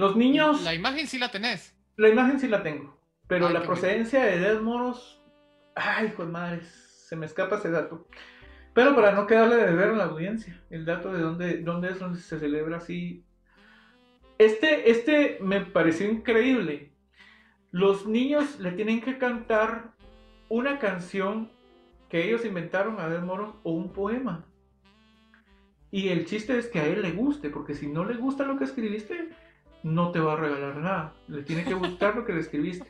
Los 0.01 0.15
niños. 0.15 0.63
La 0.63 0.73
imagen 0.73 1.05
sí 1.05 1.19
la 1.19 1.29
tenés. 1.29 1.75
La 1.95 2.09
imagen 2.09 2.39
sí 2.39 2.47
la 2.47 2.63
tengo. 2.63 2.99
Pero 3.27 3.49
la 3.49 3.61
procedencia 3.61 4.23
de 4.23 4.39
Dead 4.39 4.59
Moros. 4.59 5.21
Ay, 5.75 6.07
hijo 6.07 6.25
de 6.25 6.31
madre, 6.31 6.61
se 6.63 7.15
me 7.15 7.27
escapa 7.27 7.57
ese 7.57 7.69
dato. 7.69 8.07
Pero 8.73 8.95
para 8.95 9.11
no 9.11 9.27
quedarle 9.27 9.57
de 9.57 9.71
ver 9.71 9.89
a 9.89 9.95
la 9.95 10.05
audiencia, 10.05 10.59
el 10.71 10.85
dato 10.85 11.13
de 11.13 11.21
dónde, 11.21 11.57
dónde 11.59 11.89
es 11.89 11.99
donde 11.99 12.19
se 12.19 12.39
celebra 12.39 12.77
así. 12.77 13.23
Este, 14.39 14.89
este 14.89 15.37
me 15.39 15.61
pareció 15.61 16.09
increíble. 16.09 16.93
Los 17.69 18.07
niños 18.07 18.59
le 18.59 18.71
tienen 18.71 19.01
que 19.01 19.19
cantar 19.19 19.91
una 20.49 20.79
canción 20.79 21.51
que 22.09 22.27
ellos 22.27 22.43
inventaron 22.43 22.99
a 22.99 23.07
Dead 23.07 23.21
Moros 23.21 23.53
o 23.61 23.71
un 23.73 23.93
poema. 23.93 24.47
Y 25.91 26.09
el 26.09 26.25
chiste 26.25 26.57
es 26.57 26.65
que 26.69 26.79
a 26.79 26.87
él 26.87 27.03
le 27.03 27.11
guste, 27.11 27.51
porque 27.51 27.75
si 27.75 27.85
no 27.85 28.03
le 28.03 28.15
gusta 28.15 28.45
lo 28.45 28.57
que 28.57 28.63
escribiste, 28.63 29.29
no 29.83 30.11
te 30.11 30.19
va 30.19 30.33
a 30.33 30.37
regalar 30.37 30.77
nada. 30.77 31.13
Le 31.27 31.43
tiene 31.43 31.63
que 31.63 31.73
gustar 31.73 32.15
lo 32.15 32.25
que 32.25 32.33
le 32.33 32.41
escribiste. 32.41 32.87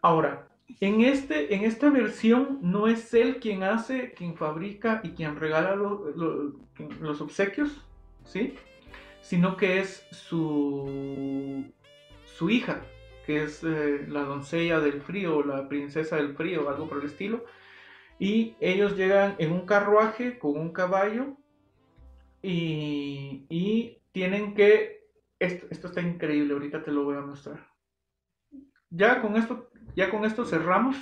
Ahora, 0.00 0.48
en, 0.80 1.00
este, 1.02 1.54
en 1.54 1.64
esta 1.64 1.90
versión 1.90 2.58
no 2.62 2.88
es 2.88 3.12
él 3.14 3.38
quien 3.40 3.62
hace, 3.62 4.12
quien 4.12 4.36
fabrica 4.36 5.00
y 5.02 5.10
quien 5.10 5.36
regala 5.36 5.76
los 5.76 7.20
obsequios, 7.20 7.84
¿sí? 8.24 8.54
Sino 9.20 9.56
que 9.56 9.80
es 9.80 10.06
su, 10.10 11.64
su 12.24 12.50
hija, 12.50 12.82
que 13.26 13.44
es 13.44 13.62
eh, 13.64 14.04
la 14.08 14.22
doncella 14.22 14.80
del 14.80 15.00
frío, 15.00 15.42
la 15.42 15.68
princesa 15.68 16.16
del 16.16 16.34
frío, 16.34 16.68
algo 16.68 16.88
por 16.88 16.98
el 16.98 17.06
estilo. 17.06 17.44
Y 18.18 18.54
ellos 18.60 18.96
llegan 18.96 19.34
en 19.38 19.52
un 19.52 19.66
carruaje 19.66 20.38
con 20.38 20.58
un 20.58 20.72
caballo 20.72 21.36
y, 22.42 23.46
y 23.48 23.98
tienen 24.12 24.54
que 24.54 24.93
esto, 25.44 25.88
está 25.88 26.00
increíble, 26.00 26.52
ahorita 26.52 26.82
te 26.82 26.90
lo 26.90 27.04
voy 27.04 27.16
a 27.16 27.20
mostrar. 27.20 27.66
Ya 28.90 29.20
con 29.20 29.36
esto, 29.36 29.70
ya 29.96 30.10
con 30.10 30.24
esto 30.24 30.44
cerramos. 30.44 30.96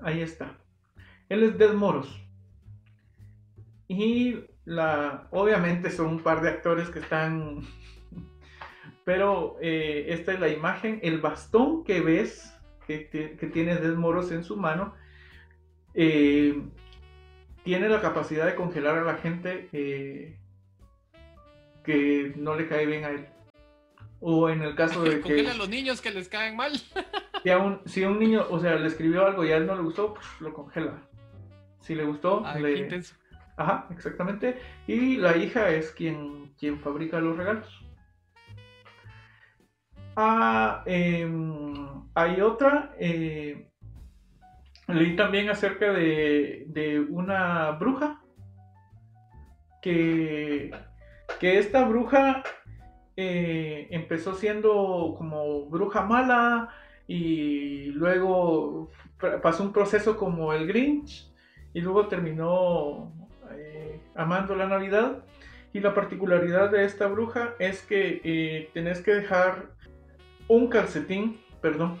Ahí 0.00 0.20
está. 0.20 0.58
Él 1.28 1.42
es 1.42 1.58
Del 1.58 1.74
Moros. 1.74 2.20
Y 3.88 4.44
la, 4.64 5.28
obviamente 5.30 5.90
son 5.90 6.06
un 6.06 6.22
par 6.22 6.40
de 6.40 6.48
actores 6.48 6.88
que 6.90 7.00
están, 7.00 7.60
pero 9.04 9.56
eh, 9.60 10.06
esta 10.08 10.32
es 10.32 10.40
la 10.40 10.48
imagen, 10.48 11.00
el 11.02 11.20
bastón 11.20 11.84
que 11.84 12.00
ves 12.00 12.56
que, 12.86 13.50
tiene 13.52 13.76
Del 13.76 13.96
Moros 13.96 14.32
en 14.32 14.44
su 14.44 14.56
mano, 14.56 14.94
eh, 15.94 16.62
tiene 17.64 17.88
la 17.88 18.00
capacidad 18.00 18.46
de 18.46 18.54
congelar 18.54 18.98
a 18.98 19.04
la 19.04 19.14
gente 19.14 19.68
eh, 19.72 20.38
que 21.84 22.32
no 22.36 22.54
le 22.54 22.68
cae 22.68 22.86
bien 22.86 23.04
a 23.04 23.10
él. 23.10 23.26
O 24.20 24.48
en 24.48 24.62
el 24.62 24.74
caso 24.74 25.02
de 25.02 25.20
que... 25.22 25.48
a 25.48 25.54
los 25.54 25.68
niños 25.68 26.00
que 26.00 26.10
les 26.10 26.28
caen 26.28 26.56
mal. 26.56 26.72
si, 27.42 27.50
a 27.50 27.58
un, 27.58 27.80
si 27.86 28.04
un 28.04 28.18
niño, 28.18 28.46
o 28.50 28.60
sea, 28.60 28.76
le 28.76 28.86
escribió 28.86 29.26
algo 29.26 29.44
y 29.44 29.52
a 29.52 29.56
él 29.56 29.66
no 29.66 29.74
le 29.74 29.82
gustó, 29.82 30.14
pues 30.14 30.26
lo 30.40 30.52
congela. 30.52 31.02
Si 31.80 31.94
le 31.94 32.04
gustó, 32.04 32.44
le... 32.60 33.02
Ajá, 33.56 33.88
exactamente. 33.90 34.58
Y 34.86 35.16
la 35.16 35.36
hija 35.36 35.70
es 35.70 35.90
quien, 35.90 36.54
quien 36.58 36.78
fabrica 36.80 37.20
los 37.20 37.36
regalos. 37.36 37.68
Ah, 40.16 40.82
em, 40.86 42.04
hay 42.14 42.40
otra. 42.40 42.94
Eh, 42.98 43.68
leí 44.88 45.16
también 45.16 45.50
acerca 45.50 45.92
de, 45.92 46.64
de 46.68 47.00
una 47.00 47.72
bruja 47.72 48.22
que 49.80 50.70
que 51.40 51.58
esta 51.58 51.84
bruja 51.84 52.42
eh, 53.16 53.88
empezó 53.90 54.34
siendo 54.34 55.14
como 55.18 55.66
bruja 55.66 56.02
mala 56.02 56.70
y 57.06 57.86
luego 57.92 58.90
pasó 59.42 59.64
un 59.64 59.72
proceso 59.72 60.16
como 60.16 60.52
el 60.52 60.66
Grinch 60.66 61.30
y 61.74 61.80
luego 61.80 62.08
terminó 62.08 63.12
eh, 63.52 64.00
amando 64.14 64.54
la 64.54 64.66
Navidad. 64.66 65.24
Y 65.74 65.80
la 65.80 65.94
particularidad 65.94 66.70
de 66.70 66.84
esta 66.84 67.06
bruja 67.06 67.54
es 67.58 67.82
que 67.82 68.20
eh, 68.24 68.70
tenés 68.74 69.00
que 69.00 69.14
dejar 69.14 69.70
un 70.46 70.68
calcetín, 70.68 71.40
perdón, 71.62 71.98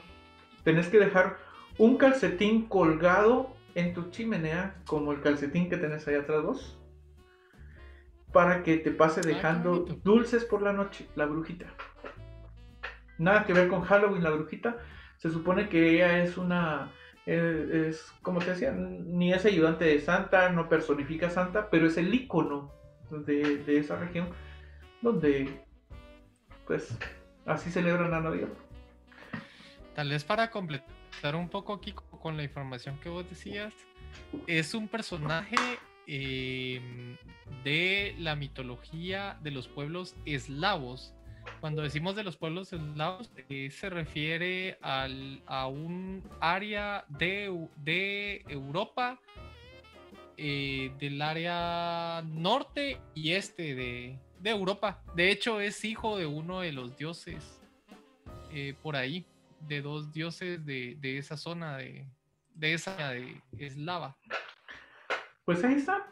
tenés 0.62 0.88
que 0.88 0.98
dejar 0.98 1.38
un 1.78 1.96
calcetín 1.96 2.66
colgado 2.66 3.54
en 3.74 3.94
tu 3.94 4.10
chimenea 4.10 4.74
como 4.86 5.12
el 5.12 5.22
calcetín 5.22 5.70
que 5.70 5.78
tenés 5.78 6.06
ahí 6.06 6.16
atrás 6.16 6.42
vos 6.42 6.81
para 8.32 8.62
que 8.62 8.78
te 8.78 8.90
pase 8.90 9.20
Ah, 9.20 9.26
dejando 9.26 9.80
dulces 10.02 10.44
por 10.44 10.62
la 10.62 10.72
noche, 10.72 11.06
la 11.14 11.26
brujita. 11.26 11.66
Nada 13.18 13.44
que 13.44 13.52
ver 13.52 13.68
con 13.68 13.82
Halloween, 13.82 14.22
la 14.22 14.30
brujita. 14.30 14.78
Se 15.18 15.30
supone 15.30 15.68
que 15.68 15.90
ella 15.94 16.22
es 16.22 16.36
una, 16.36 16.90
eh, 17.26 17.86
es, 17.88 18.12
como 18.22 18.40
te 18.40 18.50
decía, 18.50 18.72
ni 18.72 19.32
es 19.32 19.44
ayudante 19.44 19.84
de 19.84 20.00
Santa, 20.00 20.48
no 20.50 20.68
personifica 20.68 21.28
a 21.28 21.30
Santa, 21.30 21.70
pero 21.70 21.86
es 21.86 21.96
el 21.96 22.12
icono 22.12 22.72
de, 23.10 23.58
de 23.58 23.78
esa 23.78 23.96
región 23.96 24.28
donde, 25.02 25.62
pues, 26.66 26.98
así 27.46 27.70
celebran 27.70 28.10
la 28.10 28.20
Navidad. 28.20 28.48
Tal 29.94 30.08
vez 30.08 30.24
para 30.24 30.50
completar 30.50 31.36
un 31.36 31.48
poco 31.48 31.74
aquí 31.74 31.92
co- 31.92 32.04
con 32.18 32.36
la 32.36 32.42
información 32.42 32.98
que 32.98 33.08
vos 33.10 33.28
decías, 33.28 33.74
es 34.46 34.74
un 34.74 34.88
personaje 34.88 35.56
em, 36.06 37.16
de 37.64 38.14
la 38.18 38.36
mitología 38.36 39.38
de 39.42 39.50
los 39.50 39.68
pueblos 39.68 40.16
eslavos. 40.24 41.14
Cuando 41.60 41.82
decimos 41.82 42.14
de 42.14 42.24
los 42.24 42.36
pueblos 42.36 42.72
eslavos, 42.72 43.30
eh, 43.48 43.70
se 43.70 43.90
refiere 43.90 44.78
a 44.80 45.66
un 45.66 46.22
área 46.40 47.04
de, 47.08 47.68
de 47.76 48.44
Europa, 48.48 49.20
eh, 50.36 50.92
del 50.98 51.20
área 51.20 52.22
norte 52.26 53.00
y 53.14 53.32
este 53.32 53.74
de, 53.74 54.18
de 54.40 54.50
Europa. 54.50 55.02
De 55.14 55.30
hecho, 55.30 55.60
es 55.60 55.84
hijo 55.84 56.16
de 56.16 56.26
uno 56.26 56.60
de 56.60 56.72
los 56.72 56.96
dioses 56.96 57.60
eh, 58.50 58.74
por 58.82 58.96
ahí, 58.96 59.24
de 59.60 59.82
dos 59.82 60.12
dioses 60.12 60.64
de, 60.66 60.96
de 61.00 61.18
esa 61.18 61.36
zona 61.36 61.76
de, 61.76 62.06
de 62.54 62.74
esa 62.74 63.10
de 63.10 63.40
eslava. 63.58 64.16
Pues 65.44 65.64
ahí 65.64 65.74
está. 65.74 66.06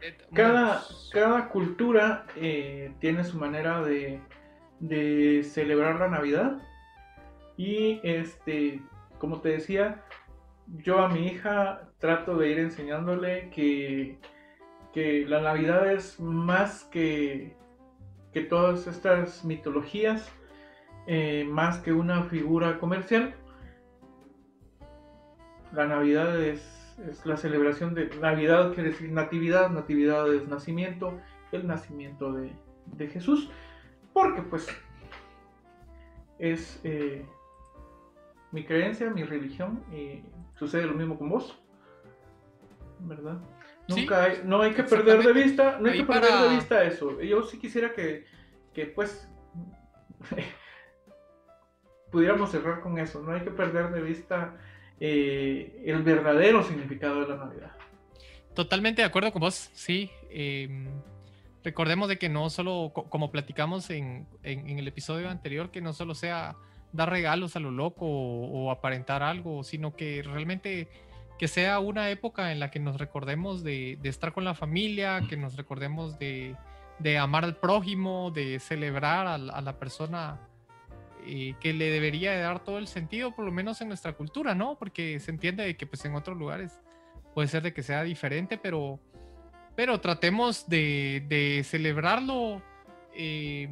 Eh, 0.00 0.16
Cada, 0.32 0.82
cada 1.12 1.48
cultura 1.48 2.26
eh, 2.36 2.92
tiene 3.00 3.24
su 3.24 3.38
manera 3.38 3.82
de, 3.82 4.20
de 4.80 5.42
celebrar 5.44 5.98
la 5.98 6.08
Navidad. 6.08 6.62
Y 7.56 8.00
este, 8.04 8.80
como 9.18 9.40
te 9.40 9.50
decía, 9.50 10.04
yo 10.68 11.00
a 11.00 11.08
mi 11.08 11.26
hija 11.26 11.88
trato 11.98 12.36
de 12.36 12.50
ir 12.50 12.58
enseñándole 12.58 13.50
que, 13.50 14.18
que 14.92 15.26
la 15.26 15.40
Navidad 15.40 15.90
es 15.92 16.20
más 16.20 16.84
que, 16.84 17.56
que 18.32 18.42
todas 18.42 18.86
estas 18.86 19.44
mitologías, 19.44 20.30
eh, 21.06 21.44
más 21.50 21.78
que 21.80 21.92
una 21.92 22.22
figura 22.24 22.78
comercial. 22.78 23.34
La 25.72 25.86
Navidad 25.86 26.40
es, 26.40 26.77
es 27.08 27.24
la 27.26 27.36
celebración 27.36 27.94
de 27.94 28.08
Navidad, 28.20 28.72
quiere 28.74 28.90
decir 28.90 29.10
natividad, 29.12 29.70
natividad 29.70 30.32
es 30.32 30.48
nacimiento, 30.48 31.18
el 31.52 31.66
nacimiento 31.66 32.32
de, 32.32 32.52
de 32.86 33.06
Jesús, 33.08 33.50
porque 34.12 34.42
pues 34.42 34.66
es 36.38 36.80
eh, 36.84 37.24
mi 38.52 38.64
creencia, 38.64 39.10
mi 39.10 39.22
religión, 39.24 39.84
y 39.92 40.22
sucede 40.56 40.86
lo 40.86 40.94
mismo 40.94 41.18
con 41.18 41.28
vos, 41.28 41.58
¿verdad? 43.00 43.38
Sí, 43.88 44.00
Nunca 44.00 44.24
hay- 44.24 44.42
no 44.44 44.60
hay 44.60 44.72
que 44.74 44.82
perder 44.82 45.22
de 45.22 45.32
vista, 45.32 45.78
no 45.80 45.86
hay 45.86 45.92
Ahí 45.94 46.00
que 46.00 46.12
perder 46.12 46.32
de 46.42 46.54
vista 46.56 46.84
eso. 46.84 47.20
Yo 47.22 47.42
sí 47.42 47.58
quisiera 47.58 47.92
que, 47.92 48.26
que 48.74 48.86
pues 48.86 49.30
pudiéramos 52.10 52.50
cerrar 52.50 52.80
con 52.80 52.98
eso. 52.98 53.22
No 53.22 53.32
hay 53.32 53.40
que 53.42 53.50
perder 53.50 53.90
de 53.90 54.02
vista 54.02 54.56
eh, 55.00 55.82
el 55.86 56.02
verdadero 56.02 56.62
significado 56.64 57.20
de 57.20 57.28
la 57.28 57.36
Navidad. 57.36 57.72
Totalmente 58.54 59.02
de 59.02 59.06
acuerdo 59.06 59.32
con 59.32 59.40
vos, 59.40 59.70
sí. 59.74 60.10
em, 60.30 60.88
recordemos 61.64 62.08
de 62.08 62.18
que 62.18 62.28
no 62.28 62.50
solo, 62.50 62.90
co- 62.94 63.04
como 63.08 63.30
platicamos 63.30 63.90
en, 63.90 64.26
en- 64.42 64.68
en 64.68 64.78
el 64.78 64.88
episodio 64.88 65.28
anterior, 65.30 65.70
que 65.70 65.80
no 65.80 65.92
solo 65.92 66.14
sea 66.14 66.56
dar 66.92 67.10
regalos 67.10 67.54
a 67.54 67.60
lo 67.60 67.70
loco 67.70 68.06
o, 68.06 68.64
o 68.66 68.70
aparentar 68.70 69.22
algo, 69.22 69.62
sino 69.62 69.94
que 69.94 70.22
realmente 70.22 70.88
que 71.38 71.46
sea 71.46 71.78
una 71.78 72.10
época 72.10 72.50
en 72.50 72.58
la 72.58 72.70
que 72.70 72.80
nos 72.80 72.98
recordemos 72.98 73.62
de, 73.62 73.96
de 74.02 74.08
estar 74.08 74.32
con 74.32 74.44
la 74.44 74.54
familia, 74.54 75.20
que 75.28 75.36
nos 75.36 75.56
recordemos 75.56 76.18
de, 76.18 76.56
de 76.98 77.16
amar 77.18 77.44
al 77.44 77.54
prójimo, 77.56 78.32
de 78.32 78.58
celebrar 78.58 79.28
a, 79.28 79.34
a 79.34 79.60
la 79.60 79.78
persona 79.78 80.40
eh, 81.26 81.54
que 81.60 81.72
le 81.72 81.90
debería 81.90 82.32
de 82.32 82.40
dar 82.40 82.64
todo 82.64 82.78
el 82.78 82.86
sentido, 82.86 83.34
por 83.34 83.44
lo 83.44 83.52
menos 83.52 83.80
en 83.80 83.88
nuestra 83.88 84.12
cultura, 84.12 84.54
¿no? 84.54 84.78
Porque 84.78 85.20
se 85.20 85.30
entiende 85.30 85.64
de 85.64 85.76
que 85.76 85.86
pues 85.86 86.04
en 86.04 86.14
otros 86.14 86.36
lugares 86.36 86.80
puede 87.34 87.48
ser 87.48 87.62
de 87.62 87.72
que 87.72 87.82
sea 87.82 88.02
diferente, 88.02 88.58
pero, 88.58 89.00
pero 89.76 90.00
tratemos 90.00 90.68
de, 90.68 91.24
de 91.28 91.62
celebrarlo 91.64 92.62
eh, 93.14 93.70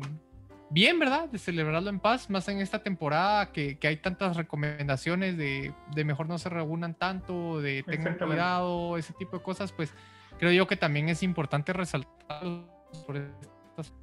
bien, 0.71 0.99
¿verdad? 0.99 1.29
De 1.29 1.39
celebrarlo 1.39 1.91
en 1.91 2.01
paz, 2.01 2.31
más 2.31 2.49
en 2.49 2.61
esta 2.61 2.83
temporada 2.83 3.53
que, 3.53 3.79
que 3.79 3.89
hay 3.89 3.97
tantas 3.99 4.37
recomendaciones 4.37 5.37
de, 5.37 5.73
de 5.95 6.05
mejor 6.05 6.29
no 6.29 6.39
se 6.39 6.49
reúnan 6.49 6.95
tanto, 6.95 7.61
de 7.61 7.83
tengan 7.85 8.19
cuidado, 8.19 8.97
ese 8.97 9.13
tipo 9.15 9.39
de 9.39 9.43
cosas, 9.43 9.73
pues 9.73 9.95
creo 10.39 10.53
yo 10.53 10.67
que 10.67 10.77
también 10.77 11.09
es 11.09 11.23
importante 11.23 11.73
resaltar 11.73 12.43
sobre 12.93 13.29
estas. 13.71 13.95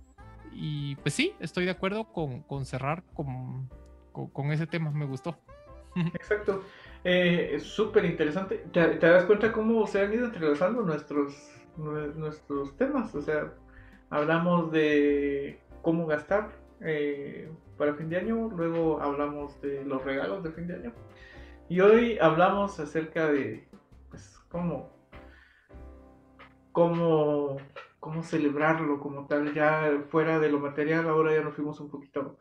Y 0.55 0.95
pues 0.97 1.13
sí, 1.13 1.33
estoy 1.39 1.65
de 1.65 1.71
acuerdo 1.71 2.05
con, 2.05 2.41
con 2.43 2.65
cerrar 2.65 3.03
con, 3.13 3.69
con, 4.11 4.51
ese 4.51 4.67
tema, 4.67 4.91
me 4.91 5.05
gustó. 5.05 5.37
Exacto. 6.13 6.63
Eh, 7.03 7.51
es 7.53 7.63
súper 7.63 8.05
interesante. 8.05 8.65
¿Te, 8.71 8.97
das 8.97 9.25
cuenta 9.25 9.51
cómo 9.51 9.85
se 9.87 10.01
han 10.01 10.13
ido 10.13 10.25
entrelazando 10.25 10.81
nuestros, 10.81 11.35
nue- 11.77 12.13
nuestros 12.15 12.75
temas? 12.77 13.13
O 13.15 13.21
sea, 13.21 13.53
hablamos 14.09 14.71
de 14.71 15.59
cómo 15.81 16.05
gastar 16.05 16.51
eh, 16.81 17.49
para 17.77 17.93
fin 17.95 18.09
de 18.09 18.17
año, 18.17 18.49
luego 18.55 19.01
hablamos 19.01 19.59
de 19.61 19.83
los 19.85 20.03
regalos 20.03 20.43
de 20.43 20.51
fin 20.51 20.67
de 20.67 20.75
año. 20.75 20.93
Y 21.69 21.79
hoy 21.79 22.17
hablamos 22.19 22.79
acerca 22.79 23.31
de 23.31 23.67
pues, 24.09 24.39
cómo, 24.49 24.91
cómo, 26.71 27.57
cómo 28.03 28.21
celebrarlo 28.21 28.99
como 28.99 29.25
tal, 29.27 29.53
ya 29.53 30.03
fuera 30.09 30.37
de 30.37 30.49
lo 30.49 30.59
material, 30.59 31.07
ahora 31.07 31.33
ya 31.33 31.41
nos 31.41 31.55
fuimos 31.55 31.79
un 31.79 31.89
poquito 31.89 32.37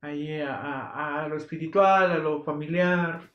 ahí 0.00 0.40
a, 0.40 0.54
a- 0.56 1.24
a 1.24 1.28
lo 1.28 1.36
espiritual, 1.36 2.10
a 2.10 2.16
lo 2.16 2.42
familiar. 2.42 3.30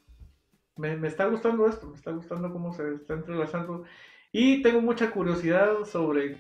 Me, 0.78 0.98
me 0.98 1.08
está 1.08 1.26
gustando 1.28 1.68
esto, 1.68 1.86
me 1.88 1.96
está 1.96 2.10
gustando 2.10 2.52
cómo 2.52 2.74
se 2.74 2.96
está 2.96 3.14
entrelazando 3.14 3.84
y 4.32 4.64
tengo 4.64 4.82
mucha 4.82 5.12
curiosidad 5.12 5.84
sobre 5.86 6.38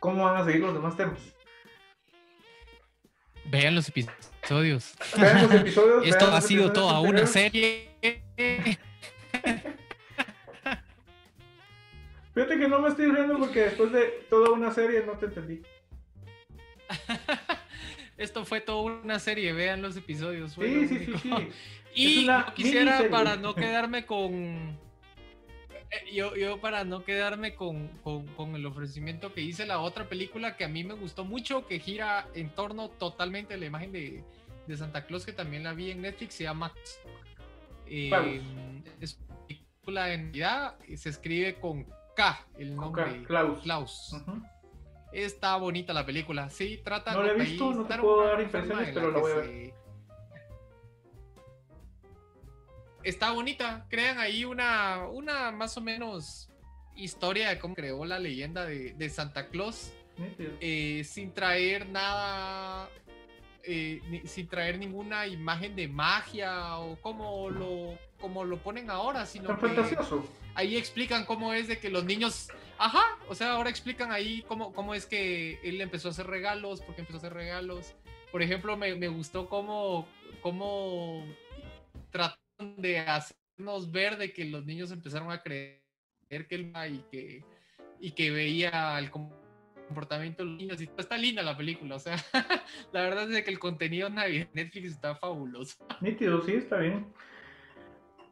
cómo 0.00 0.24
van 0.24 0.38
a 0.38 0.44
seguir 0.46 0.62
los 0.62 0.72
demás 0.72 0.96
temas. 0.96 1.20
Vean 3.50 3.74
los 3.74 3.88
episodios. 3.90 4.96
Vean 5.20 5.42
los 5.42 5.52
episodios. 5.52 6.06
Esto 6.08 6.24
vean 6.26 6.36
ha 6.38 6.40
sido 6.40 6.72
toda 6.72 7.00
una 7.00 7.26
serie. 7.26 7.90
Fíjate 12.36 12.58
que 12.58 12.68
no 12.68 12.80
me 12.80 12.90
estoy 12.90 13.06
riendo 13.06 13.38
porque 13.38 13.60
después 13.60 13.90
de 13.92 14.26
toda 14.28 14.50
una 14.50 14.70
serie 14.70 15.02
no 15.06 15.12
te 15.14 15.24
entendí. 15.24 15.62
Esto 18.18 18.44
fue 18.44 18.60
toda 18.60 18.82
una 19.02 19.18
serie, 19.18 19.54
vean 19.54 19.80
los 19.80 19.96
episodios. 19.96 20.52
Sí, 20.52 20.86
sí, 20.86 20.98
sí, 21.06 21.12
sí. 21.22 21.30
Y 21.98 22.26
yo 22.26 22.44
quisiera, 22.54 22.84
miniserie. 22.84 23.08
para 23.10 23.36
no 23.36 23.54
quedarme 23.56 24.04
con. 24.04 24.34
eh, 25.90 26.12
Yo, 26.12 26.36
yo 26.36 26.60
para 26.60 26.84
no 26.84 27.02
quedarme 27.04 27.54
con, 27.54 27.88
con- 28.04 28.26
con 28.26 28.54
el 28.54 28.66
ofrecimiento 28.66 29.32
que 29.32 29.40
hice 29.40 29.64
la 29.64 29.78
otra 29.80 30.04
película 30.06 30.58
que 30.58 30.64
a 30.64 30.68
mí 30.68 30.84
me 30.84 30.92
gustó 30.92 31.24
mucho, 31.24 31.66
que 31.66 31.78
gira 31.78 32.28
en 32.34 32.50
torno 32.50 32.90
totalmente 32.90 33.54
a 33.54 33.56
la 33.56 33.64
imagen 33.64 33.92
de, 33.92 34.22
de 34.66 34.76
Santa 34.76 35.06
Claus, 35.06 35.24
que 35.24 35.32
también 35.32 35.64
la 35.64 35.72
vi 35.72 35.90
en 35.90 36.02
Netflix, 36.02 36.34
se 36.34 36.44
llama 36.44 36.70
eh, 37.86 38.42
es 39.00 39.18
una 39.30 39.46
película 39.46 40.04
de 40.04 40.18
Navidad, 40.18 40.74
y 40.86 40.98
se 40.98 41.08
escribe 41.08 41.54
con 41.54 41.86
K, 42.16 42.46
el 42.58 42.74
nombre. 42.74 43.22
Klaus. 43.62 44.16
Está 45.12 45.56
bonita 45.56 45.92
la 45.92 46.04
película. 46.04 46.50
Sí, 46.50 46.80
trata 46.82 47.12
No 47.12 47.22
la 47.22 47.32
he 47.32 47.34
visto, 47.36 47.72
no 47.72 47.84
te 47.86 47.96
puedo 47.98 48.24
dar 48.26 48.40
impresiones, 48.40 48.90
pero 48.92 49.10
la 49.12 49.18
voy 49.18 49.32
a 49.32 49.34
ver. 49.36 49.44
se- 49.46 49.74
Está 53.04 53.30
bonita. 53.32 53.86
Crean 53.88 54.18
ahí 54.18 54.44
una, 54.44 55.06
una 55.08 55.52
más 55.52 55.76
o 55.76 55.80
menos 55.80 56.48
historia 56.96 57.50
de 57.50 57.58
cómo 57.58 57.74
creó 57.74 58.04
la 58.04 58.18
leyenda 58.18 58.64
de, 58.64 58.92
de 58.94 59.10
Santa 59.10 59.48
Claus 59.48 59.92
eh, 60.60 61.04
sin 61.04 61.32
traer 61.32 61.86
nada, 61.88 62.88
eh, 63.62 64.00
ni- 64.08 64.26
sin 64.26 64.48
traer 64.48 64.78
ninguna 64.78 65.26
imagen 65.26 65.76
de 65.76 65.86
magia 65.88 66.78
o 66.78 66.96
como 67.00 67.50
lo, 67.50 67.98
como 68.20 68.44
lo 68.44 68.56
ponen 68.58 68.90
ahora, 68.90 69.24
sino 69.26 69.48
Tan 69.48 69.56
que 69.60 69.66
fantasioso. 69.68 70.24
Ahí 70.56 70.76
explican 70.76 71.24
cómo 71.24 71.52
es 71.52 71.68
de 71.68 71.78
que 71.78 71.90
los 71.90 72.04
niños, 72.04 72.48
ajá, 72.78 73.02
o 73.28 73.34
sea, 73.34 73.52
ahora 73.52 73.70
explican 73.70 74.10
ahí 74.10 74.42
cómo, 74.48 74.72
cómo 74.72 74.94
es 74.94 75.06
que 75.06 75.60
él 75.62 75.80
empezó 75.80 76.08
a 76.08 76.10
hacer 76.10 76.26
regalos, 76.26 76.80
por 76.80 76.94
qué 76.94 77.02
empezó 77.02 77.18
a 77.18 77.20
hacer 77.20 77.34
regalos. 77.34 77.94
Por 78.32 78.42
ejemplo, 78.42 78.76
me, 78.76 78.94
me 78.96 79.08
gustó 79.08 79.48
cómo, 79.48 80.08
cómo 80.40 81.24
tratan 82.10 82.76
de 82.78 82.98
hacernos 82.98 83.92
ver 83.92 84.16
de 84.16 84.32
que 84.32 84.46
los 84.46 84.64
niños 84.64 84.90
empezaron 84.90 85.30
a 85.30 85.42
creer 85.42 85.82
que 86.28 86.54
él 86.54 86.72
y 86.90 86.98
que, 87.10 87.44
y 88.00 88.10
que 88.12 88.30
veía 88.30 88.98
el 88.98 89.10
comportamiento 89.10 90.42
de 90.42 90.50
los 90.50 90.58
niños. 90.58 90.80
Y 90.80 90.90
está 90.96 91.18
linda 91.18 91.42
la 91.42 91.56
película, 91.56 91.96
o 91.96 92.00
sea, 92.00 92.16
la 92.92 93.02
verdad 93.02 93.30
es 93.30 93.44
que 93.44 93.50
el 93.50 93.58
contenido 93.58 94.08
de 94.08 94.48
Netflix 94.54 94.92
está 94.92 95.14
fabuloso. 95.14 95.76
Nítido, 96.00 96.42
sí, 96.42 96.54
está 96.54 96.78
bien. 96.78 97.06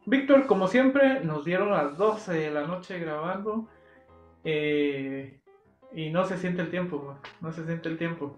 Víctor, 0.05 0.45
como 0.45 0.67
siempre, 0.67 1.21
nos 1.21 1.45
dieron 1.45 1.71
las 1.71 1.97
12 1.97 2.33
de 2.33 2.51
la 2.51 2.67
noche 2.67 2.99
grabando. 2.99 3.67
Eh, 4.43 5.39
y 5.93 6.09
no 6.09 6.25
se 6.25 6.37
siente 6.37 6.61
el 6.61 6.69
tiempo, 6.69 7.17
no 7.41 7.51
se 7.51 7.65
siente 7.65 7.89
el 7.89 7.97
tiempo. 7.97 8.37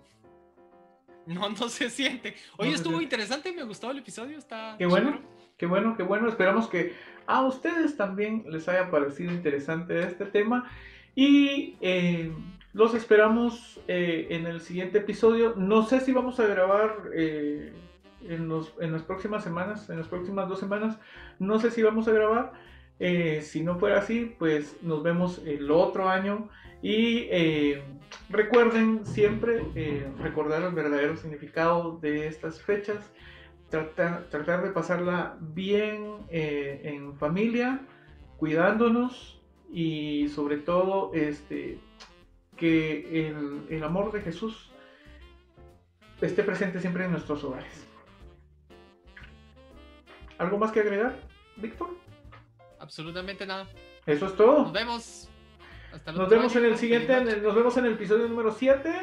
No, 1.25 1.49
no 1.49 1.67
se 1.69 1.89
siente. 1.89 2.35
Hoy 2.57 2.69
estuvo 2.69 3.01
interesante, 3.01 3.51
me 3.51 3.63
gustó 3.63 3.91
el 3.91 3.97
episodio, 3.97 4.37
está... 4.37 4.75
Qué 4.77 4.85
bueno, 4.85 5.19
qué 5.57 5.65
bueno, 5.65 5.97
qué 5.97 6.03
bueno. 6.03 6.29
Esperamos 6.29 6.67
que 6.67 6.93
a 7.25 7.41
ustedes 7.41 7.97
también 7.97 8.45
les 8.47 8.69
haya 8.69 8.89
parecido 8.89 9.33
interesante 9.33 10.01
este 10.03 10.25
tema. 10.25 10.71
Y 11.15 11.75
eh, 11.81 12.31
los 12.71 12.93
esperamos 12.93 13.81
eh, 13.89 14.27
en 14.29 14.45
el 14.45 14.61
siguiente 14.61 14.99
episodio. 14.99 15.53
No 15.57 15.83
sé 15.83 15.99
si 15.99 16.13
vamos 16.13 16.39
a 16.39 16.47
grabar 16.47 16.95
eh, 18.23 18.35
en, 18.35 18.51
en, 18.79 18.91
las 18.91 19.03
próximas 19.03 19.43
semanas, 19.43 19.89
en 19.89 19.97
las 19.97 20.07
próximas 20.07 20.47
dos 20.47 20.59
semanas. 20.59 20.97
No 21.39 21.59
sé 21.59 21.71
si 21.71 21.83
vamos 21.83 22.07
a 22.07 22.11
grabar. 22.11 22.53
si 23.41 23.63
no 23.63 23.77
fuera 23.77 23.99
así, 23.99 24.35
pues 24.39 24.77
nos 24.81 25.03
vemos 25.03 25.41
el 25.45 25.69
otro 25.71 26.09
año. 26.09 26.49
Y 26.81 27.27
recuerden 28.29 29.05
siempre 29.05 29.63
recordar 30.19 30.61
el 30.63 30.73
verdadero 30.73 31.15
significado 31.17 31.97
de 31.99 32.27
estas 32.27 32.61
fechas. 32.61 33.11
Tratar, 33.69 34.29
tratar 34.29 34.63
de 34.63 34.71
pasarla 34.71 35.37
bien 35.41 36.25
en 36.29 37.15
familia, 37.17 37.81
cuidándonos 38.37 39.41
y 39.71 40.29
sobre 40.29 40.57
todo 40.57 41.11
este, 41.13 41.79
que 42.55 43.27
el, 43.69 43.83
amor 43.83 44.11
de 44.11 44.21
Jesús 44.21 44.71
esté 46.21 46.43
presente 46.43 46.79
siempre 46.79 47.05
en 47.05 47.11
nuestros 47.11 47.43
hogares. 47.43 47.86
¿Algo 50.37 50.57
más 50.57 50.71
que 50.71 50.81
agregar, 50.81 51.15
Víctor? 51.55 51.89
Absolutamente 52.79 53.45
nada. 53.45 53.67
Eso 54.05 54.27
es 54.27 54.35
todo. 54.35 54.63
Nos 54.63 54.73
vemos. 54.73 55.29
Hasta 55.93 56.11
nos 56.11 56.29
vemos 56.29 56.55
en 56.55 56.65
el 56.65 56.77
siguiente, 56.77 57.19
nos 57.41 57.55
vemos 57.55 57.75
en 57.77 57.85
el 57.85 57.93
episodio 57.93 58.27
número 58.27 58.51
7. 58.51 58.93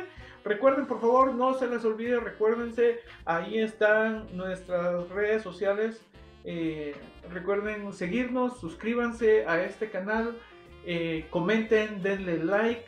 Recuerden, 0.45 0.87
por 0.87 1.01
favor, 1.01 1.35
no 1.35 1.55
se 1.55 1.66
les 1.66 1.85
olvide, 1.85 2.20
recuérdense, 2.20 3.01
ahí 3.24 3.59
están 3.59 4.26
nuestras 4.37 5.09
redes 5.09 5.43
sociales. 5.43 6.05
Eh, 6.45 6.95
recuerden 7.30 7.91
seguirnos, 7.95 8.61
suscríbanse 8.61 9.47
a 9.47 9.62
este 9.62 9.91
canal. 9.91 10.37
Eh, 10.87 11.26
comenten, 11.30 12.03
denle 12.03 12.45
like, 12.45 12.85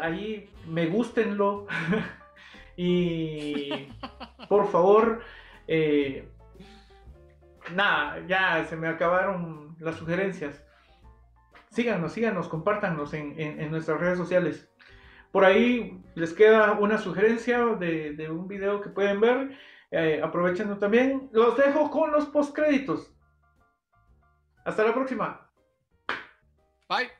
ahí 0.00 0.48
me 0.68 0.86
gustenlo 0.86 1.66
y 2.76 3.88
por 4.48 4.70
favor, 4.70 5.20
eh, 5.66 6.28
nada, 7.74 8.24
ya 8.26 8.64
se 8.64 8.76
me 8.76 8.88
acabaron 8.88 9.76
las 9.78 9.96
sugerencias. 9.96 10.64
Síganos, 11.70 12.12
síganos, 12.12 12.48
compártanos 12.48 13.14
en, 13.14 13.70
nuestras 13.70 14.00
redes 14.00 14.18
sociales. 14.18 14.68
Por 15.30 15.44
ahí 15.44 16.02
les 16.14 16.32
queda 16.32 16.72
una 16.72 16.98
sugerencia 16.98 17.64
de, 17.76 18.28
un 18.30 18.48
video 18.48 18.80
que 18.80 18.90
pueden 18.90 19.20
ver. 19.20 19.56
Eh, 19.92 20.20
aprovechando 20.22 20.78
también. 20.78 21.28
Los 21.32 21.56
dejo 21.56 21.90
con 21.90 22.12
los 22.12 22.26
postcréditos. 22.26 23.12
Hasta 24.64 24.84
la 24.84 24.94
próxima. 24.94 25.50
Bye. 26.88 27.19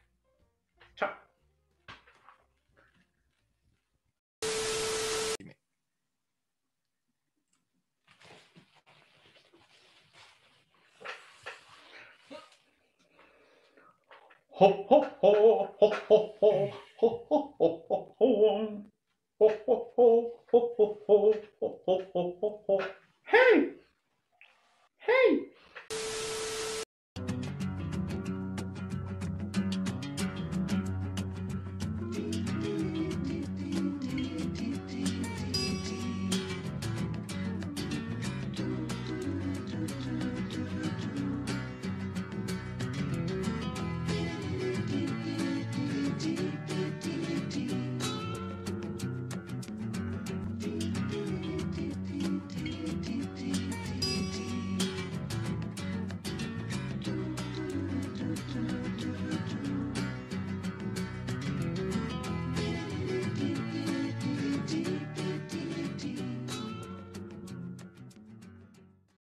Ho 14.61 14.67
ho 14.89 14.97
ho 15.21 15.31
ho 15.81 15.89
ho 16.09 16.17
ho 16.41 16.51
ho 17.01 17.09
ho 17.31 17.39
ho 17.61 17.69
ho 22.69 22.79
Hey! 23.25 23.57
Hey! 24.99 25.39